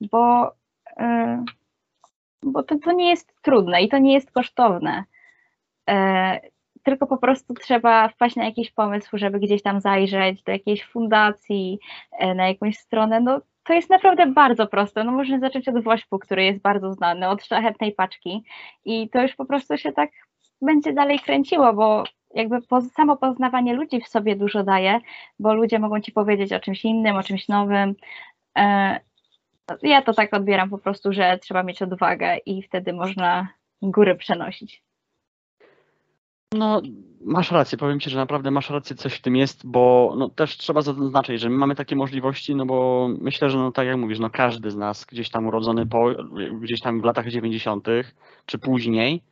bo, 0.00 0.52
e, 0.96 1.44
bo 2.42 2.62
to, 2.62 2.78
to 2.78 2.92
nie 2.92 3.10
jest 3.10 3.32
trudne 3.42 3.82
i 3.82 3.88
to 3.88 3.98
nie 3.98 4.14
jest 4.14 4.30
kosztowne. 4.30 5.04
E, 5.90 6.40
tylko 6.82 7.06
po 7.06 7.18
prostu 7.18 7.54
trzeba 7.54 8.08
wpaść 8.08 8.36
na 8.36 8.44
jakiś 8.44 8.72
pomysł, 8.72 9.18
żeby 9.18 9.40
gdzieś 9.40 9.62
tam 9.62 9.80
zajrzeć 9.80 10.42
do 10.42 10.52
jakiejś 10.52 10.84
fundacji, 10.84 11.78
e, 12.18 12.34
na 12.34 12.48
jakąś 12.48 12.78
stronę. 12.78 13.20
No, 13.20 13.40
to 13.64 13.72
jest 13.72 13.90
naprawdę 13.90 14.26
bardzo 14.26 14.66
proste. 14.66 15.04
No, 15.04 15.12
można 15.12 15.38
zacząć 15.38 15.68
od 15.68 15.84
Wośpu, 15.84 16.18
który 16.18 16.44
jest 16.44 16.60
bardzo 16.60 16.92
znany, 16.92 17.28
od 17.28 17.44
szlachetnej 17.44 17.92
paczki 17.92 18.44
i 18.84 19.08
to 19.10 19.22
już 19.22 19.34
po 19.34 19.44
prostu 19.44 19.76
się 19.76 19.92
tak 19.92 20.10
będzie 20.62 20.92
dalej 20.92 21.18
kręciło, 21.18 21.72
bo 21.72 22.04
jakby 22.34 22.58
samo 22.94 23.16
poznawanie 23.16 23.74
ludzi 23.74 24.00
w 24.00 24.08
sobie 24.08 24.36
dużo 24.36 24.64
daje, 24.64 25.00
bo 25.38 25.54
ludzie 25.54 25.78
mogą 25.78 26.00
ci 26.00 26.12
powiedzieć 26.12 26.52
o 26.52 26.60
czymś 26.60 26.84
innym, 26.84 27.16
o 27.16 27.22
czymś 27.22 27.48
nowym. 27.48 27.94
E, 28.58 29.00
ja 29.82 30.02
to 30.02 30.14
tak 30.14 30.34
odbieram 30.34 30.70
po 30.70 30.78
prostu, 30.78 31.12
że 31.12 31.38
trzeba 31.38 31.62
mieć 31.62 31.82
odwagę 31.82 32.36
i 32.46 32.62
wtedy 32.62 32.92
można 32.92 33.48
góry 33.82 34.14
przenosić. 34.14 34.82
No, 36.54 36.82
masz 37.20 37.50
rację, 37.50 37.78
powiem 37.78 38.00
Ci, 38.00 38.10
że 38.10 38.18
naprawdę 38.18 38.50
masz 38.50 38.70
rację, 38.70 38.96
coś 38.96 39.14
w 39.14 39.22
tym 39.22 39.36
jest, 39.36 39.66
bo 39.66 40.14
no, 40.18 40.28
też 40.28 40.56
trzeba 40.56 40.82
zaznaczyć, 40.82 41.40
że 41.40 41.50
my 41.50 41.56
mamy 41.56 41.74
takie 41.74 41.96
możliwości, 41.96 42.54
no 42.54 42.66
bo 42.66 43.08
myślę, 43.20 43.50
że 43.50 43.58
no 43.58 43.72
tak 43.72 43.86
jak 43.86 43.96
mówisz, 43.96 44.18
no 44.18 44.30
każdy 44.30 44.70
z 44.70 44.76
nas 44.76 45.04
gdzieś 45.04 45.30
tam 45.30 45.46
urodzony 45.46 45.86
po, 45.86 46.10
gdzieś 46.60 46.80
tam 46.80 47.00
w 47.00 47.04
latach 47.04 47.28
90. 47.28 47.86
czy 48.46 48.58
później, 48.58 49.22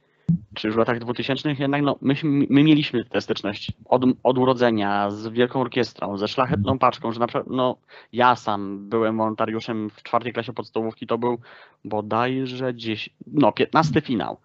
czy 0.55 0.67
już 0.67 0.77
w 0.77 0.79
latach 0.79 0.99
2000 0.99 1.55
jednak 1.59 1.83
no, 1.83 1.97
my, 2.01 2.15
my 2.25 2.65
mieliśmy 2.65 3.05
tę 3.05 3.21
styczność 3.21 3.73
od, 3.85 4.03
od 4.23 4.39
urodzenia 4.39 5.11
z 5.11 5.29
Wielką 5.29 5.61
Orkiestrą, 5.61 6.17
ze 6.17 6.29
Szlachetną 6.29 6.79
Paczką, 6.79 7.13
że 7.13 7.21
na 7.21 7.27
przykład 7.27 7.47
no, 7.51 7.77
ja 8.13 8.37
sam 8.37 8.89
byłem 8.89 9.17
wolontariuszem 9.17 9.91
w 9.91 10.03
czwartej 10.03 10.33
klasie 10.33 10.53
podstawówki, 10.53 11.07
to 11.07 11.19
był 11.19 11.39
bodajże 11.85 12.75
gdzieś, 12.75 13.11
no 13.27 13.53
15 13.53 14.01
finał. 14.01 14.37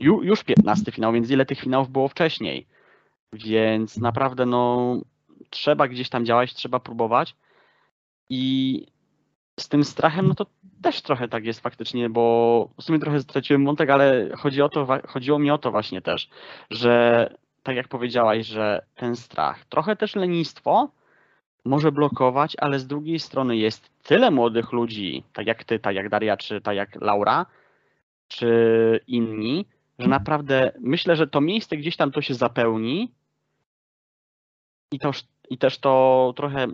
Ju, 0.00 0.22
już 0.22 0.44
15 0.44 0.92
finał, 0.92 1.12
więc 1.12 1.30
ile 1.30 1.46
tych 1.46 1.60
finałów 1.60 1.90
było 1.90 2.08
wcześniej. 2.08 2.66
Więc 3.32 3.98
naprawdę 3.98 4.46
no 4.46 4.96
trzeba 5.50 5.88
gdzieś 5.88 6.08
tam 6.08 6.26
działać, 6.26 6.54
trzeba 6.54 6.80
próbować. 6.80 7.36
I 8.30 8.86
z 9.60 9.68
tym 9.68 9.84
strachem, 9.84 10.28
no 10.28 10.34
to 10.34 10.46
też 10.82 11.02
trochę 11.02 11.28
tak 11.28 11.44
jest 11.44 11.60
faktycznie, 11.60 12.10
bo 12.10 12.68
w 12.78 12.82
sumie 12.82 12.98
trochę 12.98 13.20
straciłem 13.20 13.64
wątek, 13.64 13.90
ale 13.90 14.28
chodzi 14.36 14.62
o 14.62 14.68
to, 14.68 14.86
chodziło 15.08 15.38
mi 15.38 15.50
o 15.50 15.58
to 15.58 15.70
właśnie 15.70 16.00
też, 16.02 16.28
że 16.70 17.34
tak 17.62 17.76
jak 17.76 17.88
powiedziałaś, 17.88 18.46
że 18.46 18.86
ten 18.94 19.16
strach, 19.16 19.64
trochę 19.64 19.96
też 19.96 20.16
lenistwo 20.16 20.90
może 21.64 21.92
blokować, 21.92 22.56
ale 22.60 22.78
z 22.78 22.86
drugiej 22.86 23.18
strony 23.18 23.56
jest 23.56 23.90
tyle 24.02 24.30
młodych 24.30 24.72
ludzi, 24.72 25.24
tak 25.32 25.46
jak 25.46 25.64
ty, 25.64 25.78
tak 25.78 25.96
jak 25.96 26.08
Daria, 26.08 26.36
czy 26.36 26.60
tak 26.60 26.76
jak 26.76 27.00
Laura, 27.00 27.46
czy 28.28 29.00
inni, 29.06 29.66
że 29.98 30.08
naprawdę 30.08 30.72
myślę, 30.80 31.16
że 31.16 31.26
to 31.26 31.40
miejsce 31.40 31.76
gdzieś 31.76 31.96
tam 31.96 32.12
to 32.12 32.20
się 32.20 32.34
zapełni 32.34 33.12
i, 34.92 34.98
to, 34.98 35.10
i 35.50 35.58
też 35.58 35.78
to 35.78 36.32
trochę, 36.36 36.66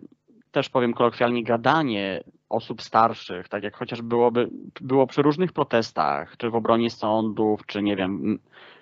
też 0.50 0.68
powiem 0.68 0.94
kolokwialnie, 0.94 1.44
gadanie 1.44 2.24
osób 2.50 2.82
starszych, 2.82 3.48
tak 3.48 3.62
jak 3.62 3.76
chociaż 3.76 4.02
byłoby, 4.02 4.48
było 4.80 5.06
przy 5.06 5.22
różnych 5.22 5.52
protestach, 5.52 6.36
czy 6.36 6.50
w 6.50 6.54
obronie 6.54 6.90
sądów, 6.90 7.66
czy 7.66 7.82
nie 7.82 7.96
wiem, 7.96 8.38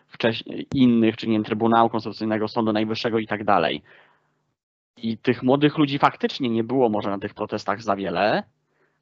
wcześniej 0.09 0.66
innych, 0.75 1.16
czy 1.16 1.27
nie 1.27 1.33
wiem, 1.33 1.45
Trybunału 1.45 1.91
Konstytucyjnego, 1.91 2.49
Sądu 2.49 2.73
Najwyższego 2.73 3.19
i 3.19 3.27
tak 3.27 3.45
dalej. 3.45 3.83
I 4.97 5.19
tych 5.19 5.43
młodych 5.43 5.79
ludzi 5.79 5.99
faktycznie 5.99 6.49
nie 6.51 6.64
było 6.64 6.89
może 6.89 7.11
na 7.11 7.19
tych 7.19 7.35
protestach 7.35 7.83
za 7.83 7.97
wiele, 7.97 8.43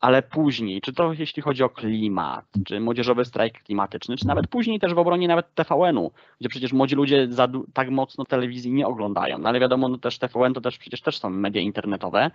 ale 0.00 0.22
później, 0.22 0.80
czy 0.80 0.92
to 0.92 1.12
jeśli 1.12 1.42
chodzi 1.42 1.62
o 1.62 1.68
klimat, 1.68 2.44
czy 2.66 2.80
młodzieżowy 2.80 3.24
strajk 3.24 3.62
klimatyczny, 3.62 4.16
czy 4.16 4.26
nawet 4.26 4.46
później 4.46 4.80
też 4.80 4.94
w 4.94 4.98
obronie 4.98 5.28
nawet 5.28 5.54
TVN-u, 5.54 6.12
gdzie 6.40 6.48
przecież 6.48 6.72
młodzi 6.72 6.94
ludzie 6.94 7.26
za, 7.30 7.48
tak 7.72 7.90
mocno 7.90 8.24
telewizji 8.24 8.72
nie 8.72 8.86
oglądają, 8.86 9.38
no 9.38 9.48
ale 9.48 9.60
wiadomo, 9.60 9.88
no 9.88 9.98
też 9.98 10.18
TVN 10.18 10.54
to 10.54 10.60
też 10.60 10.78
przecież 10.78 11.00
też 11.00 11.18
są 11.18 11.30
media 11.30 11.62
internetowe, 11.62 12.30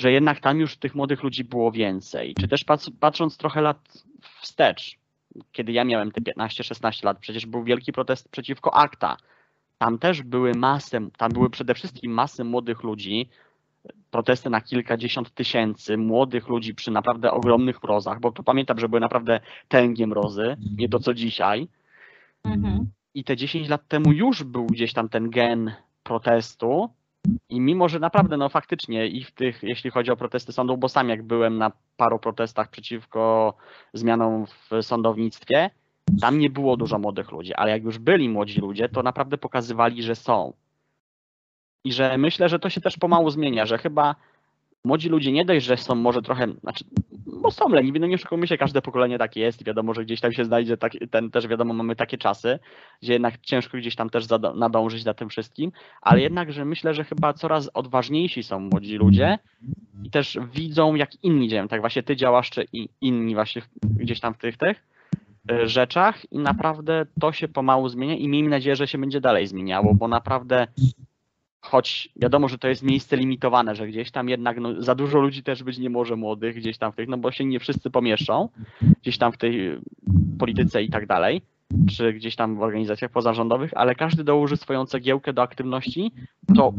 że 0.00 0.12
jednak 0.12 0.40
tam 0.40 0.60
już 0.60 0.76
tych 0.76 0.94
młodych 0.94 1.22
ludzi 1.22 1.44
było 1.44 1.72
więcej. 1.72 2.34
Czy 2.40 2.48
też 2.48 2.64
patrząc 3.00 3.36
trochę 3.36 3.60
lat 3.60 4.04
wstecz, 4.40 4.96
kiedy 5.52 5.72
ja 5.72 5.84
miałem 5.84 6.12
te 6.12 6.20
15-16 6.20 7.04
lat, 7.04 7.18
przecież 7.18 7.46
był 7.46 7.64
wielki 7.64 7.92
protest 7.92 8.28
przeciwko 8.28 8.74
akta. 8.74 9.16
Tam 9.78 9.98
też 9.98 10.22
były 10.22 10.52
masy, 10.54 10.98
tam 11.18 11.32
były 11.32 11.50
przede 11.50 11.74
wszystkim 11.74 12.12
masy 12.12 12.44
młodych 12.44 12.82
ludzi, 12.82 13.28
protesty 14.10 14.50
na 14.50 14.60
kilkadziesiąt 14.60 15.34
tysięcy 15.34 15.96
młodych 15.96 16.48
ludzi 16.48 16.74
przy 16.74 16.90
naprawdę 16.90 17.30
ogromnych 17.30 17.82
mrozach, 17.82 18.20
bo 18.20 18.32
to 18.32 18.42
pamiętam, 18.42 18.78
że 18.78 18.88
były 18.88 19.00
naprawdę 19.00 19.40
tęgie 19.68 20.06
mrozy, 20.06 20.56
nie 20.76 20.88
to 20.88 20.98
co 20.98 21.14
dzisiaj. 21.14 21.68
Mhm. 22.44 22.90
I 23.14 23.24
te 23.24 23.36
10 23.36 23.68
lat 23.68 23.88
temu 23.88 24.12
już 24.12 24.42
był 24.42 24.66
gdzieś 24.66 24.92
tam 24.92 25.08
ten 25.08 25.30
gen 25.30 25.72
protestu. 26.02 26.90
I 27.48 27.60
mimo, 27.60 27.88
że 27.88 27.98
naprawdę, 27.98 28.36
no 28.36 28.48
faktycznie, 28.48 29.06
i 29.06 29.24
w 29.24 29.30
tych, 29.30 29.62
jeśli 29.62 29.90
chodzi 29.90 30.10
o 30.10 30.16
protesty 30.16 30.52
sądów, 30.52 30.78
bo 30.78 30.88
sam 30.88 31.08
jak 31.08 31.22
byłem 31.22 31.58
na 31.58 31.72
paru 31.96 32.18
protestach 32.18 32.70
przeciwko 32.70 33.54
zmianom 33.92 34.46
w 34.46 34.82
sądownictwie, 34.82 35.70
tam 36.20 36.38
nie 36.38 36.50
było 36.50 36.76
dużo 36.76 36.98
młodych 36.98 37.32
ludzi, 37.32 37.54
ale 37.54 37.70
jak 37.70 37.84
już 37.84 37.98
byli 37.98 38.28
młodzi 38.28 38.60
ludzie, 38.60 38.88
to 38.88 39.02
naprawdę 39.02 39.38
pokazywali, 39.38 40.02
że 40.02 40.14
są. 40.14 40.52
I 41.84 41.92
że 41.92 42.18
myślę, 42.18 42.48
że 42.48 42.58
to 42.58 42.70
się 42.70 42.80
też 42.80 42.96
pomału 42.96 43.30
zmienia, 43.30 43.66
że 43.66 43.78
chyba 43.78 44.14
młodzi 44.84 45.08
ludzie 45.08 45.32
nie 45.32 45.44
dość, 45.44 45.66
że 45.66 45.76
są 45.76 45.94
może 45.94 46.22
trochę, 46.22 46.46
znaczy, 46.48 46.84
bo 47.26 47.50
są 47.50 47.68
leniwi, 47.68 48.00
no 48.00 48.06
nie 48.06 48.14
oszukujmy 48.14 48.46
się, 48.46 48.58
każde 48.58 48.82
pokolenie 48.82 49.18
takie 49.18 49.40
jest 49.40 49.64
wiadomo, 49.64 49.94
że 49.94 50.04
gdzieś 50.04 50.20
tam 50.20 50.32
się 50.32 50.44
znajdzie, 50.44 50.76
tak, 50.76 50.92
ten 51.10 51.30
też 51.30 51.46
wiadomo, 51.48 51.74
mamy 51.74 51.96
takie 51.96 52.18
czasy, 52.18 52.58
gdzie 53.02 53.12
jednak 53.12 53.38
ciężko 53.40 53.78
gdzieś 53.78 53.96
tam 53.96 54.10
też 54.10 54.26
nadążyć 54.54 55.02
za 55.02 55.14
tym 55.14 55.28
wszystkim, 55.28 55.72
ale 56.00 56.20
jednak, 56.20 56.52
że 56.52 56.64
myślę, 56.64 56.94
że 56.94 57.04
chyba 57.04 57.32
coraz 57.32 57.70
odważniejsi 57.74 58.42
są 58.42 58.60
młodzi 58.60 58.96
ludzie 58.96 59.38
i 60.04 60.10
też 60.10 60.38
widzą, 60.52 60.94
jak 60.94 61.24
inni 61.24 61.48
działają, 61.48 61.68
tak 61.68 61.80
właśnie 61.80 62.02
ty 62.02 62.16
działasz, 62.16 62.50
czy 62.50 62.66
i 62.72 62.88
inni 63.00 63.34
właśnie 63.34 63.62
gdzieś 63.82 64.20
tam 64.20 64.34
w 64.34 64.38
tych, 64.38 64.56
tych 64.56 64.84
y, 65.52 65.68
rzeczach 65.68 66.32
i 66.32 66.38
naprawdę 66.38 67.06
to 67.20 67.32
się 67.32 67.48
pomału 67.48 67.88
zmienia 67.88 68.14
i 68.14 68.28
miejmy 68.28 68.50
nadzieję, 68.50 68.76
że 68.76 68.88
się 68.88 68.98
będzie 68.98 69.20
dalej 69.20 69.46
zmieniało, 69.46 69.94
bo 69.94 70.08
naprawdę 70.08 70.66
choć 71.66 72.08
wiadomo, 72.16 72.48
że 72.48 72.58
to 72.58 72.68
jest 72.68 72.82
miejsce 72.82 73.16
limitowane, 73.16 73.74
że 73.74 73.88
gdzieś 73.88 74.10
tam 74.10 74.28
jednak 74.28 74.60
no, 74.60 74.82
za 74.82 74.94
dużo 74.94 75.20
ludzi 75.20 75.42
też 75.42 75.62
być 75.62 75.78
nie 75.78 75.90
może 75.90 76.16
młodych 76.16 76.56
gdzieś 76.56 76.78
tam 76.78 76.92
w 76.92 76.96
tych, 76.96 77.08
no 77.08 77.18
bo 77.18 77.32
się 77.32 77.44
nie 77.44 77.60
wszyscy 77.60 77.90
pomieszczą 77.90 78.48
gdzieś 79.02 79.18
tam 79.18 79.32
w 79.32 79.36
tej 79.36 79.68
y, 79.68 79.80
polityce 80.38 80.82
i 80.82 80.90
tak 80.90 81.06
dalej, 81.06 81.42
czy 81.90 82.12
gdzieś 82.12 82.36
tam 82.36 82.56
w 82.56 82.62
organizacjach 82.62 83.10
pozarządowych, 83.10 83.70
ale 83.74 83.94
każdy 83.94 84.24
dołoży 84.24 84.56
swoją 84.56 84.86
cegiełkę 84.86 85.32
do 85.32 85.42
aktywności, 85.42 86.12
to 86.56 86.72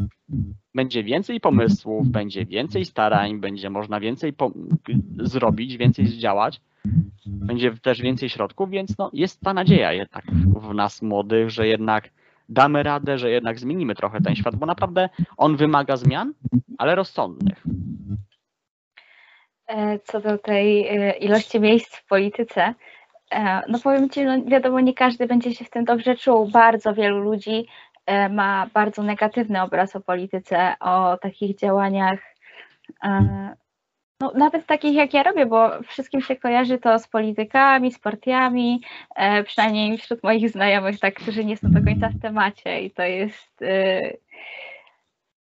będzie 0.74 1.04
więcej 1.04 1.40
pomysłów, 1.40 2.08
będzie 2.08 2.46
więcej 2.46 2.84
starań, 2.84 3.40
będzie 3.40 3.70
można 3.70 4.00
więcej 4.00 4.32
zrobić, 5.18 5.76
więcej 5.76 6.06
zdziałać, 6.06 6.60
będzie 7.26 7.76
też 7.76 8.00
więcej 8.02 8.28
środków, 8.28 8.70
więc 8.70 8.98
no, 8.98 9.10
jest 9.12 9.40
ta 9.40 9.54
nadzieja 9.54 9.92
jednak 9.92 10.24
w 10.60 10.74
nas 10.74 11.02
młodych, 11.02 11.50
że 11.50 11.66
jednak 11.66 12.10
damy 12.48 12.82
radę, 12.82 13.18
że 13.18 13.30
jednak 13.30 13.58
zmienimy 13.58 13.94
trochę 13.94 14.20
ten 14.20 14.36
świat, 14.36 14.56
bo 14.56 14.66
naprawdę 14.66 15.08
on 15.36 15.56
wymaga 15.56 15.96
zmian, 15.96 16.34
ale 16.78 16.94
rozsądnych. 16.94 17.64
E, 19.66 19.98
Co 19.98 20.20
do 20.20 20.38
tej 20.38 20.86
e, 20.86 21.12
ilości 21.12 21.60
miejsc 21.60 21.96
w 21.96 22.06
polityce, 22.06 22.74
e, 23.30 23.62
no 23.68 23.78
powiem 23.78 24.10
Ci, 24.10 24.24
no 24.24 24.44
wiadomo, 24.44 24.80
nie 24.80 24.94
każdy 24.94 25.26
będzie 25.26 25.54
się 25.54 25.64
w 25.64 25.70
tym 25.70 25.84
dobrze 25.84 26.16
czuł. 26.16 26.48
Bardzo 26.48 26.94
wielu 26.94 27.18
ludzi 27.18 27.66
ma 28.30 28.70
bardzo 28.74 29.02
negatywny 29.02 29.62
obraz 29.62 29.96
o 29.96 30.00
polityce, 30.00 30.74
o 30.80 31.16
takich 31.16 31.56
działaniach, 31.56 32.18
no 34.20 34.32
nawet 34.34 34.66
takich 34.66 34.94
jak 34.94 35.14
ja 35.14 35.22
robię, 35.22 35.46
bo 35.46 35.82
wszystkim 35.82 36.20
się 36.20 36.36
kojarzy 36.36 36.78
to 36.78 36.98
z 36.98 37.08
politykami, 37.08 37.92
z 37.92 37.98
partiami, 37.98 38.82
e, 39.16 39.44
przynajmniej 39.44 39.98
wśród 39.98 40.22
moich 40.22 40.50
znajomych, 40.50 41.00
tak, 41.00 41.14
którzy 41.14 41.44
nie 41.44 41.56
są 41.56 41.70
do 41.70 41.84
końca 41.84 42.08
w 42.08 42.20
temacie 42.22 42.82
i 42.82 42.90
to 42.90 43.02
jest 43.02 43.62
e, 43.62 44.02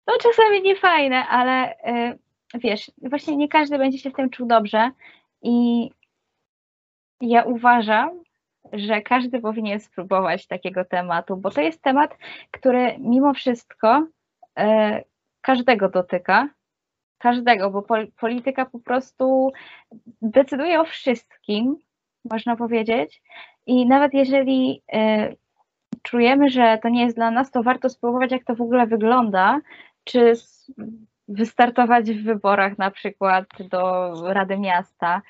no 0.06 0.14
czasami 0.22 0.62
niefajne, 0.62 1.26
ale 1.26 1.78
e, 1.78 2.18
wiesz, 2.54 2.90
właśnie 3.02 3.36
nie 3.36 3.48
każdy 3.48 3.78
będzie 3.78 3.98
się 3.98 4.10
w 4.10 4.16
tym 4.16 4.30
czuł 4.30 4.46
dobrze 4.46 4.90
i 5.42 5.90
ja 7.20 7.42
uważam, 7.42 8.10
że 8.72 9.02
każdy 9.02 9.40
powinien 9.40 9.80
spróbować 9.80 10.46
takiego 10.46 10.84
tematu, 10.84 11.36
bo 11.36 11.50
to 11.50 11.60
jest 11.60 11.82
temat, 11.82 12.18
który 12.50 12.98
mimo 12.98 13.34
wszystko 13.34 14.06
e, 14.58 15.02
każdego 15.40 15.88
dotyka. 15.88 16.48
Każdego, 17.24 17.70
bo 17.70 17.82
pol- 17.82 18.12
polityka 18.20 18.66
po 18.66 18.78
prostu 18.78 19.52
decyduje 20.22 20.80
o 20.80 20.84
wszystkim, 20.84 21.76
można 22.30 22.56
powiedzieć. 22.56 23.22
I 23.66 23.86
nawet 23.86 24.14
jeżeli 24.14 24.82
e, 24.92 25.34
czujemy, 26.02 26.50
że 26.50 26.78
to 26.82 26.88
nie 26.88 27.04
jest 27.04 27.16
dla 27.16 27.30
nas, 27.30 27.50
to 27.50 27.62
warto 27.62 27.88
spróbować, 27.88 28.32
jak 28.32 28.44
to 28.44 28.54
w 28.54 28.60
ogóle 28.60 28.86
wygląda, 28.86 29.60
czy 30.04 30.32
wystartować 31.28 32.10
w 32.10 32.24
wyborach 32.24 32.78
na 32.78 32.90
przykład 32.90 33.44
do 33.70 34.12
Rady 34.32 34.58
Miasta, 34.58 35.22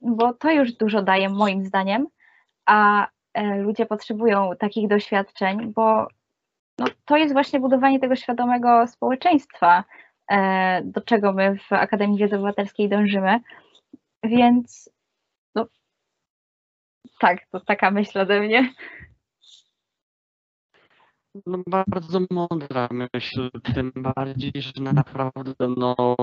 bo 0.00 0.32
to 0.32 0.50
już 0.50 0.72
dużo 0.72 1.02
daje 1.02 1.28
moim 1.28 1.64
zdaniem, 1.64 2.06
a 2.66 3.06
e, 3.34 3.56
ludzie 3.56 3.86
potrzebują 3.86 4.50
takich 4.58 4.88
doświadczeń, 4.88 5.72
bo 5.72 6.08
no, 6.78 6.86
to 7.04 7.16
jest 7.16 7.32
właśnie 7.32 7.60
budowanie 7.60 8.00
tego 8.00 8.16
świadomego 8.16 8.86
społeczeństwa, 8.86 9.84
do 10.84 11.00
czego 11.00 11.32
my 11.32 11.58
w 11.58 11.72
Akademii 11.72 12.18
Wiedzy 12.18 12.36
Obywatelskiej 12.36 12.88
dążymy. 12.88 13.40
Więc 14.24 14.90
no, 15.54 15.66
tak, 17.18 17.46
to 17.50 17.60
taka 17.60 17.90
myśl 17.90 18.18
ode 18.18 18.40
mnie. 18.40 18.74
No, 21.46 21.58
bardzo 21.86 22.20
mądra 22.30 22.88
myśl, 22.90 23.50
tym 23.74 23.92
bardziej, 23.96 24.52
że 24.54 24.82
naprawdę, 24.82 25.68
no, 25.76 26.16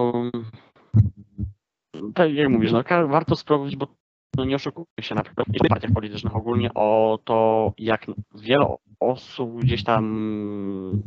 tak 2.15 2.33
jak 2.33 2.49
mówisz, 2.49 2.71
no, 2.71 2.83
warto 3.07 3.35
spróbować, 3.35 3.75
bo 3.75 3.87
no, 4.37 4.45
nie 4.45 4.55
oszukujmy 4.55 4.87
się 5.01 5.15
na 5.15 5.23
przykład 5.23 5.47
w 5.47 5.67
partiach 5.69 5.91
politycznych 5.91 6.35
ogólnie 6.35 6.73
o 6.73 7.19
to, 7.23 7.73
jak 7.77 8.05
wiele 8.35 8.75
osób 8.99 9.61
gdzieś 9.61 9.83
tam 9.83 11.03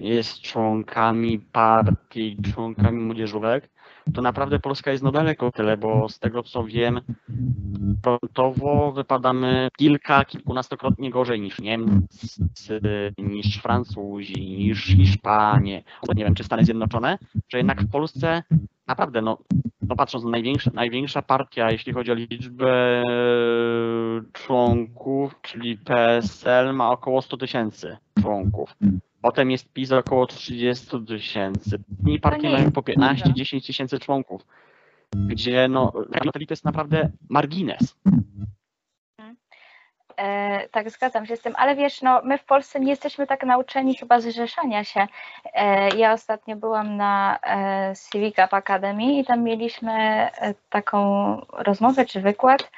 jest 0.00 0.40
członkami 0.40 1.38
partii, 1.38 2.36
członkami 2.54 2.98
młodzieżówek, 2.98 3.70
to 4.14 4.22
naprawdę 4.22 4.58
Polska 4.58 4.90
jest 4.90 5.04
no 5.04 5.12
daleko 5.12 5.52
tyle, 5.52 5.76
bo 5.76 6.08
z 6.08 6.18
tego 6.18 6.42
co 6.42 6.64
wiem, 6.64 7.00
frontowo 8.02 8.92
wypadamy 8.92 9.68
kilka, 9.76 10.24
kilkunastokrotnie 10.24 11.10
gorzej 11.10 11.40
niż 11.40 11.58
Niemcy, 11.58 12.80
niż 13.18 13.62
Francuzi, 13.62 14.56
niż 14.58 14.84
Hiszpanie, 14.84 15.84
nie 16.14 16.24
wiem, 16.24 16.34
czy 16.34 16.44
Stany 16.44 16.64
Zjednoczone, 16.64 17.18
że 17.48 17.58
jednak 17.58 17.82
w 17.82 17.90
Polsce 17.90 18.42
naprawdę, 18.86 19.22
no, 19.22 19.38
no 19.88 19.96
patrząc 19.96 20.24
na 20.24 20.30
największa, 20.30 20.70
największa 20.74 21.22
partia, 21.22 21.70
jeśli 21.70 21.92
chodzi 21.92 22.12
o 22.12 22.14
liczbę 22.14 23.02
członków, 24.32 25.34
czyli 25.42 25.78
PSL 25.78 26.74
ma 26.74 26.90
około 26.90 27.22
100 27.22 27.36
tysięcy 27.36 27.96
członków. 28.22 28.76
Potem 29.22 29.50
jest 29.50 29.72
PiS 29.72 29.92
około 29.92 30.26
30 30.26 30.86
tysięcy. 31.06 31.78
I 32.06 32.20
partie 32.20 32.50
mają 32.50 32.72
po 32.72 32.82
dużo. 32.82 33.00
15-10 33.00 33.66
tysięcy 33.66 33.98
członków, 33.98 34.46
gdzie 35.12 35.68
no, 35.68 35.92
to 36.32 36.38
jest 36.50 36.64
naprawdę 36.64 37.10
margines. 37.28 37.96
E, 40.16 40.68
tak, 40.68 40.90
zgadzam 40.90 41.26
się 41.26 41.36
z 41.36 41.40
tym, 41.40 41.52
ale 41.56 41.76
wiesz, 41.76 42.02
no, 42.02 42.20
my 42.24 42.38
w 42.38 42.44
Polsce 42.44 42.80
nie 42.80 42.90
jesteśmy 42.90 43.26
tak 43.26 43.44
nauczeni 43.44 43.96
chyba 43.96 44.20
zrzeszania 44.20 44.84
się. 44.84 45.06
E, 45.54 45.88
ja 45.96 46.12
ostatnio 46.12 46.56
byłam 46.56 46.96
na 46.96 47.38
e, 47.46 47.92
Civic 48.12 48.34
Up 48.38 48.56
Academy 48.56 49.18
i 49.18 49.24
tam 49.24 49.42
mieliśmy 49.42 49.92
e, 49.92 50.54
taką 50.68 51.36
rozmowę 51.52 52.04
czy 52.04 52.20
wykład 52.20 52.70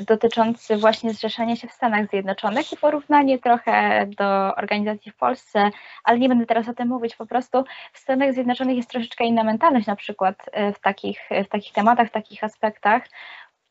dotyczący 0.00 0.76
właśnie 0.76 1.12
zrzeszania 1.12 1.56
się 1.56 1.68
w 1.68 1.72
Stanach 1.72 2.08
Zjednoczonych 2.08 2.72
i 2.72 2.76
porównanie 2.76 3.38
trochę 3.38 4.06
do 4.06 4.54
organizacji 4.54 5.12
w 5.12 5.16
Polsce, 5.16 5.70
ale 6.04 6.18
nie 6.18 6.28
będę 6.28 6.46
teraz 6.46 6.68
o 6.68 6.74
tym 6.74 6.88
mówić, 6.88 7.16
po 7.16 7.26
prostu 7.26 7.64
w 7.92 7.98
Stanach 7.98 8.32
Zjednoczonych 8.32 8.76
jest 8.76 8.90
troszeczkę 8.90 9.24
inna 9.24 9.44
mentalność 9.44 9.86
na 9.86 9.96
przykład 9.96 10.36
e, 10.52 10.72
w 10.72 10.80
takich, 10.80 11.20
w 11.44 11.48
takich 11.48 11.72
tematach, 11.72 12.08
w 12.08 12.12
takich 12.12 12.44
aspektach. 12.44 13.02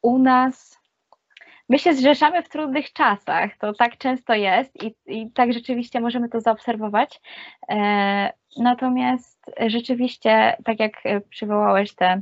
U 0.02 0.18
nas 0.18 0.85
my 1.70 1.80
się 1.80 1.94
zrzeszamy 1.94 2.44
w 2.44 2.50
trudnych 2.50 2.94
czasach, 2.94 3.58
to 3.58 3.74
tak 3.74 3.98
często 3.98 4.34
jest 4.34 4.84
i, 4.84 4.96
i 5.06 5.32
tak 5.32 5.54
rzeczywiście 5.54 6.00
możemy 6.00 6.30
to 6.30 6.42
zaobserwować. 6.42 7.22
E, 7.70 8.34
natomiast 8.58 9.52
rzeczywiście, 9.68 10.58
tak 10.66 10.80
jak 10.80 11.06
e, 11.06 11.22
przywołałeś 11.22 11.96
te, 11.96 12.22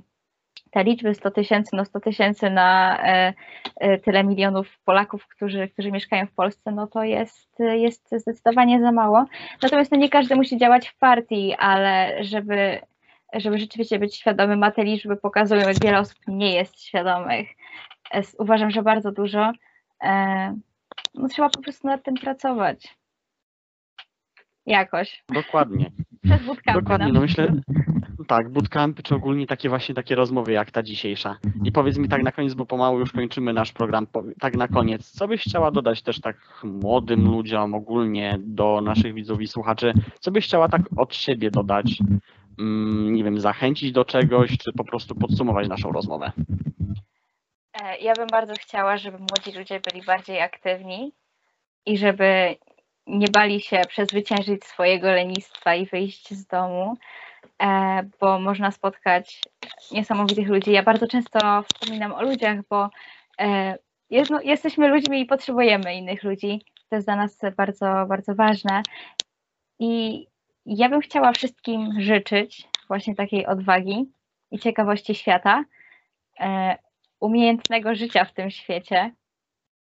te 0.72 0.84
liczby 0.84 1.14
100 1.14 1.32
tysięcy, 1.32 1.76
no 1.76 1.86
100 1.86 2.00
tysięcy 2.00 2.50
na 2.50 3.00
e, 3.04 3.34
e, 3.76 3.98
tyle 4.00 4.24
milionów 4.24 4.80
Polaków, 4.86 5.28
którzy, 5.28 5.68
którzy 5.68 5.92
mieszkają 5.92 6.26
w 6.28 6.32
Polsce, 6.32 6.72
no 6.72 6.88
to 6.88 7.04
jest, 7.04 7.60
jest 7.60 8.10
zdecydowanie 8.12 8.82
za 8.82 8.92
mało. 8.92 9.26
Natomiast 9.62 9.92
no 9.92 9.98
nie 9.98 10.10
każdy 10.10 10.36
musi 10.36 10.58
działać 10.58 10.88
w 10.88 10.98
partii, 10.98 11.56
ale 11.60 12.24
żeby, 12.24 12.80
żeby 13.34 13.58
rzeczywiście 13.58 14.00
być 14.00 14.16
świadomym, 14.16 14.64
a 14.64 14.72
te 14.72 14.84
liczby 14.84 15.16
pokazują, 15.16 15.68
jak 15.68 15.84
wiele 15.84 16.00
osób 16.00 16.18
nie 16.28 16.54
jest 16.54 16.84
świadomych 16.84 17.48
uważam, 18.38 18.72
że 18.72 18.82
bardzo 18.82 19.12
dużo. 19.12 19.52
E, 20.04 20.56
no, 21.14 21.28
trzeba 21.28 21.50
po 21.50 21.62
prostu 21.62 21.88
nad 21.88 22.04
tym 22.04 22.16
pracować. 22.16 22.98
Jakoś. 24.66 25.24
Dokładnie. 25.34 25.92
Przez 26.24 26.46
bootcampy 26.46 26.82
Dokładnie, 26.82 27.08
na 27.08 27.14
no 27.14 27.22
myślę, 27.22 27.54
Tak, 28.28 28.50
bootcampy, 28.50 29.04
czy 29.04 29.16
ogólnie 29.16 29.48
takie 29.48 29.70
właśnie 29.70 29.96
takie 29.96 30.16
rozmowy 30.16 30.52
jak 30.52 30.72
ta 30.72 30.84
dzisiejsza. 30.84 31.38
I 31.64 31.72
powiedz 31.72 31.98
mi 31.98 32.10
tak 32.10 32.24
na 32.24 32.32
koniec, 32.32 32.54
bo 32.54 32.66
pomału 32.66 33.00
już 33.00 33.12
kończymy 33.12 33.54
nasz 33.54 33.72
program, 33.72 34.08
tak 34.40 34.58
na 34.58 34.68
koniec, 34.68 35.12
co 35.12 35.28
byś 35.28 35.42
chciała 35.42 35.72
dodać 35.72 36.02
też 36.02 36.22
tak 36.22 36.38
młodym 36.64 37.26
ludziom, 37.26 37.74
ogólnie 37.74 38.38
do 38.40 38.82
naszych 38.82 39.14
widzów 39.14 39.42
i 39.42 39.48
słuchaczy, 39.48 39.94
co 40.20 40.32
byś 40.32 40.46
chciała 40.46 40.70
tak 40.70 40.82
od 40.98 41.16
siebie 41.16 41.52
dodać, 41.52 41.98
mm, 42.60 43.14
nie 43.14 43.24
wiem, 43.24 43.40
zachęcić 43.40 43.92
do 43.92 44.06
czegoś, 44.06 44.58
czy 44.58 44.74
po 44.74 44.84
prostu 44.84 45.16
podsumować 45.16 45.68
naszą 45.68 45.92
rozmowę? 45.92 46.32
E, 47.74 47.98
Ja 47.98 48.14
bym 48.14 48.28
bardzo 48.28 48.54
chciała, 48.54 48.98
żeby 48.98 49.18
młodzi 49.18 49.58
ludzie 49.58 49.80
byli 49.80 50.06
bardziej 50.06 50.42
aktywni 50.42 51.14
i 51.86 51.98
żeby 51.98 52.56
nie 53.08 53.28
bali 53.28 53.62
się 53.62 53.82
przezwyciężyć 53.88 54.66
swojego 54.66 55.12
lenistwa 55.12 55.76
i 55.76 55.86
wyjść 55.86 56.34
z 56.34 56.46
domu, 56.46 56.98
e, 57.64 58.04
bo 58.20 58.40
można 58.40 58.72
spotkać 58.72 59.42
niesamowitych 59.92 60.48
ludzi. 60.48 60.72
Ja 60.72 60.84
bardzo 60.84 61.08
często 61.08 61.64
wspominam 61.64 62.12
o 62.12 62.24
ludziach, 62.24 62.60
bo 62.70 62.90
e, 63.40 63.78
jest, 64.10 64.32
jesteśmy 64.44 64.88
ludźmi 64.88 65.22
i 65.22 65.26
potrzebujemy 65.26 65.96
innych 65.96 66.24
ludzi. 66.24 66.66
To 66.90 66.96
jest 66.96 67.08
dla 67.08 67.16
nas 67.16 67.42
bardzo, 67.58 68.06
bardzo 68.08 68.36
ważne. 68.36 68.82
I 69.80 70.26
ja 70.66 70.90
bym 70.90 71.02
chciała 71.02 71.32
wszystkim 71.32 72.02
życzyć 72.02 72.68
właśnie 72.88 73.16
takiej 73.16 73.46
odwagi 73.46 74.12
i 74.52 74.60
ciekawości 74.60 75.16
świata. 75.16 75.64
Umiejętnego 77.24 77.96
życia 77.96 78.26
w 78.26 78.34
tym 78.34 78.52
świecie. 78.52 79.12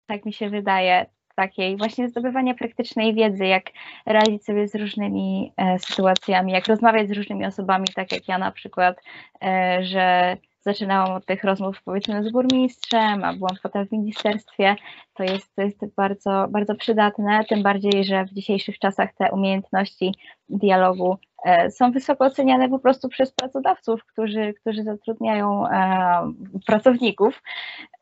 Tak 0.06 0.24
mi 0.24 0.32
się 0.32 0.50
wydaje, 0.50 1.06
takiej 1.36 1.76
właśnie 1.76 2.08
zdobywania 2.08 2.54
praktycznej 2.54 3.14
wiedzy, 3.14 3.46
jak 3.46 3.64
radzić 4.06 4.44
sobie 4.44 4.68
z 4.68 4.74
różnymi 4.74 5.52
e, 5.56 5.78
sytuacjami, 5.78 6.52
jak 6.52 6.66
rozmawiać 6.66 7.08
z 7.08 7.12
różnymi 7.12 7.46
osobami, 7.46 7.86
tak 7.94 8.12
jak 8.12 8.28
ja 8.28 8.38
na 8.38 8.50
przykład, 8.50 9.02
e, 9.44 9.78
że 9.84 10.36
zaczynałam 10.60 11.12
od 11.12 11.26
tych 11.26 11.44
rozmów 11.44 11.82
powiedzmy 11.84 12.24
z 12.24 12.32
burmistrzem, 12.32 13.24
a 13.24 13.32
byłam 13.32 13.56
potem 13.62 13.86
w 13.86 13.92
ministerstwie, 13.92 14.76
to 15.14 15.22
jest, 15.22 15.54
to 15.56 15.62
jest 15.62 15.94
bardzo, 15.96 16.46
bardzo 16.50 16.74
przydatne, 16.74 17.44
tym 17.48 17.62
bardziej, 17.62 18.04
że 18.04 18.24
w 18.24 18.32
dzisiejszych 18.32 18.78
czasach 18.78 19.14
te 19.14 19.30
umiejętności 19.32 20.14
dialogu 20.48 21.18
e, 21.44 21.70
są 21.70 21.92
wysoko 21.92 22.24
oceniane 22.24 22.68
po 22.68 22.78
prostu 22.78 23.08
przez 23.08 23.32
pracodawców, 23.32 24.04
którzy, 24.04 24.54
którzy 24.60 24.82
zatrudniają 24.82 25.66
e, 25.66 26.32
pracowników. 26.66 27.42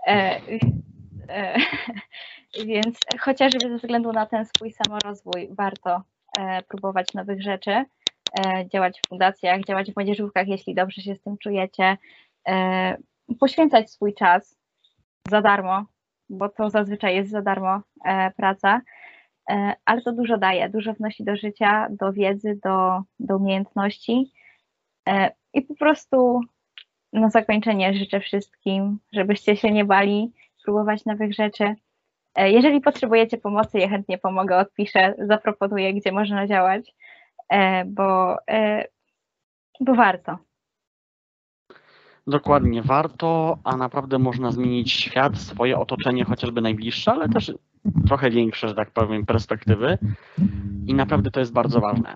E, 0.06 0.40
więc 2.66 2.98
chociażby 3.20 3.68
ze 3.68 3.76
względu 3.76 4.12
na 4.12 4.26
ten 4.26 4.46
swój 4.46 4.72
samorozwój 4.72 5.48
warto 5.50 6.02
próbować 6.68 7.14
nowych 7.14 7.42
rzeczy, 7.42 7.84
działać 8.72 9.00
w 9.00 9.08
fundacjach, 9.08 9.64
działać 9.64 9.92
w 9.92 9.96
młodzieżówkach, 9.96 10.48
jeśli 10.48 10.74
dobrze 10.74 11.02
się 11.02 11.14
z 11.14 11.22
tym 11.22 11.38
czujecie, 11.38 11.96
poświęcać 13.40 13.90
swój 13.90 14.14
czas 14.14 14.58
za 15.28 15.42
darmo, 15.42 15.86
bo 16.28 16.48
to 16.48 16.70
zazwyczaj 16.70 17.16
jest 17.16 17.30
za 17.30 17.42
darmo 17.42 17.80
e, 18.04 18.30
praca, 18.30 18.80
e, 19.50 19.74
ale 19.84 20.02
to 20.02 20.12
dużo 20.12 20.38
daje, 20.38 20.68
dużo 20.68 20.94
wnosi 20.94 21.24
do 21.24 21.36
życia, 21.36 21.86
do 21.90 22.12
wiedzy, 22.12 22.58
do, 22.64 23.02
do 23.20 23.36
umiejętności 23.36 24.32
e, 25.08 25.30
i 25.54 25.62
po 25.62 25.74
prostu 25.74 26.40
na 27.12 27.30
zakończenie 27.30 27.94
życzę 27.94 28.20
wszystkim, 28.20 28.98
żebyście 29.12 29.56
się 29.56 29.70
nie 29.70 29.84
bali 29.84 30.32
próbować 30.64 31.04
nowych 31.04 31.34
rzeczy. 31.34 31.74
E, 32.34 32.50
Jeżeli 32.50 32.80
potrzebujecie 32.80 33.38
pomocy, 33.38 33.78
ja 33.78 33.88
chętnie 33.88 34.18
pomogę, 34.18 34.56
odpiszę, 34.56 35.14
zaproponuję, 35.18 35.94
gdzie 35.94 36.12
można 36.12 36.46
działać, 36.46 36.94
e, 37.48 37.84
bo, 37.84 38.36
e, 38.50 38.84
bo 39.80 39.94
warto. 39.94 40.38
Dokładnie 42.28 42.82
warto, 42.82 43.58
a 43.64 43.76
naprawdę 43.76 44.18
można 44.18 44.52
zmienić 44.52 44.92
świat, 44.92 45.38
swoje 45.38 45.78
otoczenie, 45.78 46.24
chociażby 46.24 46.60
najbliższe, 46.60 47.12
ale 47.12 47.28
też 47.28 47.52
trochę 48.06 48.30
większe, 48.30 48.68
że 48.68 48.74
tak 48.74 48.90
powiem, 48.90 49.26
perspektywy. 49.26 49.98
I 50.86 50.94
naprawdę 50.94 51.30
to 51.30 51.40
jest 51.40 51.52
bardzo 51.52 51.80
ważne. 51.80 52.14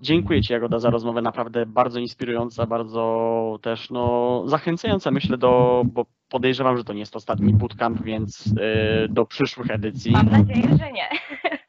Dziękuję 0.00 0.42
Ci, 0.42 0.52
Jagoda, 0.52 0.78
za 0.78 0.90
rozmowę. 0.90 1.22
Naprawdę 1.22 1.66
bardzo 1.66 2.00
inspirująca, 2.00 2.66
bardzo 2.66 3.58
też 3.62 3.90
no, 3.90 4.42
zachęcająca, 4.46 5.10
myślę, 5.10 5.38
do, 5.38 5.82
bo 5.86 6.06
podejrzewam, 6.28 6.76
że 6.76 6.84
to 6.84 6.92
nie 6.92 7.00
jest 7.00 7.16
ostatni 7.16 7.54
bootcamp, 7.54 8.02
więc 8.02 8.46
yy, 8.46 9.08
do 9.08 9.26
przyszłych 9.26 9.70
edycji. 9.70 10.12
Mam 10.12 10.30
nadzieję, 10.30 10.68
że 10.78 10.92
nie. 10.92 11.08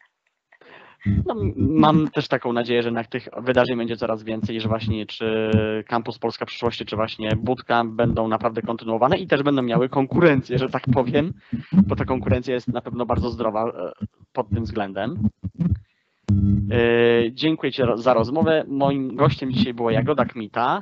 No, 1.06 1.36
mam 1.56 2.08
też 2.08 2.28
taką 2.28 2.54
nadzieję, 2.54 2.84
że 2.84 2.92
na 2.92 3.04
tych 3.04 3.28
wydarzeń 3.38 3.78
będzie 3.78 3.98
coraz 3.98 4.24
więcej, 4.24 4.62
że 4.62 4.68
właśnie 4.68 5.06
czy 5.06 5.52
Campus 5.88 6.20
Polska 6.20 6.46
Przyszłości, 6.46 6.86
czy 6.86 6.96
właśnie 6.96 7.30
Bootcamp 7.36 7.94
będą 7.94 8.28
naprawdę 8.28 8.62
kontynuowane 8.62 9.18
i 9.18 9.28
też 9.28 9.44
będą 9.44 9.62
miały 9.62 9.90
konkurencję, 9.90 10.58
że 10.58 10.70
tak 10.70 10.84
powiem, 10.94 11.34
bo 11.88 11.96
ta 11.96 12.06
konkurencja 12.06 12.54
jest 12.54 12.68
na 12.68 12.82
pewno 12.82 13.06
bardzo 13.06 13.30
zdrowa 13.30 13.68
e, 13.68 13.92
pod 14.34 14.50
tym 14.50 14.64
względem. 14.64 15.30
E, 16.72 17.32
Dziękuję 17.32 17.72
Ci 17.72 17.82
za 17.96 18.14
rozmowę. 18.14 18.64
Moim 18.68 19.16
gościem 19.16 19.52
dzisiaj 19.52 19.74
była 19.74 19.92
Jagoda 19.92 20.26
Kmita, 20.26 20.82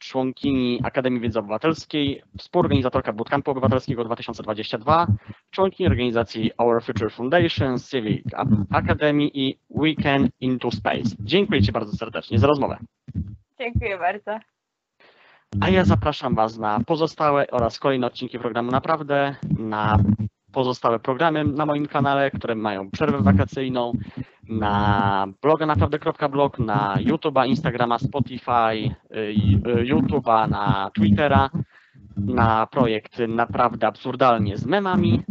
członkini 0.00 0.80
Akademii 0.84 1.20
Wiedzy 1.20 1.38
Obywatelskiej, 1.38 2.22
współorganizatorka 2.38 3.12
Bootcampu 3.12 3.50
Obywatelskiego 3.50 4.04
2022, 4.04 5.06
członkini 5.50 5.86
organizacji 5.86 6.50
Our 6.58 6.82
Future 6.82 7.12
Foundation, 7.12 7.78
Civic 7.78 8.24
Academy 8.70 9.24
i 9.34 9.58
Weekend 9.70 10.30
into 10.40 10.70
Space. 10.70 11.16
Dziękuję 11.20 11.62
Ci 11.62 11.72
bardzo 11.72 11.92
serdecznie 11.92 12.38
za 12.38 12.46
rozmowę. 12.46 12.78
Dziękuję 13.58 13.98
bardzo. 13.98 14.38
A 15.60 15.70
ja 15.70 15.84
zapraszam 15.84 16.34
Was 16.34 16.58
na 16.58 16.80
pozostałe 16.86 17.50
oraz 17.50 17.78
kolejne 17.78 18.06
odcinki 18.06 18.38
programu 18.38 18.70
Naprawdę, 18.70 19.34
na 19.58 19.98
pozostałe 20.52 20.98
programy 20.98 21.44
na 21.44 21.66
moim 21.66 21.86
kanale, 21.86 22.30
które 22.30 22.54
mają 22.54 22.90
przerwę 22.90 23.18
wakacyjną, 23.22 23.92
na 24.50 25.26
bloga 25.42 25.66
naprawdę.blog, 25.66 26.58
na 26.58 26.96
YouTube'a, 26.98 27.46
Instagrama, 27.46 27.98
Spotify, 27.98 28.94
y, 29.10 29.16
y, 29.16 29.84
YouTube'a, 29.84 30.50
na 30.50 30.90
Twittera, 30.94 31.50
na 32.16 32.66
projekt 32.66 33.18
Naprawdę 33.28 33.86
Absurdalnie 33.86 34.56
z 34.56 34.66
memami. 34.66 35.22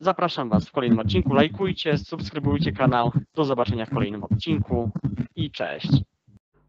Zapraszam 0.00 0.48
Was 0.48 0.68
w 0.68 0.72
kolejnym 0.72 0.98
odcinku. 0.98 1.34
Lajkujcie, 1.34 1.98
subskrybujcie 1.98 2.72
kanał. 2.72 3.12
Do 3.34 3.44
zobaczenia 3.44 3.86
w 3.86 3.90
kolejnym 3.90 4.24
odcinku 4.24 4.90
i 5.36 5.50
cześć. 5.50 5.90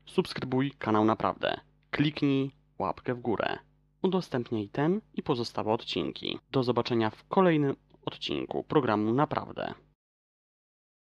Subskrybuj 0.06 0.72
kanał 0.72 1.06
Naprawdę. 1.06 1.60
Kliknij 1.91 2.51
łapkę 2.80 3.14
w 3.14 3.20
górę. 3.20 3.58
Udostępniaj 4.01 4.70
ten 4.70 5.01
i 5.14 5.24
pozostałe 5.24 5.74
odcinki. 5.74 6.39
Do 6.51 6.64
zobaczenia 6.64 7.10
w 7.10 7.28
kolejnym 7.28 7.76
odcinku 8.06 8.64
programu 8.64 9.14
Naprawdę. 9.14 9.74